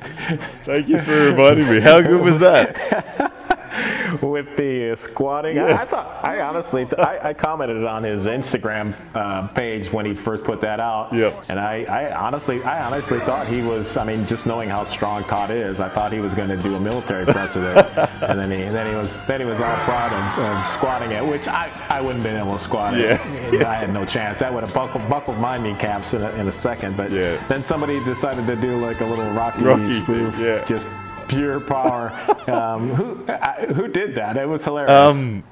Thank 0.66 0.90
you 0.90 1.00
for 1.00 1.12
reminding 1.32 1.70
me. 1.70 1.80
How 1.80 2.02
good 2.02 2.22
was 2.22 2.40
that? 2.40 3.34
with 4.22 4.56
the 4.56 4.92
uh, 4.92 4.96
squatting. 4.96 5.60
I, 5.60 5.82
I 5.82 5.86
thought, 5.86 6.24
I 6.24 6.42
honestly, 6.42 6.86
th- 6.86 7.00
I, 7.00 7.30
I 7.30 7.34
commented 7.34 7.84
on 7.84 8.04
his 8.04 8.26
Instagram 8.26 8.94
uh, 9.16 9.48
page 9.50 9.92
when 9.92 10.06
he 10.06 10.14
first 10.14 10.44
put 10.44 10.62
that 10.62 10.80
out. 10.80 11.14
Yep. 11.14 11.46
And 11.50 11.60
I, 11.60 11.84
I 11.84 12.16
honestly, 12.16 12.64
I 12.64 12.86
honestly 12.86 13.20
thought 13.22 13.48
he 13.48 13.62
was. 13.62 13.98
I 13.98 14.04
mean, 14.04 14.26
just 14.28 14.46
knowing 14.46 14.70
how 14.70 14.84
strong 14.84 15.24
Todd 15.26 15.52
is, 15.52 15.80
I 15.80 15.90
thought 15.90 16.12
he 16.12 16.20
was 16.20 16.34
going 16.34 16.50
to 16.50 16.58
do 16.58 16.76
a 16.76 16.80
military 16.80 17.26
presser 17.26 17.62
there. 17.74 18.10
and 18.22 18.40
then 18.40 18.52
he, 18.52 18.58
then 18.58 18.88
he 18.90 18.96
was, 18.96 19.14
then 19.28 19.40
he 19.42 19.46
was 19.46 19.62
all 19.62 19.76
proud 19.86 20.14
of, 20.14 20.44
of 20.44 20.68
squatting 20.68 21.12
it, 21.12 21.26
which 21.26 21.48
I, 21.48 21.72
I 21.90 22.02
wouldn't 22.02 22.24
have 22.24 22.34
been 22.34 22.42
able 22.42 22.58
to 22.58 22.64
squat 22.64 22.94
it. 22.96 23.02
Yeah. 23.02 23.52
You 23.52 23.66
I 23.66 23.76
had 23.76 23.94
no 23.94 24.06
chance. 24.06 24.40
That 24.40 24.54
would 24.54 24.64
have 24.64 24.74
buckled, 24.74 25.08
buckled 25.10 25.38
my 25.40 25.58
kneecaps 25.58 26.14
in 26.14 26.22
a, 26.24 26.30
in 26.32 26.48
a 26.48 26.52
second. 26.52 26.96
But 26.98 27.12
Yeah. 27.12 27.42
then 27.48 27.64
somebody 27.64 28.04
decided 28.04 28.48
to 28.48 28.56
do 28.56 28.78
like 28.78 29.02
a 29.02 29.06
little 29.06 29.30
Rocky, 29.32 29.62
Rocky 29.64 29.92
spoof, 29.92 30.38
yeah. 30.40 30.64
just 30.66 30.86
pure 31.28 31.60
power. 31.60 32.12
um, 32.48 32.94
who 32.94 33.26
I, 33.32 33.66
who 33.74 33.88
did 33.88 34.16
that? 34.16 34.38
It 34.38 34.48
was 34.48 34.64
hilarious. 34.64 34.92
Um, 34.92 35.44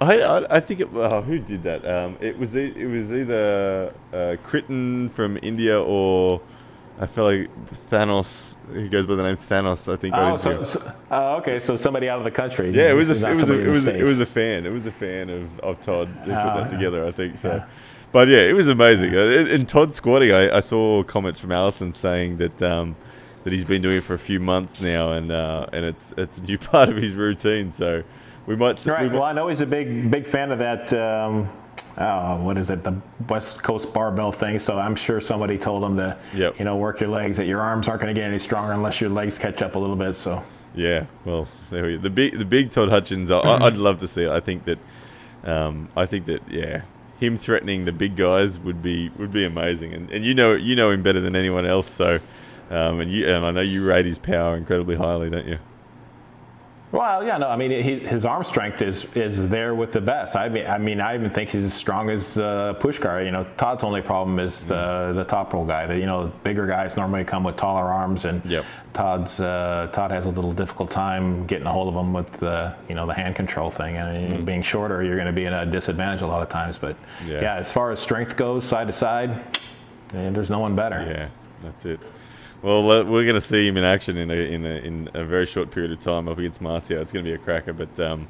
I, 0.00 0.20
I 0.20 0.56
I 0.56 0.60
think 0.60 0.80
it. 0.80 0.88
Oh, 0.94 1.22
who 1.22 1.38
did 1.38 1.62
that? 1.62 1.84
Um, 1.88 2.16
it 2.20 2.38
was 2.38 2.56
e- 2.56 2.72
it 2.76 2.86
was 2.90 3.12
either 3.14 3.92
uh, 4.12 4.36
Crichton 4.44 5.08
from 5.10 5.38
India 5.42 5.80
or 5.80 6.40
I 7.00 7.06
feel 7.06 7.24
like 7.24 7.50
Thanos. 7.90 8.56
He 8.74 8.88
goes 8.88 9.06
by 9.06 9.14
the 9.14 9.22
name 9.22 9.36
Thanos? 9.36 9.90
I 9.92 9.96
think. 9.96 10.14
oh, 10.16 10.36
so, 10.36 10.64
so, 10.64 10.92
oh, 11.10 11.36
okay. 11.36 11.60
So 11.60 11.76
somebody 11.76 12.08
out 12.08 12.18
of 12.18 12.24
the 12.24 12.30
country. 12.30 12.70
yeah, 12.72 12.90
it 12.90 12.94
was 12.94 13.08
a 13.10 13.14
it 13.14 13.36
was 13.36 13.48
a, 13.50 13.58
it 13.60 13.66
was 13.68 13.86
a, 13.86 13.98
it 13.98 14.02
was 14.02 14.20
a 14.20 14.26
fan. 14.26 14.66
It 14.66 14.70
was 14.70 14.86
a 14.86 14.92
fan 14.92 15.30
of, 15.30 15.60
of 15.60 15.80
Todd 15.80 16.08
who 16.08 16.30
put 16.30 16.34
Ah, 16.34 16.60
that 16.60 16.70
together. 16.70 17.04
I 17.06 17.10
think 17.10 17.38
so. 17.38 17.62
But 18.12 18.28
yeah, 18.28 18.40
it 18.40 18.52
was 18.54 18.68
amazing. 18.68 19.14
Uh, 19.14 19.20
In, 19.26 19.46
in 19.48 19.66
Todd 19.66 19.94
squatting, 19.94 20.32
I, 20.32 20.56
I 20.58 20.60
saw 20.60 21.02
comments 21.02 21.38
from 21.40 21.52
Allison 21.52 21.92
saying 21.92 22.36
that 22.38 22.62
um, 22.62 22.96
that 23.46 23.52
he's 23.52 23.62
been 23.62 23.80
doing 23.80 23.98
it 23.98 24.02
for 24.02 24.14
a 24.14 24.18
few 24.18 24.40
months 24.40 24.80
now, 24.80 25.12
and 25.12 25.30
uh, 25.30 25.66
and 25.72 25.84
it's 25.84 26.12
it's 26.18 26.36
a 26.38 26.40
new 26.40 26.58
part 26.72 26.88
of 26.88 26.96
his 26.96 27.14
routine. 27.14 27.70
So 27.70 28.02
we 28.46 28.56
might 28.56 28.72
s- 28.78 28.86
we 28.86 28.92
Right. 28.92 29.02
might- 29.06 29.12
Well, 29.12 29.22
I 29.22 29.32
know 29.32 29.46
he's 29.46 29.60
a 29.60 29.66
big 29.66 30.10
big 30.10 30.26
fan 30.26 30.50
of 30.50 30.58
that. 30.58 30.92
Um, 30.92 31.48
oh, 31.96 32.36
what 32.42 32.58
is 32.58 32.70
it? 32.70 32.82
The 32.82 32.94
West 33.28 33.62
Coast 33.62 33.92
barbell 33.94 34.32
thing. 34.32 34.58
So 34.58 34.76
I'm 34.76 34.96
sure 34.96 35.20
somebody 35.20 35.58
told 35.58 35.84
him 35.84 35.96
to, 35.98 36.16
Yep. 36.34 36.58
you 36.58 36.64
know, 36.64 36.76
work 36.76 37.00
your 37.00 37.08
legs. 37.10 37.36
That 37.36 37.46
your 37.46 37.60
arms 37.60 37.86
aren't 37.88 38.02
going 38.02 38.12
to 38.12 38.20
get 38.20 38.26
any 38.28 38.40
stronger 38.40 38.72
unless 38.72 39.00
your 39.00 39.10
legs 39.10 39.38
catch 39.38 39.62
up 39.62 39.76
a 39.76 39.78
little 39.78 39.96
bit. 39.96 40.16
So. 40.16 40.42
Yeah, 40.74 41.06
well, 41.24 41.46
there 41.70 41.84
we 41.84 41.96
go. 41.96 42.02
The 42.02 42.10
big, 42.10 42.36
the 42.38 42.44
big 42.44 42.70
Todd 42.72 42.90
Hutchings. 42.90 43.30
I, 43.30 43.38
I'd 43.40 43.76
love 43.78 44.00
to 44.00 44.06
see 44.08 44.24
it. 44.24 44.28
I 44.30 44.40
think 44.40 44.64
that, 44.66 44.78
um, 45.44 45.88
I 45.96 46.04
think 46.04 46.26
that, 46.26 46.42
yeah, 46.50 46.82
him 47.18 47.38
threatening 47.38 47.86
the 47.86 47.92
big 47.92 48.14
guys 48.16 48.58
would 48.58 48.82
be 48.82 49.08
would 49.16 49.32
be 49.32 49.44
amazing. 49.46 49.94
And, 49.94 50.10
and 50.10 50.22
you 50.24 50.34
know, 50.34 50.52
you 50.54 50.76
know 50.76 50.90
him 50.90 51.02
better 51.02 51.20
than 51.20 51.34
anyone 51.34 51.64
else. 51.64 51.88
So, 51.88 52.18
um, 52.70 53.00
and 53.00 53.10
you 53.12 53.28
and 53.28 53.44
I 53.44 53.50
know 53.50 53.60
you 53.60 53.84
rate 53.86 54.06
his 54.06 54.18
power 54.18 54.56
incredibly 54.56 54.96
highly, 54.96 55.30
don't 55.30 55.46
you? 55.46 55.58
Well, 56.92 57.24
yeah, 57.26 57.36
no, 57.36 57.48
I 57.48 57.56
mean, 57.56 57.72
he, 57.72 57.98
his 57.98 58.24
arm 58.24 58.44
strength 58.44 58.80
is 58.80 59.04
is 59.16 59.48
there 59.48 59.74
with 59.74 59.92
the 59.92 60.00
best. 60.00 60.36
I 60.36 60.48
mean, 60.48 60.66
I 60.66 60.78
mean, 60.78 61.00
I 61.00 61.16
even 61.16 61.30
think 61.30 61.50
he's 61.50 61.64
as 61.64 61.74
strong 61.74 62.08
as 62.10 62.38
uh, 62.38 62.74
Pushkar. 62.80 63.24
You 63.24 63.32
know, 63.32 63.44
Todd's 63.56 63.82
only 63.82 64.00
problem 64.02 64.38
is 64.38 64.64
the 64.66 65.12
the 65.14 65.24
top 65.24 65.52
roll 65.52 65.64
guy. 65.66 65.86
The, 65.86 65.98
you 65.98 66.06
know, 66.06 66.32
bigger 66.44 66.64
guys 66.66 66.96
normally 66.96 67.24
come 67.24 67.42
with 67.42 67.56
taller 67.56 67.84
arms, 67.92 68.24
and 68.24 68.42
Yep. 68.46 68.64
Todd's 68.94 69.40
uh, 69.40 69.90
Todd 69.92 70.12
has 70.12 70.26
a 70.26 70.30
little 70.30 70.52
difficult 70.52 70.90
time 70.90 71.44
getting 71.46 71.66
a 71.66 71.72
hold 71.72 71.88
of 71.88 71.94
them 71.94 72.12
with 72.12 72.32
the 72.34 72.74
you 72.88 72.94
know 72.94 73.04
the 73.06 73.14
hand 73.14 73.34
control 73.34 73.70
thing. 73.70 73.96
And 73.96 74.46
being 74.46 74.62
shorter, 74.62 75.02
you're 75.02 75.16
going 75.16 75.26
to 75.26 75.32
be 75.32 75.44
in 75.44 75.52
a 75.52 75.66
disadvantage 75.66 76.22
a 76.22 76.26
lot 76.26 76.40
of 76.40 76.48
times. 76.48 76.78
But 76.78 76.96
Yeah. 77.26 77.42
yeah, 77.42 77.54
as 77.56 77.72
far 77.72 77.90
as 77.90 77.98
strength 77.98 78.36
goes, 78.36 78.64
side 78.64 78.86
to 78.86 78.92
side, 78.92 79.30
eh, 80.14 80.30
there's 80.30 80.50
no 80.50 80.60
one 80.60 80.76
better. 80.76 81.04
Yeah, 81.04 81.28
that's 81.68 81.84
it. 81.84 81.98
Well, 82.62 82.84
we're 82.84 83.24
going 83.24 83.34
to 83.34 83.40
see 83.40 83.66
him 83.66 83.76
in 83.76 83.84
action 83.84 84.16
in 84.16 84.30
a, 84.30 84.34
in 84.34 84.64
a 84.64 84.70
in 84.70 85.10
a 85.14 85.24
very 85.24 85.46
short 85.46 85.70
period 85.70 85.92
of 85.92 86.00
time 86.00 86.26
up 86.26 86.38
against 86.38 86.60
Marcio. 86.60 87.00
It's 87.00 87.12
going 87.12 87.24
to 87.24 87.30
be 87.30 87.34
a 87.34 87.38
cracker. 87.38 87.72
But 87.72 87.98
um, 88.00 88.26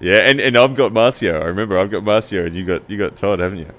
yeah, 0.00 0.18
and, 0.18 0.40
and 0.40 0.56
I've 0.56 0.74
got 0.74 0.92
Marcio. 0.92 1.40
I 1.40 1.46
remember 1.46 1.78
I've 1.78 1.90
got 1.90 2.02
Marcio, 2.04 2.46
and 2.46 2.54
you 2.54 2.64
got 2.64 2.88
you 2.88 2.96
got 2.96 3.16
Todd, 3.16 3.38
haven't 3.38 3.58
you? 3.58 3.72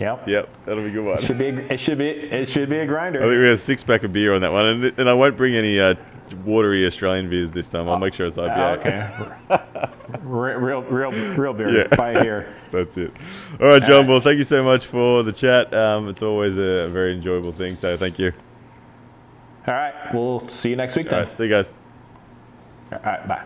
Yep. 0.00 0.28
Yep, 0.28 0.64
that'll 0.64 0.82
be 0.82 0.90
a 0.90 0.92
good 0.92 1.04
one. 1.04 1.18
It 1.18 1.24
should 1.24 1.38
be. 1.38 1.46
It 1.46 1.78
should 1.78 1.98
be. 1.98 2.08
It 2.08 2.48
should 2.48 2.68
be 2.68 2.78
a 2.78 2.86
grinder. 2.86 3.20
I 3.20 3.22
think 3.22 3.38
we 3.40 3.46
have 3.46 3.54
a 3.54 3.58
six 3.58 3.82
pack 3.84 4.02
of 4.02 4.12
beer 4.12 4.34
on 4.34 4.40
that 4.40 4.52
one, 4.52 4.66
and, 4.66 4.84
and 4.98 5.08
I 5.08 5.14
won't 5.14 5.36
bring 5.36 5.54
any 5.54 5.78
uh, 5.78 5.94
watery 6.44 6.86
Australian 6.86 7.30
beers 7.30 7.50
this 7.50 7.68
time. 7.68 7.88
I'll 7.88 7.98
make 7.98 8.14
sure 8.14 8.26
it's 8.26 8.36
IPA. 8.36 8.56
Oh, 8.56 9.58
okay. 9.58 9.90
Real, 10.22 10.82
real, 10.82 11.10
real 11.10 11.52
beer. 11.52 11.68
Yeah. 11.68 12.08
It 12.10 12.22
here. 12.22 12.54
That's 12.70 12.96
it. 12.96 13.12
All 13.60 13.66
right, 13.66 13.82
John. 13.82 14.06
Well, 14.06 14.20
thank 14.20 14.38
you 14.38 14.44
so 14.44 14.62
much 14.62 14.86
for 14.86 15.22
the 15.22 15.32
chat. 15.32 15.72
Um, 15.74 16.08
it's 16.08 16.22
always 16.22 16.56
a 16.56 16.88
very 16.88 17.12
enjoyable 17.14 17.52
thing. 17.52 17.74
So 17.74 17.96
thank 17.96 18.18
you. 18.18 18.32
All 19.66 19.74
right. 19.74 19.94
We'll 20.14 20.46
see 20.48 20.70
you 20.70 20.76
next 20.76 20.96
week 20.96 21.06
All 21.06 21.18
then. 21.18 21.28
right, 21.28 21.36
see 21.36 21.44
you 21.44 21.50
guys. 21.50 21.74
All 22.92 22.98
right. 23.04 23.26
Bye. 23.26 23.44